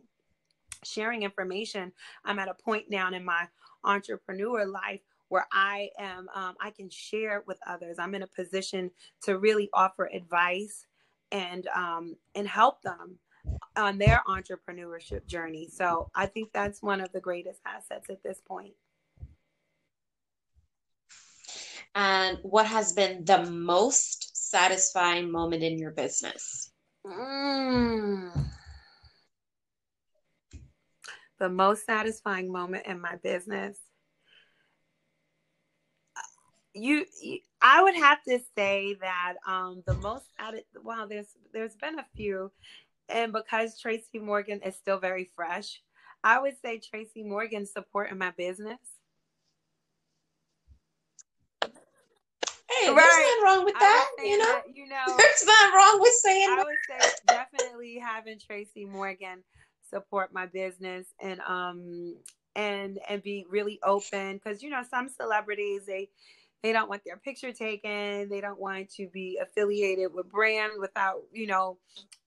sharing 0.83 1.23
information. 1.23 1.93
I'm 2.25 2.39
at 2.39 2.49
a 2.49 2.55
point 2.55 2.87
now 2.89 3.13
in 3.13 3.25
my 3.25 3.47
entrepreneur 3.85 4.67
life 4.67 5.01
where 5.29 5.47
I 5.53 5.91
am, 5.99 6.29
um, 6.35 6.55
I 6.61 6.71
can 6.71 6.91
share 6.91 7.45
with 7.47 7.59
others. 7.67 7.99
I'm 7.99 8.15
in 8.15 8.23
a 8.23 8.27
position 8.27 8.91
to 9.23 9.39
really 9.39 9.69
offer 9.75 10.11
advice 10.13 10.87
and 11.33 11.69
um, 11.69 12.17
and 12.35 12.49
help 12.49 12.83
them 12.83 13.19
on 13.77 13.99
their 13.99 14.23
entrepreneurship 14.29 15.27
journey. 15.27 15.69
So 15.73 16.11
I 16.15 16.27
think 16.27 16.51
that's 16.53 16.83
one 16.83 17.01
of 17.01 17.13
the 17.13 17.21
greatest 17.21 17.61
assets 17.67 18.11
at 18.11 18.23
this 18.23 18.41
point. 18.47 18.75
And 21.95 22.39
what 22.43 22.67
has 22.67 22.93
been 22.93 23.25
the 23.25 23.45
most 23.51 24.51
satisfying 24.51 25.31
moment 25.31 25.63
in 25.63 25.79
your 25.79 25.91
business? 25.91 26.71
Mm. 27.05 28.31
The 31.39 31.49
most 31.49 31.87
satisfying 31.87 32.53
moment 32.53 32.87
in 32.87 33.01
my 33.01 33.17
business. 33.23 33.79
You, 36.75 37.05
you 37.21 37.41
I 37.63 37.83
would 37.83 37.97
have 37.97 38.23
to 38.25 38.39
say 38.57 38.97
that 39.01 39.35
um, 39.47 39.83
the 39.87 39.95
most 39.95 40.25
added. 40.39 40.65
Wow, 40.83 41.07
there's 41.09 41.29
there's 41.53 41.77
been 41.77 41.99
a 41.99 42.07
few, 42.15 42.53
and 43.13 43.33
because 43.33 43.79
Tracy 43.79 44.19
Morgan 44.19 44.61
is 44.65 44.77
still 44.77 44.99
very 44.99 45.31
fresh, 45.35 45.81
I 46.23 46.41
would 46.41 46.55
say 46.63 46.79
Tracy 46.79 47.23
Morgan 47.23 47.67
supporting 47.67 48.19
my 48.19 48.31
business. 48.37 48.79
Hey, 52.71 52.89
right. 52.89 52.97
there's 52.97 53.17
nothing 53.17 53.45
wrong 53.45 53.65
with 53.65 53.75
that. 53.75 54.11
You 54.23 54.39
know, 54.39 54.45
that, 54.45 54.63
you 54.73 54.89
know, 54.89 55.05
there's 55.19 55.45
nothing 55.45 55.75
wrong 55.75 56.01
with 56.01 56.13
saying. 56.15 56.49
I 56.51 56.65
would 56.65 57.01
say 57.01 57.11
definitely 57.27 57.99
having 57.99 58.39
Tracy 58.39 58.85
Morgan 58.85 59.43
support 59.89 60.33
my 60.33 60.47
business 60.47 61.07
and 61.21 61.41
um 61.41 62.15
and 62.55 62.99
and 63.09 63.23
be 63.23 63.45
really 63.49 63.81
open 63.83 64.35
because 64.35 64.63
you 64.63 64.71
know 64.71 64.83
some 64.89 65.09
celebrities 65.09 65.87
they 65.87 66.09
they 66.63 66.73
don't 66.73 66.91
want 66.91 67.03
their 67.05 67.17
picture 67.17 67.53
taken. 67.53 68.29
They 68.29 68.41
don't 68.41 68.61
want 68.61 68.91
to 68.97 69.09
be 69.09 69.39
affiliated 69.41 70.13
with 70.13 70.31
brand 70.31 70.73
without 70.79 71.23
you 71.33 71.47
know 71.47 71.79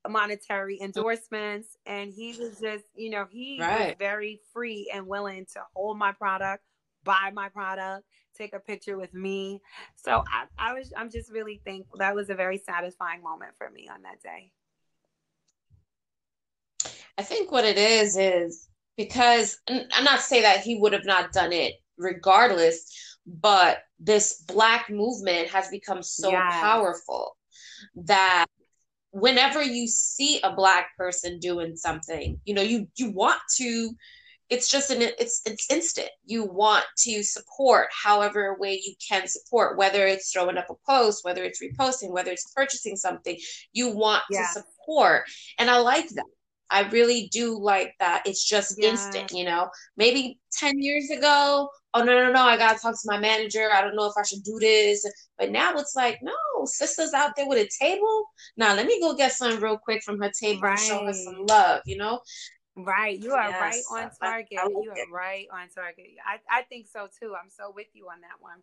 monetary 0.07 0.79
endorsements. 0.81 1.77
And 1.86 2.11
he 2.11 2.36
was 2.39 2.59
just 2.59 2.86
you 2.95 3.11
know 3.11 3.27
he 3.29 3.59
right. 3.59 3.88
was 3.88 3.95
very 3.99 4.39
free 4.51 4.91
and 4.93 5.07
willing 5.07 5.45
to 5.53 5.61
hold 5.75 5.97
my 5.97 6.11
product 6.11 6.63
buy 7.03 7.31
my 7.34 7.49
product 7.49 8.05
take 8.36 8.53
a 8.53 8.59
picture 8.59 8.97
with 8.97 9.13
me. 9.13 9.61
So 9.95 10.23
i, 10.27 10.45
I 10.57 10.73
was 10.73 10.91
i'm 10.97 11.11
just 11.11 11.31
really 11.31 11.61
thankful. 11.65 11.99
That 11.99 12.15
was 12.15 12.29
a 12.29 12.36
very 12.36 12.57
satisfying 12.57 13.21
moment 13.21 13.51
for 13.57 13.69
me 13.69 13.89
on 13.93 14.01
that 14.03 14.21
day. 14.23 14.51
I 17.17 17.21
think 17.21 17.51
what 17.51 17.65
it 17.65 17.77
is 17.77 18.17
is 18.17 18.69
because 18.97 19.59
i'm 19.67 20.03
not 20.03 20.21
saying 20.21 20.43
that 20.43 20.59
he 20.59 20.77
would 20.79 20.93
have 20.93 21.05
not 21.05 21.31
done 21.31 21.51
it 21.51 21.73
regardless 21.97 23.12
but 23.26 23.80
this 23.99 24.43
black 24.47 24.89
movement 24.89 25.49
has 25.49 25.69
become 25.69 26.03
so 26.03 26.30
yes. 26.32 26.53
powerful 26.53 27.38
that 27.95 28.45
whenever 29.11 29.61
you 29.61 29.88
see 29.88 30.41
a 30.41 30.53
black 30.55 30.95
person 30.97 31.39
doing 31.39 31.76
something 31.76 32.39
you 32.45 32.53
know 32.53 32.61
you 32.61 32.88
you 32.95 33.11
want 33.11 33.39
to 33.55 33.91
it's 34.49 34.69
just 34.69 34.89
an 34.89 35.01
it's 35.01 35.41
it's 35.45 35.71
instant 35.71 36.09
you 36.26 36.43
want 36.43 36.84
to 36.97 37.24
support 37.24 37.88
however 37.91 38.57
way 38.59 38.82
you 38.84 38.93
can 39.07 39.28
support 39.28 39.78
whether 39.78 40.07
it's 40.07 40.32
throwing 40.32 40.57
up 40.57 40.69
a 40.69 40.91
post 40.91 41.24
whether 41.24 41.43
it's 41.43 41.61
reposting 41.61 42.11
whether 42.11 42.32
it's 42.32 42.51
purchasing 42.55 42.95
something 42.95 43.38
you 43.71 43.95
want 43.95 44.24
yeah. 44.30 44.41
to 44.41 44.61
support 44.61 45.24
and 45.59 45.69
i 45.69 45.78
like 45.78 46.09
that 46.09 46.26
I 46.74 46.89
really 46.89 47.30
do 47.32 47.59
like 47.59 47.93
that. 47.99 48.24
It's 48.26 48.43
just 48.43 48.82
yeah. 48.82 48.89
instant, 48.89 49.32
you 49.32 49.45
know. 49.45 49.69
Maybe 49.95 50.39
10 50.53 50.80
years 50.80 51.07
ago, 51.11 51.69
oh 51.93 52.03
no, 52.03 52.23
no, 52.25 52.31
no, 52.31 52.41
I 52.41 52.57
gotta 52.57 52.79
talk 52.79 52.93
to 52.93 53.07
my 53.07 53.19
manager. 53.19 53.69
I 53.71 53.81
don't 53.81 53.95
know 53.95 54.07
if 54.07 54.13
I 54.17 54.23
should 54.23 54.43
do 54.43 54.57
this. 54.59 55.05
But 55.37 55.51
now 55.51 55.73
it's 55.75 55.95
like, 55.95 56.19
no, 56.21 56.33
sister's 56.65 57.13
out 57.13 57.35
there 57.35 57.47
with 57.47 57.59
a 57.59 57.69
table. 57.83 58.25
Now 58.57 58.75
let 58.75 58.85
me 58.85 58.99
go 58.99 59.15
get 59.15 59.31
some 59.31 59.61
real 59.61 59.77
quick 59.77 60.03
from 60.03 60.19
her 60.21 60.31
table 60.37 60.61
right. 60.61 60.71
and 60.71 60.79
show 60.79 61.05
her 61.05 61.13
some 61.13 61.45
love, 61.47 61.81
you 61.85 61.97
know? 61.97 62.21
Right. 62.75 63.19
You 63.19 63.33
are 63.33 63.49
yes, 63.49 63.61
right 63.91 64.03
on 64.03 64.11
target. 64.19 64.57
I, 64.59 64.63
I 64.63 64.67
you 64.67 64.91
are 64.91 65.13
right 65.13 65.47
on 65.53 65.69
target. 65.69 66.07
I, 66.25 66.39
I 66.49 66.63
think 66.63 66.87
so 66.87 67.07
too. 67.19 67.35
I'm 67.35 67.49
so 67.49 67.71
with 67.73 67.87
you 67.93 68.07
on 68.07 68.21
that 68.21 68.41
one. 68.41 68.61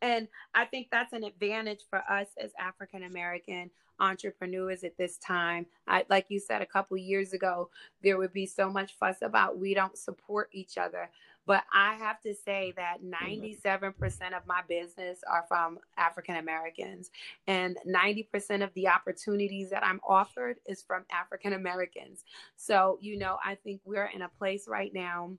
And 0.00 0.26
I 0.52 0.64
think 0.64 0.88
that's 0.90 1.12
an 1.12 1.22
advantage 1.22 1.82
for 1.88 2.02
us 2.10 2.26
as 2.42 2.50
African 2.58 3.04
American 3.04 3.70
entrepreneurs 4.00 4.82
at 4.82 4.96
this 4.98 5.16
time. 5.18 5.66
I, 5.86 6.04
like 6.10 6.26
you 6.28 6.40
said 6.40 6.60
a 6.60 6.66
couple 6.66 6.96
years 6.96 7.32
ago, 7.32 7.70
there 8.02 8.18
would 8.18 8.32
be 8.32 8.46
so 8.46 8.68
much 8.68 8.94
fuss 8.94 9.22
about 9.22 9.58
we 9.58 9.74
don't 9.74 9.96
support 9.96 10.48
each 10.52 10.76
other. 10.76 11.08
But 11.46 11.64
I 11.74 11.94
have 11.94 12.20
to 12.22 12.34
say 12.34 12.72
that 12.76 12.98
mm-hmm. 13.02 13.84
97% 13.84 14.36
of 14.36 14.46
my 14.46 14.62
business 14.68 15.20
are 15.30 15.44
from 15.48 15.78
African 15.96 16.36
Americans, 16.36 17.10
and 17.46 17.76
90% 17.86 18.62
of 18.62 18.72
the 18.74 18.88
opportunities 18.88 19.70
that 19.70 19.84
I'm 19.84 20.00
offered 20.08 20.58
is 20.66 20.82
from 20.82 21.04
African 21.10 21.54
Americans. 21.54 22.24
So, 22.56 22.98
you 23.00 23.18
know, 23.18 23.38
I 23.44 23.56
think 23.56 23.80
we're 23.84 24.10
in 24.14 24.22
a 24.22 24.28
place 24.28 24.68
right 24.68 24.92
now 24.94 25.32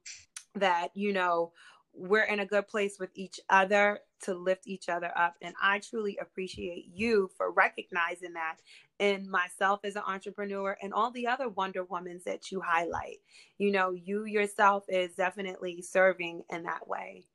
that, 0.55 0.89
you 0.93 1.13
know, 1.13 1.51
we're 1.93 2.23
in 2.23 2.39
a 2.39 2.45
good 2.45 2.67
place 2.67 2.97
with 2.99 3.09
each 3.13 3.39
other 3.49 3.99
to 4.23 4.33
lift 4.33 4.67
each 4.67 4.89
other 4.89 5.11
up. 5.15 5.35
And 5.41 5.53
I 5.61 5.79
truly 5.79 6.17
appreciate 6.21 6.87
you 6.93 7.29
for 7.37 7.51
recognizing 7.51 8.33
that 8.33 8.57
in 8.99 9.29
myself 9.29 9.81
as 9.83 9.95
an 9.95 10.03
entrepreneur 10.07 10.77
and 10.81 10.93
all 10.93 11.11
the 11.11 11.27
other 11.27 11.49
Wonder 11.49 11.83
Womans 11.85 12.23
that 12.23 12.51
you 12.51 12.61
highlight. 12.61 13.17
You 13.57 13.71
know, 13.71 13.91
you 13.91 14.25
yourself 14.25 14.85
is 14.87 15.13
definitely 15.13 15.81
serving 15.81 16.43
in 16.49 16.63
that 16.63 16.87
way. 16.87 17.25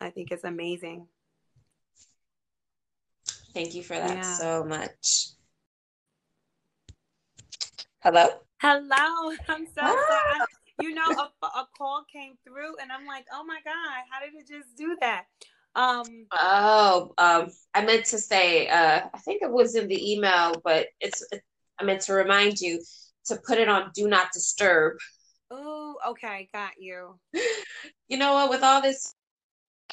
I 0.00 0.10
think 0.10 0.32
it's 0.32 0.44
amazing. 0.44 1.06
Thank 3.54 3.74
you 3.74 3.82
for 3.82 3.94
that 3.94 4.16
yeah. 4.16 4.34
so 4.36 4.64
much. 4.64 5.28
Hello? 8.00 8.28
Hello. 8.60 9.32
I'm 9.48 9.66
so 9.66 9.80
ah. 9.80 10.34
sorry 10.36 10.57
you 10.80 10.94
know, 10.94 11.02
a, 11.06 11.46
a 11.46 11.68
call 11.76 12.04
came 12.12 12.34
through, 12.44 12.76
and 12.80 12.90
I'm 12.92 13.06
like, 13.06 13.26
oh 13.32 13.44
my 13.44 13.58
god, 13.64 14.04
how 14.10 14.20
did 14.20 14.34
it 14.34 14.48
just 14.48 14.76
do 14.76 14.96
that? 15.00 15.24
Um, 15.74 16.26
oh, 16.32 17.12
um, 17.18 17.50
I 17.74 17.84
meant 17.84 18.04
to 18.06 18.18
say, 18.18 18.68
uh, 18.68 19.02
I 19.12 19.18
think 19.18 19.42
it 19.42 19.50
was 19.50 19.76
in 19.76 19.88
the 19.88 20.12
email, 20.12 20.60
but 20.64 20.88
it's, 21.00 21.24
it, 21.30 21.42
I 21.78 21.84
meant 21.84 22.00
to 22.02 22.14
remind 22.14 22.60
you 22.60 22.82
to 23.26 23.38
put 23.46 23.58
it 23.58 23.68
on 23.68 23.90
do 23.94 24.08
not 24.08 24.32
disturb. 24.32 24.96
Oh, 25.50 25.96
okay, 26.08 26.48
got 26.52 26.72
you. 26.78 27.18
You 28.08 28.16
know 28.16 28.32
what? 28.34 28.50
With 28.50 28.62
all 28.62 28.82
this, 28.82 29.14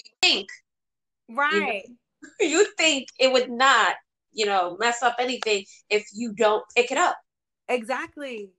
you 0.03 0.11
think, 0.21 0.49
right? 1.29 1.83
You, 2.39 2.49
know, 2.49 2.59
you 2.59 2.67
think 2.77 3.09
it 3.19 3.31
would 3.31 3.51
not, 3.51 3.95
you 4.31 4.45
know, 4.45 4.77
mess 4.79 5.03
up 5.03 5.15
anything 5.19 5.65
if 5.89 6.07
you 6.13 6.33
don't 6.33 6.63
pick 6.75 6.91
it 6.91 6.97
up. 6.97 7.17
Exactly. 7.67 8.49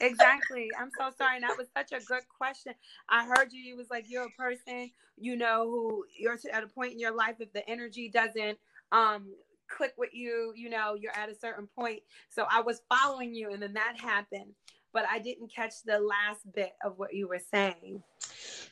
Exactly. 0.00 0.68
I'm 0.78 0.90
so 0.98 1.10
sorry. 1.16 1.40
That 1.40 1.56
was 1.56 1.68
such 1.76 1.92
a 1.92 2.04
good 2.04 2.22
question. 2.36 2.74
I 3.08 3.26
heard 3.26 3.52
you. 3.52 3.60
You 3.60 3.76
was 3.76 3.88
like, 3.90 4.06
you're 4.08 4.26
a 4.26 4.30
person, 4.30 4.90
you 5.16 5.36
know, 5.36 5.68
who 5.68 6.04
you're 6.18 6.36
at 6.52 6.62
a 6.62 6.68
point 6.68 6.92
in 6.92 6.98
your 6.98 7.14
life 7.14 7.36
if 7.40 7.52
the 7.52 7.68
energy 7.68 8.08
doesn't 8.08 8.58
um 8.92 9.32
click 9.68 9.94
with 9.98 10.10
you, 10.12 10.52
you 10.54 10.70
know, 10.70 10.94
you're 10.94 11.16
at 11.16 11.28
a 11.28 11.34
certain 11.34 11.68
point. 11.76 12.00
So 12.30 12.46
I 12.50 12.60
was 12.60 12.82
following 12.88 13.34
you 13.34 13.52
and 13.52 13.62
then 13.62 13.74
that 13.74 13.96
happened, 13.98 14.52
but 14.92 15.04
I 15.10 15.18
didn't 15.18 15.52
catch 15.52 15.74
the 15.84 15.98
last 15.98 16.40
bit 16.54 16.72
of 16.84 16.98
what 16.98 17.14
you 17.14 17.28
were 17.28 17.40
saying. 17.52 18.02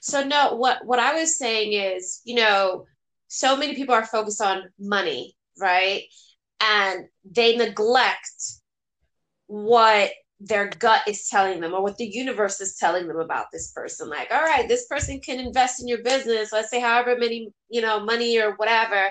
So 0.01 0.23
no, 0.23 0.55
what 0.55 0.85
what 0.85 0.99
I 0.99 1.15
was 1.15 1.39
saying 1.39 1.73
is, 1.73 2.21
you 2.25 2.37
know, 2.37 2.87
so 3.29 3.57
many 3.57 3.75
people 3.75 3.95
are 3.95 4.07
focused 4.07 4.43
on 4.43 4.65
money, 4.79 5.37
right? 5.59 6.03
And 6.61 7.07
they 7.25 7.57
neglect 7.57 8.43
what 9.47 10.11
their 10.47 10.69
gut 10.79 11.03
is 11.09 11.29
telling 11.29 11.61
them 11.61 11.73
or 11.73 11.83
what 11.83 11.97
the 11.97 12.07
universe 12.07 12.61
is 12.61 12.77
telling 12.77 13.09
them 13.09 13.19
about 13.19 13.47
this 13.53 13.73
person. 13.73 14.09
Like 14.09 14.31
all 14.31 14.43
right 14.43 14.69
this 14.69 14.87
person 14.87 15.21
can 15.21 15.41
invest 15.41 15.81
in 15.81 15.89
your 15.89 16.03
business 16.03 16.53
let's 16.53 16.71
say 16.71 16.81
however 16.81 17.17
many 17.19 17.49
you 17.69 17.81
know 17.81 18.01
money 18.05 18.39
or 18.39 18.53
whatever 18.53 19.11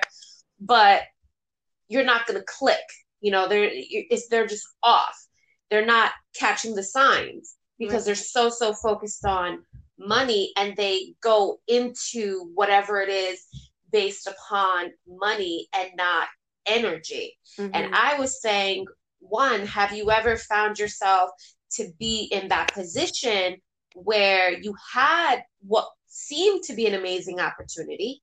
but 0.59 1.01
you're 1.88 2.05
not 2.05 2.27
going 2.27 2.39
to 2.39 2.45
click 2.45 2.84
you 3.23 3.31
know 3.31 3.47
they're 3.47 3.69
it's 3.71 4.27
they're 4.27 4.45
just 4.45 4.67
off. 4.84 5.17
They're 5.71 5.86
not 5.86 6.11
catching 6.36 6.75
the 6.75 6.84
signs 6.84 7.55
because 7.79 8.05
they're 8.05 8.15
so 8.15 8.49
so 8.49 8.73
focused 8.73 9.25
on 9.25 9.63
money 9.97 10.51
and 10.57 10.75
they 10.75 11.15
go 11.21 11.59
into 11.67 12.51
whatever 12.53 13.01
it 13.01 13.09
is 13.09 13.45
based 13.91 14.27
upon 14.27 14.91
money 15.07 15.67
and 15.73 15.89
not 15.95 16.27
energy. 16.65 17.38
Mm-hmm. 17.59 17.71
and 17.75 17.93
i 17.93 18.17
was 18.17 18.41
saying 18.41 18.86
one, 19.28 19.65
have 19.65 19.93
you 19.93 20.11
ever 20.11 20.38
found 20.38 20.80
yourself 20.80 21.30
to 21.74 21.89
be 21.99 22.30
in 22.32 22.49
that 22.49 22.74
position 22.74 23.57
where 23.95 24.51
you 24.59 24.74
had 24.93 25.43
what 25.65 25.88
seemed 26.07 26.63
to 26.63 26.74
be 26.74 26.86
an 26.86 26.93
amazing 26.93 27.39
opportunity, 27.39 28.21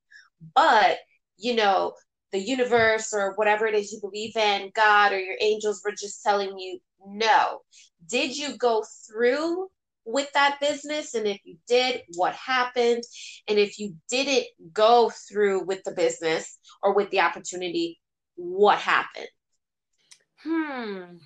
but 0.55 0.99
you 1.37 1.55
know, 1.55 1.95
the 2.33 2.39
universe 2.39 3.13
or 3.13 3.35
whatever 3.35 3.67
it 3.67 3.75
is 3.75 3.93
you 3.93 4.01
believe 4.01 4.37
in, 4.37 4.71
God 4.75 5.13
or 5.13 5.19
your 5.19 5.37
angels 5.41 5.83
were 5.85 5.93
just 5.93 6.23
telling 6.23 6.59
you 6.59 6.79
no. 7.05 7.61
Did 8.09 8.37
you 8.37 8.57
go 8.57 8.85
through 9.07 9.69
with 10.05 10.31
that 10.35 10.59
business? 10.61 11.15
And 11.15 11.27
if 11.27 11.41
you 11.45 11.57
did, 11.67 12.03
what 12.17 12.35
happened? 12.35 13.03
And 13.49 13.59
if 13.59 13.79
you 13.79 13.97
didn't 14.09 14.47
go 14.73 15.11
through 15.29 15.65
with 15.65 15.83
the 15.85 15.93
business 15.93 16.59
or 16.83 16.95
with 16.95 17.11
the 17.11 17.21
opportunity, 17.21 17.99
what 18.37 18.79
happened? 18.79 19.29
Hmm. 20.43 21.17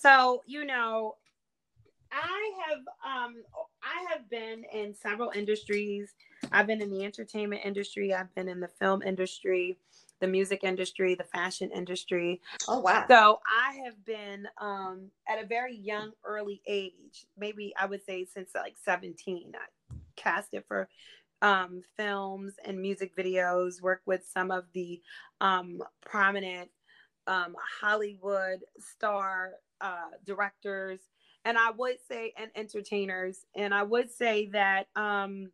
So, 0.00 0.42
you 0.46 0.64
know, 0.64 1.16
I 2.12 2.52
have 2.68 2.78
um 3.04 3.42
I 3.82 4.06
have 4.12 4.30
been 4.30 4.64
in 4.72 4.94
several 4.94 5.30
industries. 5.34 6.14
I've 6.52 6.66
been 6.66 6.80
in 6.80 6.90
the 6.90 7.04
entertainment 7.04 7.62
industry, 7.64 8.14
I've 8.14 8.34
been 8.34 8.48
in 8.48 8.60
the 8.60 8.68
film 8.68 9.02
industry, 9.02 9.78
the 10.20 10.28
music 10.28 10.62
industry, 10.62 11.14
the 11.14 11.24
fashion 11.24 11.70
industry. 11.74 12.40
Oh 12.68 12.80
wow. 12.80 13.04
So 13.08 13.40
I 13.46 13.80
have 13.84 14.02
been 14.04 14.46
um 14.60 15.10
at 15.28 15.42
a 15.42 15.46
very 15.46 15.76
young 15.76 16.12
early 16.24 16.62
age, 16.66 17.26
maybe 17.36 17.74
I 17.78 17.86
would 17.86 18.04
say 18.04 18.24
since 18.24 18.50
like 18.54 18.76
17. 18.84 19.52
I 19.54 19.94
casted 20.16 20.64
for 20.68 20.88
um 21.42 21.82
films 21.96 22.54
and 22.64 22.80
music 22.80 23.16
videos, 23.16 23.82
worked 23.82 24.06
with 24.06 24.24
some 24.32 24.50
of 24.50 24.64
the 24.72 25.00
um 25.40 25.82
prominent 26.00 26.70
um 27.26 27.56
Hollywood 27.80 28.60
star 28.78 29.52
uh 29.80 30.10
directors 30.26 31.00
and 31.44 31.58
I 31.58 31.70
would 31.70 31.96
say 32.08 32.32
and 32.38 32.50
entertainers 32.54 33.46
and 33.56 33.74
I 33.74 33.82
would 33.82 34.10
say 34.10 34.46
that 34.52 34.88
um 34.96 35.50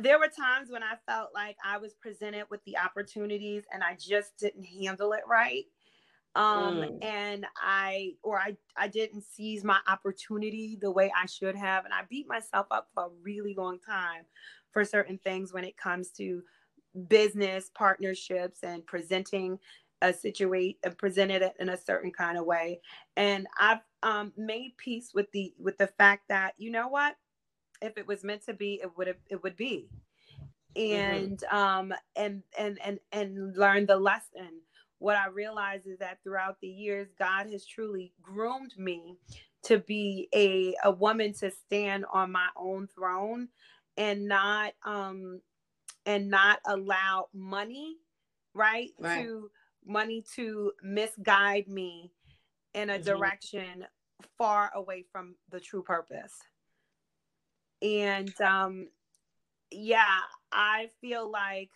there 0.00 0.18
were 0.18 0.28
times 0.28 0.70
when 0.70 0.82
I 0.82 0.94
felt 1.06 1.30
like 1.34 1.56
I 1.64 1.78
was 1.78 1.94
presented 1.94 2.46
with 2.50 2.64
the 2.64 2.78
opportunities 2.78 3.64
and 3.72 3.82
I 3.82 3.96
just 3.98 4.36
didn't 4.38 4.64
handle 4.64 5.12
it 5.12 5.22
right. 5.28 5.64
Um, 6.34 6.76
mm. 6.76 7.04
and 7.04 7.46
I 7.56 8.14
or 8.22 8.38
I 8.38 8.56
I 8.74 8.88
didn't 8.88 9.22
seize 9.22 9.64
my 9.64 9.78
opportunity 9.86 10.78
the 10.80 10.90
way 10.90 11.12
I 11.14 11.26
should 11.26 11.54
have. 11.56 11.84
And 11.84 11.92
I 11.92 12.02
beat 12.08 12.26
myself 12.26 12.66
up 12.70 12.88
for 12.94 13.04
a 13.04 13.10
really 13.22 13.54
long 13.54 13.78
time 13.78 14.24
for 14.70 14.82
certain 14.82 15.18
things 15.18 15.52
when 15.52 15.64
it 15.64 15.76
comes 15.76 16.08
to 16.12 16.42
business 17.08 17.70
partnerships 17.74 18.60
and 18.62 18.86
presenting 18.86 19.58
a 20.02 20.12
situation 20.12 20.76
and 20.82 20.98
presented 20.98 21.42
it 21.42 21.54
in 21.60 21.68
a 21.68 21.76
certain 21.76 22.10
kind 22.10 22.36
of 22.36 22.44
way. 22.44 22.80
And 23.16 23.46
I've 23.58 23.80
um, 24.02 24.32
made 24.36 24.76
peace 24.76 25.12
with 25.14 25.30
the 25.32 25.54
with 25.58 25.78
the 25.78 25.86
fact 25.86 26.28
that 26.28 26.54
you 26.58 26.70
know 26.70 26.88
what 26.88 27.16
if 27.82 27.98
it 27.98 28.06
was 28.06 28.24
meant 28.24 28.44
to 28.46 28.54
be, 28.54 28.80
it 28.82 28.90
would 28.96 29.06
have 29.08 29.16
it 29.28 29.42
would 29.42 29.56
be. 29.56 29.88
Mm-hmm. 30.76 30.94
And 30.94 31.38
mm-hmm. 31.38 31.56
um 31.56 31.94
and 32.16 32.42
and 32.58 32.78
and 32.84 32.98
and 33.12 33.56
learn 33.56 33.86
the 33.86 33.96
lesson. 33.96 34.60
What 34.98 35.16
I 35.16 35.26
realize 35.26 35.84
is 35.86 35.98
that 35.98 36.18
throughout 36.22 36.58
the 36.60 36.68
years, 36.68 37.08
God 37.18 37.50
has 37.50 37.66
truly 37.66 38.12
groomed 38.22 38.72
me 38.78 39.16
to 39.64 39.78
be 39.78 40.28
a, 40.32 40.74
a 40.84 40.92
woman 40.92 41.32
to 41.34 41.50
stand 41.50 42.04
on 42.12 42.30
my 42.30 42.48
own 42.56 42.88
throne 42.94 43.48
and 43.96 44.26
not 44.26 44.72
um 44.84 45.40
and 46.06 46.28
not 46.28 46.58
allow 46.66 47.26
money 47.32 47.96
right, 48.54 48.90
right. 48.98 49.24
to 49.24 49.50
money 49.84 50.24
to 50.36 50.72
misguide 50.82 51.68
me 51.68 52.12
in 52.74 52.90
a 52.90 52.94
mm-hmm. 52.94 53.02
direction 53.04 53.84
far 54.38 54.70
away 54.74 55.04
from 55.10 55.34
the 55.50 55.58
true 55.58 55.82
purpose 55.82 56.38
and 57.82 58.40
um 58.40 58.88
yeah 59.70 60.20
i 60.52 60.88
feel 61.00 61.28
like 61.28 61.70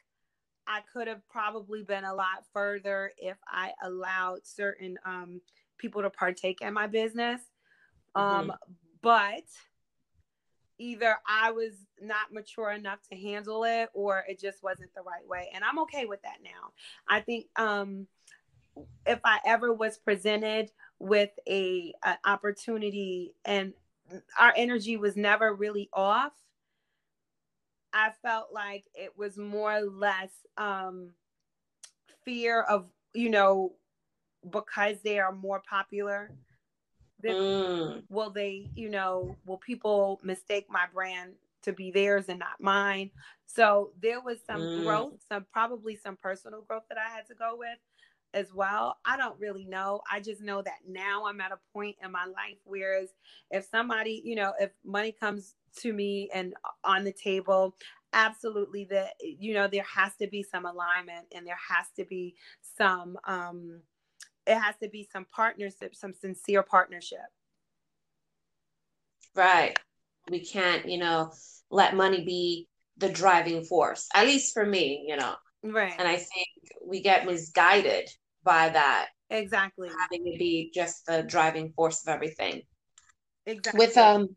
i 0.68 0.80
could 0.92 1.08
have 1.08 1.26
probably 1.28 1.82
been 1.82 2.04
a 2.04 2.14
lot 2.14 2.44
further 2.52 3.10
if 3.18 3.36
i 3.48 3.72
allowed 3.82 4.38
certain 4.44 4.96
um 5.04 5.40
people 5.78 6.02
to 6.02 6.10
partake 6.10 6.60
in 6.60 6.72
my 6.72 6.86
business 6.86 7.40
um 8.14 8.48
mm-hmm. 8.48 8.72
but 9.02 9.42
either 10.78 11.16
i 11.28 11.50
was 11.50 11.72
not 12.00 12.32
mature 12.32 12.70
enough 12.70 12.98
to 13.10 13.16
handle 13.16 13.64
it 13.64 13.88
or 13.94 14.24
it 14.28 14.38
just 14.38 14.62
wasn't 14.62 14.92
the 14.94 15.02
right 15.02 15.26
way 15.26 15.50
and 15.54 15.64
i'm 15.64 15.78
okay 15.78 16.04
with 16.04 16.20
that 16.22 16.38
now 16.44 16.70
i 17.08 17.20
think 17.20 17.46
um 17.56 18.06
if 19.06 19.20
i 19.24 19.38
ever 19.46 19.72
was 19.72 19.98
presented 19.98 20.70
with 20.98 21.30
a, 21.48 21.92
a 22.04 22.16
opportunity 22.24 23.34
and 23.44 23.72
our 24.38 24.52
energy 24.56 24.96
was 24.96 25.16
never 25.16 25.54
really 25.54 25.88
off. 25.92 26.32
I 27.92 28.10
felt 28.22 28.48
like 28.52 28.84
it 28.94 29.16
was 29.16 29.36
more 29.38 29.76
or 29.76 29.80
less 29.80 30.30
um, 30.56 31.10
fear 32.24 32.62
of, 32.62 32.86
you 33.14 33.30
know, 33.30 33.72
because 34.48 34.96
they 35.02 35.18
are 35.18 35.32
more 35.32 35.62
popular. 35.68 36.30
Mm. 37.24 38.02
Will 38.08 38.30
they, 38.30 38.70
you 38.74 38.88
know, 38.88 39.36
will 39.46 39.58
people 39.58 40.20
mistake 40.22 40.66
my 40.68 40.86
brand 40.92 41.32
to 41.62 41.72
be 41.72 41.90
theirs 41.90 42.26
and 42.28 42.38
not 42.38 42.60
mine? 42.60 43.10
So 43.46 43.92
there 44.00 44.20
was 44.20 44.38
some 44.46 44.60
mm. 44.60 44.84
growth, 44.84 45.14
some 45.28 45.46
probably 45.52 45.96
some 45.96 46.16
personal 46.16 46.62
growth 46.62 46.84
that 46.88 46.98
I 46.98 47.14
had 47.14 47.26
to 47.28 47.34
go 47.34 47.56
with 47.58 47.78
as 48.34 48.52
well. 48.52 48.98
I 49.04 49.16
don't 49.16 49.38
really 49.40 49.64
know. 49.64 50.00
I 50.10 50.20
just 50.20 50.42
know 50.42 50.60
that 50.62 50.80
now 50.86 51.26
I'm 51.26 51.40
at 51.40 51.52
a 51.52 51.58
point 51.72 51.96
in 52.02 52.12
my 52.12 52.24
life 52.26 52.58
whereas 52.64 53.08
if 53.50 53.64
somebody, 53.64 54.20
you 54.24 54.34
know, 54.34 54.52
if 54.60 54.70
money 54.84 55.12
comes 55.12 55.54
to 55.78 55.92
me 55.92 56.28
and 56.34 56.54
on 56.84 57.04
the 57.04 57.12
table, 57.12 57.74
absolutely 58.12 58.84
that 58.84 59.10
you 59.20 59.52
know 59.52 59.68
there 59.68 59.84
has 59.84 60.16
to 60.16 60.26
be 60.26 60.42
some 60.42 60.64
alignment 60.64 61.26
and 61.34 61.46
there 61.46 61.58
has 61.68 61.86
to 61.94 62.04
be 62.04 62.34
some 62.78 63.18
um 63.26 63.80
it 64.46 64.56
has 64.56 64.76
to 64.82 64.88
be 64.88 65.08
some 65.12 65.26
partnership, 65.30 65.94
some 65.94 66.14
sincere 66.14 66.62
partnership. 66.62 67.18
Right. 69.34 69.78
We 70.30 70.40
can't, 70.40 70.88
you 70.88 70.98
know, 70.98 71.32
let 71.70 71.94
money 71.94 72.24
be 72.24 72.68
the 72.96 73.08
driving 73.08 73.64
force. 73.64 74.08
At 74.14 74.26
least 74.26 74.54
for 74.54 74.64
me, 74.64 75.04
you 75.08 75.16
know. 75.16 75.34
Right. 75.62 75.94
And 75.98 76.08
I 76.08 76.16
think 76.16 76.48
we 76.84 77.02
get 77.02 77.26
misguided 77.26 78.08
by 78.42 78.70
that. 78.70 79.08
Exactly. 79.30 79.88
Having 79.88 80.24
to 80.24 80.38
be 80.38 80.70
just 80.72 81.04
the 81.06 81.22
driving 81.22 81.72
force 81.74 82.06
of 82.06 82.12
everything. 82.12 82.62
Exactly. 83.44 83.86
With 83.86 83.96
um 83.96 84.36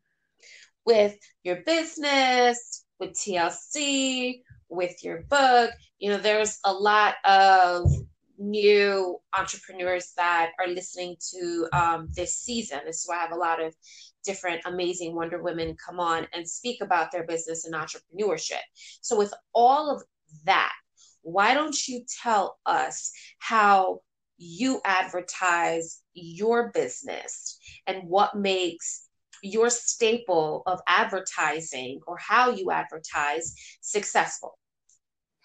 with 0.86 1.16
your 1.44 1.58
business, 1.66 2.86
with 3.00 3.12
TLC, 3.12 4.42
with 4.70 5.04
your 5.04 5.22
book, 5.24 5.72
you 6.00 6.10
know, 6.10 6.18
there's 6.18 6.60
a 6.64 6.74
lot 6.74 7.16
of 7.26 7.92
new 8.40 9.20
entrepreneurs 9.38 10.14
that 10.16 10.52
are 10.60 10.68
listening 10.68 11.16
to 11.32 11.68
um, 11.74 12.08
this 12.16 12.38
season. 12.38 12.80
This 12.86 13.02
is 13.02 13.06
why 13.08 13.18
I 13.18 13.22
have 13.22 13.32
a 13.32 13.36
lot 13.36 13.62
of 13.62 13.76
different 14.24 14.62
amazing 14.66 15.14
Wonder 15.16 15.42
Women 15.42 15.76
come 15.84 16.00
on 16.00 16.26
and 16.34 16.48
speak 16.48 16.82
about 16.82 17.12
their 17.12 17.26
business 17.26 17.66
and 17.66 17.76
entrepreneurship. 17.76 18.62
So, 19.02 19.18
with 19.18 19.34
all 19.54 19.94
of 19.94 20.04
that, 20.46 20.74
why 21.22 21.54
don't 21.54 21.88
you 21.88 22.06
tell 22.22 22.58
us 22.66 23.12
how 23.40 24.00
you 24.38 24.80
advertise 24.86 26.02
your 26.14 26.72
business 26.72 27.60
and 27.88 28.08
what 28.08 28.38
makes 28.38 29.08
your 29.44 29.70
staple 29.70 30.64
of 30.66 30.80
advertising 30.88 32.00
or 32.08 32.18
how 32.18 32.52
you 32.52 32.72
advertise 32.72 33.54
successful? 33.82 34.58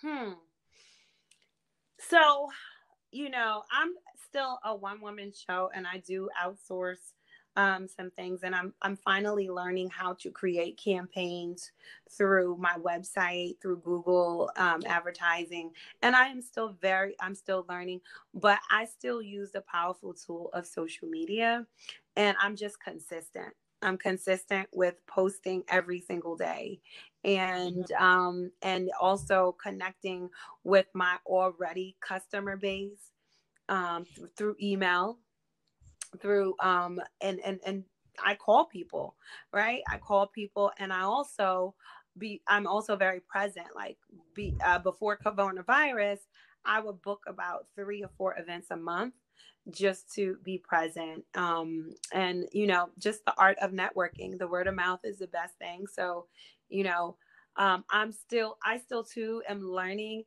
Hmm. 0.00 0.32
So, 2.08 2.48
you 3.14 3.30
know, 3.30 3.62
I'm 3.70 3.92
still 4.28 4.58
a 4.64 4.74
one 4.74 5.00
woman 5.00 5.32
show 5.32 5.70
and 5.72 5.86
I 5.86 5.98
do 5.98 6.28
outsource 6.44 7.12
um, 7.56 7.86
some 7.86 8.10
things 8.10 8.40
and 8.42 8.52
I'm, 8.52 8.74
I'm 8.82 8.96
finally 8.96 9.48
learning 9.48 9.88
how 9.90 10.14
to 10.14 10.30
create 10.32 10.76
campaigns 10.76 11.70
through 12.10 12.56
my 12.56 12.74
website 12.78 13.60
through 13.62 13.78
google 13.82 14.50
um, 14.56 14.80
advertising. 14.86 15.70
And 16.02 16.16
i 16.16 16.26
am 16.26 16.42
still 16.42 16.74
very 16.82 17.14
i'm 17.20 17.36
still 17.36 17.64
learning 17.68 18.00
but 18.34 18.58
i 18.72 18.84
still 18.84 19.22
use 19.22 19.52
the 19.52 19.60
powerful 19.60 20.14
tool 20.14 20.50
of 20.52 20.66
social 20.66 21.06
media 21.06 21.64
and 22.16 22.36
i'm 22.40 22.56
just 22.56 22.82
consistent 22.82 23.54
i'm 23.84 23.98
consistent 23.98 24.68
with 24.72 24.94
posting 25.06 25.62
every 25.68 26.00
single 26.00 26.36
day. 26.36 26.80
And 27.24 27.90
um, 27.92 28.50
and 28.62 28.90
also 29.00 29.56
connecting 29.62 30.28
with 30.62 30.86
my 30.94 31.16
already 31.26 31.96
customer 32.00 32.56
base 32.56 33.12
um, 33.68 34.04
through 34.36 34.56
email 34.62 35.18
through 36.20 36.54
um 36.60 37.00
and 37.20 37.40
and 37.44 37.60
and 37.66 37.84
I 38.24 38.34
call 38.36 38.66
people, 38.66 39.16
right? 39.52 39.82
I 39.90 39.98
call 39.98 40.28
people 40.28 40.70
and 40.78 40.92
I 40.92 41.00
also 41.00 41.74
be 42.16 42.42
I'm 42.46 42.66
also 42.66 42.96
very 42.96 43.20
present. 43.20 43.66
Like 43.74 43.96
be 44.34 44.54
uh, 44.64 44.78
before 44.78 45.18
coronavirus 45.18 46.18
I 46.64 46.80
would 46.80 47.02
book 47.02 47.24
about 47.26 47.66
3 47.76 48.04
or 48.04 48.10
4 48.16 48.38
events 48.38 48.68
a 48.70 48.76
month 48.76 49.14
just 49.70 50.12
to 50.12 50.36
be 50.44 50.58
present 50.58 51.24
um 51.34 51.94
and 52.12 52.46
you 52.52 52.66
know 52.66 52.90
just 52.98 53.24
the 53.24 53.34
art 53.38 53.56
of 53.62 53.72
networking. 53.72 54.38
The 54.38 54.48
word 54.48 54.66
of 54.66 54.74
mouth 54.74 55.00
is 55.04 55.18
the 55.18 55.26
best 55.26 55.58
thing. 55.58 55.86
So 55.86 56.26
you 56.68 56.84
know 56.84 57.16
um 57.56 57.84
i'm 57.90 58.12
still 58.12 58.58
i 58.64 58.78
still 58.78 59.04
too 59.04 59.42
am 59.48 59.62
learning 59.62 60.24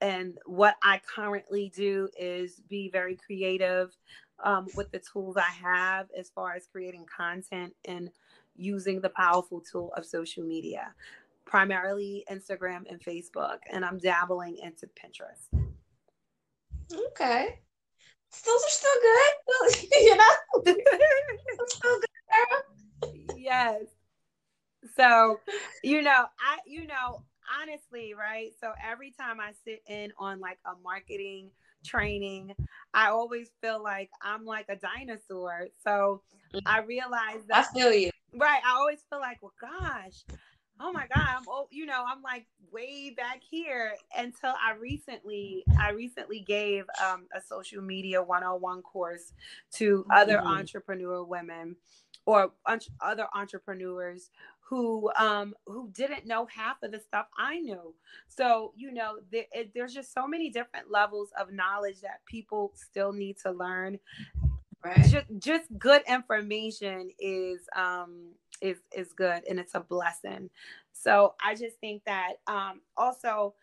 and 0.00 0.38
what 0.46 0.74
i 0.82 1.00
currently 1.14 1.72
do 1.74 2.08
is 2.18 2.60
be 2.68 2.90
very 2.90 3.16
creative 3.16 3.94
um, 4.42 4.66
with 4.74 4.90
the 4.90 4.98
tools 4.98 5.36
i 5.36 5.42
have 5.42 6.08
as 6.18 6.30
far 6.30 6.54
as 6.54 6.66
creating 6.66 7.06
content 7.16 7.72
and 7.84 8.10
using 8.56 9.00
the 9.00 9.10
powerful 9.10 9.60
tool 9.60 9.92
of 9.96 10.04
social 10.04 10.42
media 10.42 10.92
primarily 11.44 12.24
instagram 12.30 12.82
and 12.90 13.00
facebook 13.00 13.58
and 13.70 13.84
i'm 13.84 13.98
dabbling 13.98 14.56
into 14.58 14.86
pinterest. 14.88 15.48
Okay. 16.92 17.58
Those 18.42 18.62
are 18.64 18.70
still 18.70 18.98
good. 19.02 19.88
you 20.00 20.16
know? 20.16 20.34
still 21.66 22.00
good, 22.00 23.36
Yes. 23.36 23.82
So, 24.96 25.40
you 25.82 26.02
know, 26.02 26.26
I 26.38 26.58
you 26.66 26.86
know, 26.86 27.22
honestly, 27.60 28.14
right? 28.14 28.52
So 28.60 28.72
every 28.84 29.12
time 29.12 29.40
I 29.40 29.52
sit 29.64 29.82
in 29.88 30.12
on 30.18 30.40
like 30.40 30.58
a 30.66 30.72
marketing 30.82 31.50
training, 31.84 32.54
I 32.92 33.08
always 33.08 33.50
feel 33.60 33.82
like 33.82 34.10
I'm 34.22 34.44
like 34.44 34.66
a 34.68 34.76
dinosaur. 34.76 35.68
So 35.82 36.22
I 36.66 36.80
realize 36.80 37.44
that 37.48 37.68
I 37.70 37.78
feel 37.78 37.92
you. 37.92 38.10
Right. 38.34 38.60
I 38.66 38.74
always 38.76 39.04
feel 39.10 39.20
like, 39.20 39.38
well, 39.42 39.52
gosh, 39.60 40.24
oh 40.80 40.92
my 40.92 41.06
god 41.14 41.26
i'm 41.28 41.42
oh 41.48 41.68
you 41.70 41.86
know 41.86 42.04
i'm 42.08 42.22
like 42.22 42.46
way 42.72 43.14
back 43.16 43.40
here 43.48 43.94
until 44.16 44.52
i 44.66 44.72
recently 44.78 45.64
i 45.78 45.90
recently 45.90 46.40
gave 46.40 46.84
um, 47.04 47.26
a 47.34 47.40
social 47.40 47.82
media 47.82 48.22
101 48.22 48.82
course 48.82 49.32
to 49.72 50.04
other 50.10 50.38
mm-hmm. 50.38 50.48
entrepreneur 50.48 51.22
women 51.22 51.76
or 52.26 52.52
un- 52.66 52.80
other 53.00 53.26
entrepreneurs 53.34 54.30
who 54.60 55.10
um 55.18 55.54
who 55.66 55.88
didn't 55.92 56.26
know 56.26 56.46
half 56.46 56.82
of 56.82 56.90
the 56.90 56.98
stuff 56.98 57.26
i 57.38 57.58
knew 57.58 57.94
so 58.28 58.72
you 58.74 58.90
know 58.90 59.18
there, 59.30 59.44
it, 59.52 59.70
there's 59.74 59.94
just 59.94 60.12
so 60.12 60.26
many 60.26 60.50
different 60.50 60.90
levels 60.90 61.28
of 61.38 61.52
knowledge 61.52 62.00
that 62.00 62.24
people 62.26 62.72
still 62.74 63.12
need 63.12 63.36
to 63.38 63.50
learn 63.50 63.98
right. 64.84 65.06
just, 65.08 65.26
just 65.38 65.78
good 65.78 66.02
information 66.08 67.10
is 67.18 67.60
um 67.76 68.30
is 68.60 68.78
is 68.96 69.12
good 69.12 69.42
and 69.48 69.58
it's 69.58 69.74
a 69.74 69.80
blessing. 69.80 70.50
So 70.92 71.34
I 71.44 71.54
just 71.54 71.78
think 71.80 72.02
that 72.04 72.34
um, 72.46 72.80
also 72.96 73.54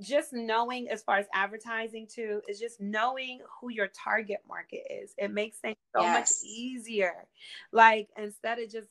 just 0.00 0.32
knowing 0.32 0.88
as 0.88 1.02
far 1.02 1.16
as 1.16 1.26
advertising 1.34 2.06
too 2.06 2.40
is 2.48 2.60
just 2.60 2.80
knowing 2.80 3.40
who 3.60 3.70
your 3.70 3.88
target 3.88 4.38
market 4.48 4.82
is. 4.90 5.14
It 5.18 5.32
makes 5.32 5.58
things 5.58 5.76
so 5.94 6.02
yes. 6.02 6.12
much 6.42 6.48
easier. 6.48 7.26
Like 7.72 8.08
instead 8.16 8.58
of 8.58 8.70
just 8.70 8.88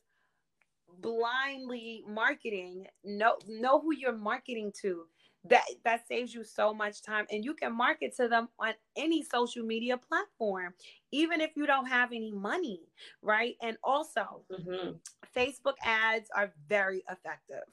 blindly 0.99 2.03
marketing, 2.07 2.87
know 3.03 3.37
know 3.47 3.79
who 3.79 3.93
you're 3.93 4.15
marketing 4.15 4.73
to 4.81 5.05
that 5.45 5.63
that 5.83 6.07
saves 6.07 6.33
you 6.33 6.43
so 6.43 6.73
much 6.73 7.01
time 7.01 7.25
and 7.31 7.43
you 7.43 7.53
can 7.53 7.75
market 7.75 8.15
to 8.15 8.27
them 8.27 8.47
on 8.59 8.73
any 8.95 9.23
social 9.23 9.65
media 9.65 9.97
platform 9.97 10.73
even 11.11 11.41
if 11.41 11.51
you 11.55 11.65
don't 11.65 11.87
have 11.87 12.11
any 12.11 12.31
money 12.31 12.81
right? 13.21 13.55
And 13.61 13.77
also 13.83 14.43
mm-hmm. 14.51 14.91
facebook 15.35 15.75
ads 15.83 16.29
are 16.35 16.53
very 16.67 17.03
effective. 17.09 17.67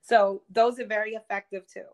So 0.00 0.42
those 0.50 0.78
are 0.78 0.86
very 0.86 1.12
effective 1.12 1.66
too. 1.66 1.86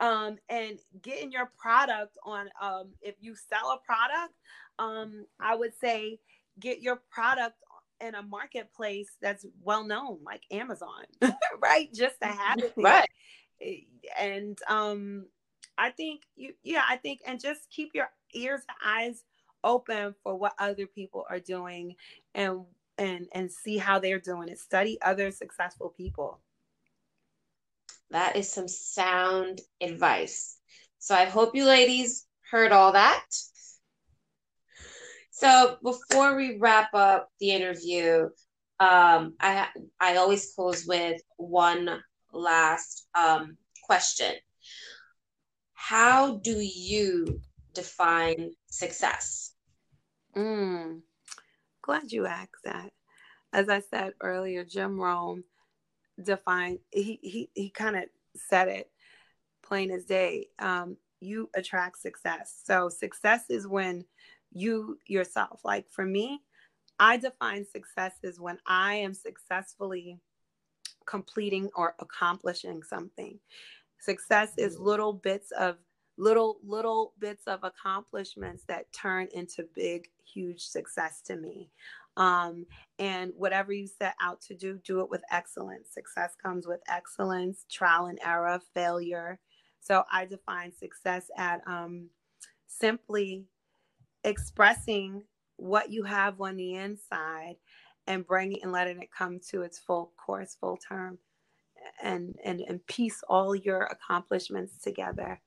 Um, 0.00 0.38
and 0.48 0.78
getting 1.02 1.32
your 1.32 1.50
product 1.58 2.16
on 2.24 2.48
um, 2.60 2.90
if 3.02 3.16
you 3.20 3.34
sell 3.34 3.72
a 3.72 3.78
product 3.84 4.34
um, 4.78 5.26
i 5.40 5.56
would 5.56 5.76
say 5.76 6.20
get 6.60 6.80
your 6.80 7.02
product 7.10 7.56
in 8.00 8.14
a 8.14 8.22
marketplace 8.22 9.08
that's 9.20 9.44
well 9.62 9.84
known 9.84 10.18
like 10.24 10.42
amazon 10.52 11.04
right? 11.60 11.92
Just 11.92 12.20
to 12.20 12.28
have 12.28 12.58
it 12.58 12.72
right. 12.76 13.08
And 14.18 14.56
um 14.68 15.26
i 15.76 15.90
think 15.90 16.22
you 16.36 16.52
yeah 16.62 16.84
i 16.88 16.96
think 16.96 17.20
and 17.26 17.40
just 17.40 17.68
keep 17.70 17.90
your 17.92 18.08
ears 18.34 18.60
and 18.68 18.76
eyes 18.84 19.24
open 19.64 20.14
for 20.22 20.36
what 20.36 20.54
other 20.58 20.86
people 20.86 21.24
are 21.28 21.40
doing 21.40 21.94
and 22.34 22.60
and 22.96 23.28
and 23.32 23.50
see 23.50 23.78
how 23.78 23.98
they're 23.98 24.18
doing 24.18 24.48
it 24.48 24.58
study 24.58 24.98
other 25.02 25.30
successful 25.30 25.92
people 25.96 26.40
that 28.10 28.36
is 28.36 28.50
some 28.50 28.68
sound 28.68 29.60
advice 29.80 30.58
so 30.98 31.14
i 31.14 31.24
hope 31.24 31.54
you 31.54 31.64
ladies 31.64 32.26
heard 32.50 32.72
all 32.72 32.92
that 32.92 33.24
so 35.30 35.76
before 35.82 36.34
we 36.36 36.58
wrap 36.58 36.92
up 36.94 37.30
the 37.40 37.50
interview 37.50 38.28
um, 38.80 39.34
I 39.40 39.68
I 40.00 40.16
always 40.16 40.52
close 40.54 40.86
with 40.86 41.20
one 41.36 42.00
last 42.32 43.08
um, 43.14 43.56
question. 43.84 44.34
How 45.74 46.36
do 46.36 46.58
you 46.60 47.40
define 47.74 48.52
success? 48.66 49.47
Mm, 50.36 51.00
glad 51.82 52.12
you 52.12 52.26
asked 52.26 52.64
that. 52.64 52.92
As 53.52 53.68
I 53.68 53.80
said 53.80 54.14
earlier, 54.20 54.64
Jim 54.64 55.00
Rohn 55.00 55.44
defined, 56.22 56.80
he, 56.90 57.18
he, 57.22 57.50
he 57.54 57.70
kind 57.70 57.96
of 57.96 58.04
said 58.36 58.68
it 58.68 58.90
plain 59.62 59.90
as 59.90 60.04
day. 60.04 60.48
Um, 60.58 60.96
you 61.20 61.50
attract 61.54 61.98
success. 61.98 62.60
So, 62.64 62.88
success 62.88 63.46
is 63.48 63.66
when 63.66 64.04
you 64.52 64.98
yourself, 65.06 65.60
like 65.64 65.88
for 65.90 66.04
me, 66.04 66.42
I 66.98 67.16
define 67.16 67.64
success 67.64 68.14
as 68.24 68.40
when 68.40 68.58
I 68.66 68.94
am 68.96 69.14
successfully 69.14 70.18
completing 71.06 71.70
or 71.74 71.94
accomplishing 71.98 72.82
something. 72.82 73.38
Success 74.00 74.52
is 74.58 74.74
mm-hmm. 74.74 74.84
little 74.84 75.12
bits 75.12 75.50
of 75.52 75.76
little 76.18 76.58
little 76.66 77.14
bits 77.18 77.44
of 77.46 77.64
accomplishments 77.64 78.64
that 78.68 78.92
turn 78.92 79.28
into 79.32 79.66
big 79.74 80.08
huge 80.24 80.60
success 80.60 81.22
to 81.22 81.36
me. 81.36 81.70
Um, 82.16 82.66
and 82.98 83.32
whatever 83.36 83.72
you 83.72 83.86
set 83.86 84.14
out 84.20 84.40
to 84.42 84.54
do, 84.54 84.80
do 84.84 85.00
it 85.00 85.08
with 85.08 85.22
excellence. 85.30 85.88
Success 85.92 86.34
comes 86.42 86.66
with 86.66 86.80
excellence, 86.88 87.64
trial 87.70 88.06
and 88.06 88.18
error, 88.26 88.60
failure. 88.74 89.38
So 89.80 90.02
I 90.12 90.26
define 90.26 90.72
success 90.72 91.30
at 91.36 91.60
um, 91.66 92.08
simply 92.66 93.44
expressing 94.24 95.22
what 95.56 95.90
you 95.90 96.02
have 96.02 96.40
on 96.40 96.56
the 96.56 96.74
inside 96.74 97.56
and 98.08 98.26
bringing 98.26 98.62
and 98.62 98.72
letting 98.72 99.00
it 99.00 99.10
come 99.16 99.38
to 99.50 99.62
its 99.62 99.78
full 99.78 100.12
course, 100.16 100.56
full 100.60 100.76
term, 100.76 101.18
and 102.02 102.34
and 102.44 102.60
and 102.62 102.84
piece 102.86 103.22
all 103.28 103.54
your 103.54 103.82
accomplishments 103.84 104.82
together, 104.82 105.40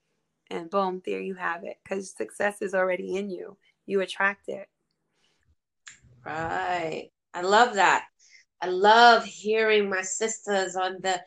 and 0.52 0.70
boom, 0.70 1.02
there 1.06 1.22
you 1.22 1.36
have 1.36 1.64
it. 1.64 1.78
Because 1.84 2.16
success 2.16 2.62
is 2.62 2.74
already 2.74 3.16
in 3.16 3.30
you. 3.30 3.58
You 3.86 4.02
attract 4.02 4.48
it. 4.48 4.68
Right. 6.26 7.10
I 7.34 7.42
love 7.42 7.76
that. 7.76 8.06
I 8.62 8.68
love 8.68 9.26
hearing 9.26 9.90
my 9.90 10.02
sisters 10.04 10.76
on 10.76 10.98
the 11.02 11.22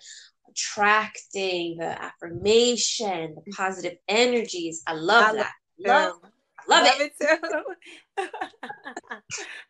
attracting, 0.48 1.78
the 1.78 2.00
affirmation, 2.00 3.34
the 3.34 3.52
positive 3.52 3.98
energies. 4.08 4.82
I 4.86 4.94
love 4.94 5.30
I 5.30 5.32
that. 5.34 5.52
Love, 5.84 6.20
love, 6.68 6.84
love 6.84 7.00
it. 7.00 7.12
it 7.20 7.40
too. 8.16 8.26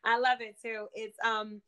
I 0.05 0.19
love 0.19 0.41
it 0.41 0.57
too. 0.63 0.87
It's 0.95 1.17
um 1.25 1.63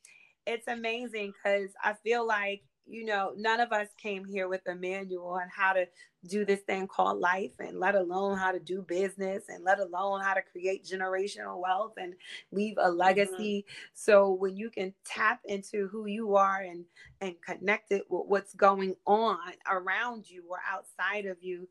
it's 0.46 0.68
amazing 0.68 1.32
because 1.32 1.70
I 1.82 1.94
feel 2.04 2.26
like 2.26 2.62
you 2.86 3.04
know 3.04 3.32
none 3.36 3.60
of 3.60 3.72
us 3.72 3.88
came 4.00 4.24
here 4.24 4.48
with 4.48 4.60
a 4.68 4.74
manual 4.74 5.28
on 5.28 5.48
how 5.54 5.72
to 5.72 5.86
do 6.26 6.44
this 6.44 6.60
thing 6.60 6.86
called 6.86 7.18
life 7.18 7.52
and 7.58 7.78
let 7.78 7.94
alone 7.94 8.36
how 8.36 8.50
to 8.50 8.58
do 8.58 8.82
business 8.82 9.44
and 9.48 9.64
let 9.64 9.78
alone 9.78 10.20
how 10.20 10.34
to 10.34 10.42
create 10.42 10.84
generational 10.84 11.60
wealth 11.60 11.92
and 11.98 12.14
leave 12.52 12.76
a 12.78 12.82
mm-hmm. 12.82 12.98
legacy 12.98 13.64
mm-hmm. 13.66 13.86
so 13.94 14.32
when 14.32 14.56
you 14.56 14.70
can 14.70 14.92
tap 15.04 15.40
into 15.44 15.88
who 15.88 16.06
you 16.06 16.36
are 16.36 16.62
and 16.62 16.84
and 17.20 17.34
connect 17.42 17.92
it 17.92 18.02
with 18.08 18.24
what's 18.26 18.54
going 18.54 18.94
on 19.06 19.38
around 19.70 20.28
you 20.28 20.44
or 20.48 20.58
outside 20.70 21.26
of 21.26 21.36
you 21.40 21.68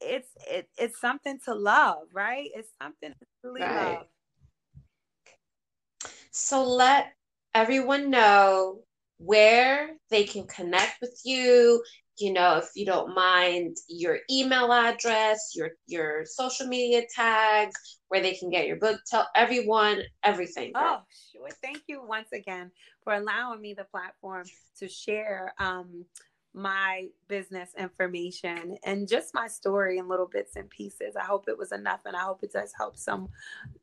it's 0.00 0.28
it, 0.48 0.68
it's 0.78 1.00
something 1.00 1.38
to 1.44 1.54
love 1.54 2.02
right 2.12 2.50
it's 2.54 2.72
something 2.80 3.10
to 3.10 3.26
truly 3.40 3.62
right. 3.62 3.94
love 3.94 4.06
so 6.30 6.62
let 6.62 7.14
everyone 7.54 8.10
know 8.10 8.80
where 9.18 9.90
they 10.10 10.24
can 10.24 10.46
connect 10.46 11.00
with 11.00 11.20
you. 11.24 11.82
You 12.18 12.32
know, 12.32 12.56
if 12.56 12.70
you 12.74 12.86
don't 12.86 13.14
mind 13.14 13.76
your 13.88 14.18
email 14.30 14.72
address, 14.72 15.52
your 15.54 15.70
your 15.86 16.24
social 16.24 16.66
media 16.66 17.02
tags, 17.14 17.98
where 18.08 18.22
they 18.22 18.34
can 18.34 18.48
get 18.48 18.66
your 18.66 18.76
book. 18.76 19.00
Tell 19.10 19.28
everyone 19.34 20.00
everything. 20.22 20.72
Oh, 20.74 21.00
sure. 21.32 21.48
Thank 21.62 21.82
you 21.88 22.02
once 22.02 22.32
again 22.32 22.70
for 23.04 23.14
allowing 23.14 23.60
me 23.60 23.74
the 23.74 23.84
platform 23.84 24.46
to 24.78 24.88
share 24.88 25.52
um, 25.58 26.06
my 26.54 27.06
business 27.28 27.70
information 27.76 28.78
and 28.84 29.06
just 29.06 29.34
my 29.34 29.46
story 29.46 29.98
in 29.98 30.08
little 30.08 30.26
bits 30.26 30.56
and 30.56 30.70
pieces. 30.70 31.14
I 31.14 31.24
hope 31.24 31.48
it 31.48 31.58
was 31.58 31.70
enough 31.70 32.00
and 32.06 32.16
I 32.16 32.20
hope 32.20 32.42
it 32.42 32.52
does 32.52 32.72
help 32.76 32.96
some 32.96 33.28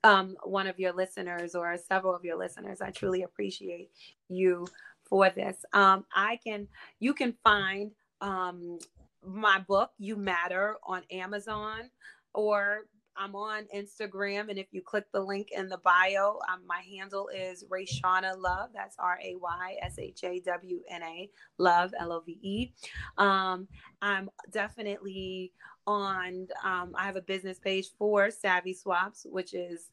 um, 0.03 0.35
one 0.43 0.65
of 0.65 0.79
your 0.79 0.91
listeners 0.91 1.53
or 1.53 1.77
several 1.77 2.15
of 2.15 2.25
your 2.25 2.35
listeners. 2.35 2.81
I 2.81 2.89
truly 2.89 3.21
appreciate 3.21 3.91
you 4.27 4.65
for 5.13 5.29
this. 5.29 5.57
Um, 5.73 6.05
I 6.15 6.39
can 6.43 6.67
you 6.99 7.13
can 7.13 7.35
find 7.43 7.91
um, 8.19 8.79
my 9.23 9.59
book 9.59 9.91
You 9.99 10.15
Matter 10.15 10.77
on 10.87 11.03
Amazon 11.11 11.91
or 12.33 12.87
I'm 13.15 13.35
on 13.35 13.67
Instagram, 13.75 14.49
and 14.49 14.57
if 14.57 14.65
you 14.71 14.81
click 14.81 15.05
the 15.13 15.19
link 15.19 15.49
in 15.55 15.69
the 15.69 15.77
bio, 15.77 16.39
um, 16.51 16.61
my 16.67 16.81
handle 16.97 17.27
is 17.27 17.63
Rayshawna 17.65 18.39
Love. 18.39 18.71
That's 18.73 18.95
R 18.97 19.19
A 19.23 19.35
Y 19.35 19.77
S 19.83 19.99
H 19.99 20.23
A 20.23 20.39
W 20.39 20.79
N 20.89 21.03
A 21.03 21.29
Love 21.59 21.93
L 21.99 22.11
O 22.11 22.21
V 22.21 22.39
E. 22.41 22.73
Um, 23.19 23.67
I'm 24.01 24.31
definitely 24.49 25.53
on. 25.85 26.47
Um, 26.63 26.95
I 26.95 27.05
have 27.05 27.17
a 27.17 27.21
business 27.21 27.59
page 27.59 27.89
for 27.99 28.31
Savvy 28.31 28.73
Swaps, 28.73 29.27
which 29.29 29.53
is 29.53 29.91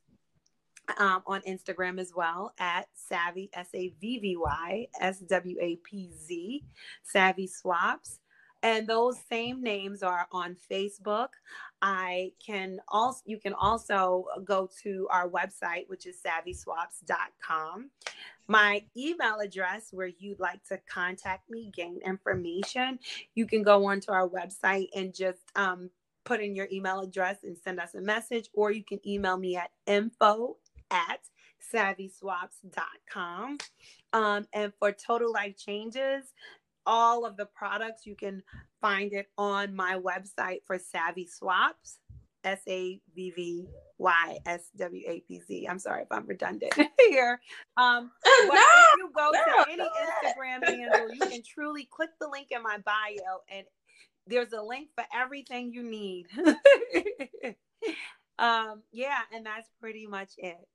um, 0.98 1.22
on 1.26 1.40
Instagram 1.42 2.00
as 2.00 2.12
well 2.14 2.52
at 2.58 2.88
Savvy 2.94 3.50
S 3.52 3.68
A 3.74 3.92
V 4.00 4.18
V 4.18 4.36
Y 4.36 4.86
S 5.00 5.20
W 5.20 5.56
A 5.60 5.76
P 5.76 6.10
Z 6.18 6.64
Savvy 7.02 7.46
Swaps 7.46 8.20
and 8.62 8.86
those 8.86 9.18
same 9.28 9.62
names 9.62 10.02
are 10.02 10.26
on 10.32 10.56
Facebook. 10.70 11.28
I 11.82 12.32
can 12.44 12.78
also 12.88 13.22
you 13.24 13.38
can 13.38 13.54
also 13.54 14.26
go 14.44 14.68
to 14.82 15.08
our 15.10 15.28
website 15.28 15.88
which 15.88 16.06
is 16.06 16.16
savvyswaps.com. 16.22 17.90
My 18.48 18.82
email 18.96 19.38
address 19.38 19.88
where 19.92 20.10
you'd 20.18 20.40
like 20.40 20.62
to 20.68 20.78
contact 20.92 21.48
me, 21.48 21.70
gain 21.74 22.00
information, 22.04 22.98
you 23.34 23.46
can 23.46 23.62
go 23.62 23.86
onto 23.86 24.10
our 24.10 24.28
website 24.28 24.88
and 24.94 25.14
just 25.14 25.40
um, 25.54 25.88
put 26.24 26.40
in 26.40 26.56
your 26.56 26.68
email 26.72 27.00
address 27.00 27.38
and 27.44 27.56
send 27.56 27.78
us 27.78 27.94
a 27.94 28.00
message, 28.00 28.50
or 28.52 28.72
you 28.72 28.84
can 28.84 29.00
email 29.06 29.36
me 29.36 29.56
at 29.56 29.70
info 29.86 30.56
at 30.90 31.20
savvyswaps.com. 31.72 33.58
Um, 34.12 34.46
and 34.52 34.72
for 34.78 34.92
total 34.92 35.32
life 35.32 35.56
changes, 35.56 36.24
all 36.86 37.24
of 37.24 37.36
the 37.36 37.46
products. 37.46 38.06
You 38.06 38.16
can 38.16 38.42
find 38.80 39.12
it 39.12 39.28
on 39.38 39.74
my 39.74 39.98
website 39.98 40.60
for 40.66 40.78
Savvy 40.78 41.26
Swaps. 41.26 41.98
S 42.42 42.60
A 42.68 42.98
V 43.14 43.32
V 43.32 43.68
Y 43.98 44.38
S 44.46 44.70
W 44.78 45.02
A 45.06 45.20
P 45.20 45.40
Z. 45.46 45.66
I'm 45.68 45.78
sorry 45.78 46.02
if 46.02 46.08
I'm 46.10 46.26
redundant 46.26 46.72
here. 46.98 47.40
Um, 47.76 48.10
but 48.24 48.54
no, 48.54 48.60
if 48.62 48.96
you 48.96 49.10
go 49.14 49.30
no, 49.30 49.64
to 49.64 49.70
any 49.70 49.82
Instagram 49.84 50.66
handle, 50.66 51.12
you 51.12 51.20
can 51.20 51.42
truly 51.42 51.86
click 51.90 52.10
the 52.18 52.28
link 52.28 52.48
in 52.50 52.62
my 52.62 52.78
bio, 52.78 53.40
and 53.50 53.66
there's 54.26 54.52
a 54.52 54.62
link 54.62 54.88
for 54.94 55.04
everything 55.14 55.72
you 55.72 55.82
need. 55.82 56.28
um, 58.38 58.82
yeah, 58.92 59.18
and 59.34 59.44
that's 59.44 59.68
pretty 59.80 60.06
much 60.06 60.30
it. 60.38 60.66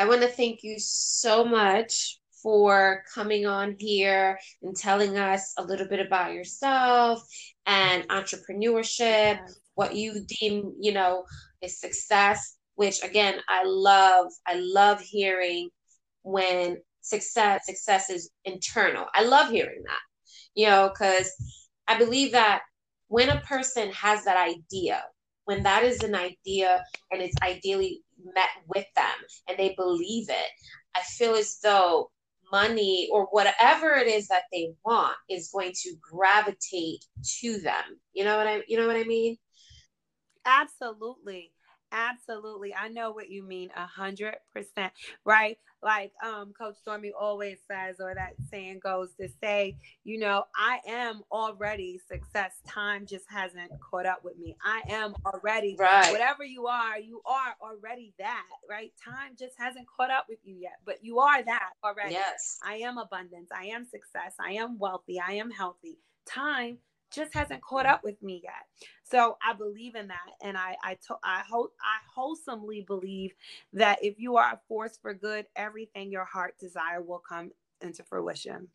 I 0.00 0.06
want 0.06 0.22
to 0.22 0.28
thank 0.28 0.62
you 0.62 0.76
so 0.78 1.44
much 1.44 2.20
for 2.42 3.04
coming 3.14 3.44
on 3.44 3.76
here 3.78 4.38
and 4.62 4.74
telling 4.74 5.18
us 5.18 5.52
a 5.58 5.62
little 5.62 5.86
bit 5.86 6.00
about 6.00 6.32
yourself 6.32 7.22
and 7.66 8.08
entrepreneurship, 8.08 9.40
what 9.74 9.94
you 9.94 10.24
deem, 10.26 10.72
you 10.80 10.92
know, 10.92 11.26
is 11.60 11.78
success, 11.78 12.56
which 12.76 13.04
again, 13.04 13.40
I 13.46 13.64
love. 13.66 14.32
I 14.46 14.54
love 14.54 15.02
hearing 15.02 15.68
when 16.22 16.78
success 17.02 17.66
success 17.66 18.08
is 18.08 18.30
internal. 18.46 19.04
I 19.12 19.24
love 19.24 19.50
hearing 19.50 19.82
that. 19.84 20.00
You 20.54 20.68
know, 20.68 20.94
cuz 20.96 21.30
I 21.88 21.98
believe 21.98 22.32
that 22.32 22.62
when 23.08 23.28
a 23.28 23.42
person 23.42 23.92
has 23.92 24.24
that 24.24 24.38
idea, 24.38 25.04
when 25.44 25.62
that 25.64 25.84
is 25.84 26.02
an 26.02 26.14
idea 26.14 26.82
and 27.10 27.20
it's 27.20 27.36
ideally 27.42 28.02
met 28.34 28.50
with 28.68 28.86
them 28.96 29.06
and 29.48 29.58
they 29.58 29.74
believe 29.76 30.28
it, 30.28 30.50
I 30.96 31.00
feel 31.02 31.34
as 31.34 31.58
though 31.62 32.10
money 32.52 33.08
or 33.12 33.26
whatever 33.26 33.94
it 33.94 34.06
is 34.06 34.28
that 34.28 34.42
they 34.52 34.72
want 34.84 35.16
is 35.28 35.50
going 35.52 35.72
to 35.72 35.94
gravitate 36.00 37.04
to 37.40 37.58
them. 37.60 38.00
You 38.12 38.24
know 38.24 38.36
what 38.36 38.46
I 38.46 38.62
you 38.66 38.78
know 38.78 38.86
what 38.86 38.96
I 38.96 39.04
mean? 39.04 39.36
Absolutely. 40.44 41.52
Absolutely. 41.92 42.74
I 42.74 42.88
know 42.88 43.10
what 43.10 43.30
you 43.30 43.42
mean 43.42 43.70
a 43.76 43.86
hundred 43.86 44.36
percent. 44.52 44.92
Right. 45.24 45.58
Like 45.82 46.12
um 46.24 46.52
Coach 46.52 46.76
Stormy 46.80 47.12
always 47.18 47.58
says, 47.70 47.96
or 48.00 48.14
that 48.14 48.34
saying 48.50 48.80
goes 48.82 49.08
to 49.20 49.28
say, 49.42 49.76
you 50.04 50.18
know, 50.18 50.44
I 50.56 50.78
am 50.86 51.22
already 51.32 52.00
success. 52.06 52.52
Time 52.68 53.06
just 53.06 53.24
hasn't 53.28 53.70
caught 53.80 54.06
up 54.06 54.24
with 54.24 54.38
me. 54.38 54.56
I 54.64 54.82
am 54.88 55.14
already 55.24 55.76
right. 55.78 56.12
whatever 56.12 56.44
you 56.44 56.66
are, 56.66 56.98
you 56.98 57.22
are 57.26 57.54
already 57.60 58.12
that, 58.18 58.46
right? 58.68 58.92
Time 59.02 59.32
just 59.38 59.54
hasn't 59.58 59.86
caught 59.88 60.10
up 60.10 60.26
with 60.28 60.38
you 60.44 60.54
yet, 60.54 60.78
but 60.84 61.02
you 61.02 61.18
are 61.18 61.42
that 61.42 61.70
already. 61.82 62.12
Yes. 62.12 62.58
I 62.64 62.76
am 62.76 62.98
abundance. 62.98 63.50
I 63.54 63.66
am 63.66 63.84
success. 63.84 64.34
I 64.38 64.52
am 64.52 64.78
wealthy. 64.78 65.18
I 65.18 65.32
am 65.32 65.50
healthy. 65.50 65.98
Time 66.26 66.78
just 67.10 67.34
hasn't 67.34 67.62
caught 67.62 67.86
up 67.86 68.02
with 68.04 68.22
me 68.22 68.40
yet. 68.42 68.88
So 69.04 69.36
I 69.46 69.54
believe 69.54 69.94
in 69.94 70.08
that, 70.08 70.30
and 70.42 70.56
I 70.56 70.76
I 70.82 70.96
to, 71.08 71.16
I 71.24 71.42
hope 71.48 71.72
I 71.80 71.98
wholesomely 72.14 72.82
believe 72.86 73.32
that 73.72 73.98
if 74.02 74.18
you 74.18 74.36
are 74.36 74.52
a 74.52 74.60
force 74.68 74.98
for 75.00 75.14
good, 75.14 75.46
everything 75.56 76.10
your 76.10 76.24
heart 76.24 76.54
desire 76.58 77.02
will 77.02 77.22
come 77.26 77.50
into 77.80 78.02
fruition. 78.04 78.68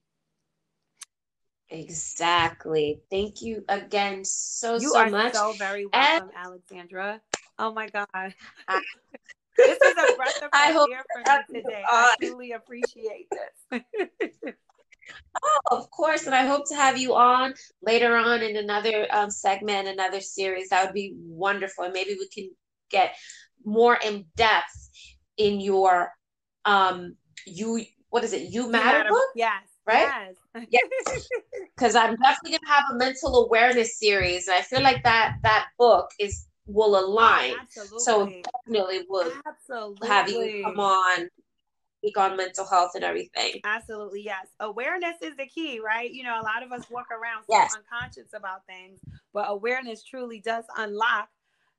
Exactly. 1.69 3.01
Thank 3.09 3.41
you 3.41 3.63
again 3.69 4.23
so 4.23 4.77
so 4.77 4.77
much. 4.77 4.81
you 4.81 4.89
so 4.89 4.99
are 4.99 5.09
much. 5.09 5.33
So 5.33 5.53
very 5.53 5.86
welcome, 5.86 6.29
and 6.36 6.45
Alexandra. 6.45 7.21
Oh 7.57 7.73
my 7.73 7.88
God. 7.88 8.07
I, 8.13 8.33
this 9.57 9.81
is 9.81 9.95
a 9.97 10.15
breath 10.15 10.41
of 10.43 10.49
fresh 10.51 10.75
air 10.91 11.05
for 11.11 11.21
me 11.21 11.59
today. 11.61 11.83
I 11.88 12.15
truly 12.19 12.51
appreciate 12.51 13.29
this. 13.31 13.81
Oh, 15.43 15.60
of 15.72 15.89
course. 15.91 16.26
And 16.26 16.36
I 16.36 16.45
hope 16.45 16.68
to 16.70 16.76
have 16.76 16.97
you 16.97 17.16
on 17.16 17.53
later 17.82 18.16
on 18.16 18.41
in 18.41 18.58
another 18.58 19.08
um, 19.12 19.30
segment, 19.30 19.88
another 19.88 20.22
series. 20.22 20.70
That 20.70 20.86
would 20.86 20.93
be 20.93 21.14
wonderful. 21.18 21.86
And 21.86 21.93
maybe 21.93 22.16
we 22.18 22.28
can 22.30 22.49
get 22.89 23.16
more 23.66 23.97
in 24.06 24.26
depth 24.36 24.89
in 25.38 25.60
your 25.60 26.12
um 26.66 27.16
you 27.45 27.84
what 28.10 28.24
is 28.24 28.34
it 28.34 28.53
you 28.53 28.70
matter, 28.70 28.99
matter 28.99 29.10
book 29.10 29.30
yes 29.36 29.64
right 29.86 30.08
yes 30.70 30.82
yes 31.08 31.30
because 31.76 31.95
i'm 31.95 32.16
definitely 32.16 32.58
gonna 32.58 32.74
have 32.74 32.84
a 32.93 32.95
mental 32.95 33.45
awareness 33.45 33.99
series 33.99 34.47
and 34.47 34.56
i 34.56 34.62
feel 34.62 34.82
like 34.82 35.03
that 35.03 35.36
that 35.43 35.68
book 35.78 36.10
is 36.20 36.47
will 36.68 36.97
align 36.97 37.53
oh, 37.78 37.97
so 37.97 38.32
definitely 38.66 39.06
would 39.10 39.32
absolutely. 39.45 40.08
have 40.08 40.30
you 40.30 40.64
come 40.64 40.80
on 40.80 41.28
speak 42.06 42.18
on 42.18 42.38
mental 42.38 42.66
health 42.66 42.91
and 42.95 43.03
everything. 43.03 43.60
Absolutely, 43.64 44.22
yes. 44.22 44.47
Awareness 44.60 45.16
is 45.22 45.36
the 45.38 45.47
key, 45.47 45.80
right? 45.84 46.12
You 46.12 46.24
know, 46.24 46.39
a 46.39 46.43
lot 46.43 46.64
of 46.64 46.72
us 46.72 46.89
walk 46.89 47.08
around 47.12 47.43
so 47.49 47.58
yes. 47.58 47.76
unconscious 47.76 48.34
about 48.34 48.66
things, 48.68 48.99
but 49.34 49.45
awareness 49.47 50.03
truly 50.03 50.39
does 50.39 50.66
unlock 50.78 51.30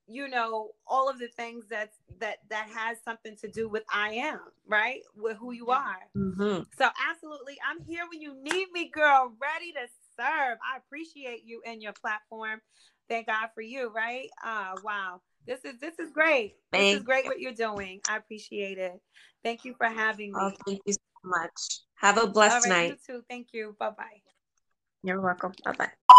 you 0.09 0.29
know 0.29 0.71
all 0.87 1.09
of 1.09 1.19
the 1.19 1.27
things 1.27 1.65
that's 1.69 1.99
that 2.21 2.37
that 2.49 2.69
has 2.73 2.97
something 3.05 3.35
to 3.35 3.49
do 3.49 3.69
with 3.69 3.83
i 3.93 4.11
am 4.11 4.39
right 4.69 5.01
with 5.17 5.37
who 5.37 5.51
you 5.51 5.67
are 5.71 5.99
mm-hmm. 6.17 6.63
so 6.79 6.89
absolutely 7.11 7.59
i'm 7.69 7.85
here 7.85 8.05
when 8.09 8.21
you 8.21 8.33
need 8.41 8.69
me 8.73 8.89
girl 8.89 9.33
ready 9.43 9.73
to 9.73 9.81
serve 10.17 10.59
i 10.73 10.77
appreciate 10.77 11.43
you 11.45 11.61
and 11.67 11.83
your 11.83 11.93
platform 11.93 12.61
thank 13.09 13.27
god 13.27 13.49
for 13.53 13.63
you 13.63 13.91
right 13.93 14.29
uh 14.45 14.77
wow 14.85 15.21
this 15.47 15.65
is 15.65 15.79
this 15.81 15.99
is 15.99 16.11
great 16.11 16.57
thank 16.73 16.93
this 16.93 17.01
is 17.01 17.03
great 17.05 17.25
you. 17.25 17.31
what 17.31 17.41
you're 17.41 17.53
doing 17.53 18.01
i 18.09 18.17
appreciate 18.17 18.79
it 18.79 19.01
Thank 19.47 19.65
you 19.65 19.77
for 19.79 19.87
having 19.87 20.33
oh, 20.35 20.49
me. 20.49 20.57
Oh, 20.59 20.63
thank 20.67 20.81
you 20.87 20.93
so 20.93 20.99
much. 21.23 21.81
Have 21.95 22.19
a 22.19 22.27
blessed 22.27 22.67
night. 22.67 22.99
You 23.07 23.15
too. 23.15 23.25
Thank 23.31 23.49
you. 23.53 23.77
Bye 23.79 23.91
bye. 23.91 24.21
You're 25.05 25.21
welcome. 25.21 25.53
Bye 25.65 25.73
bye. 25.79 26.17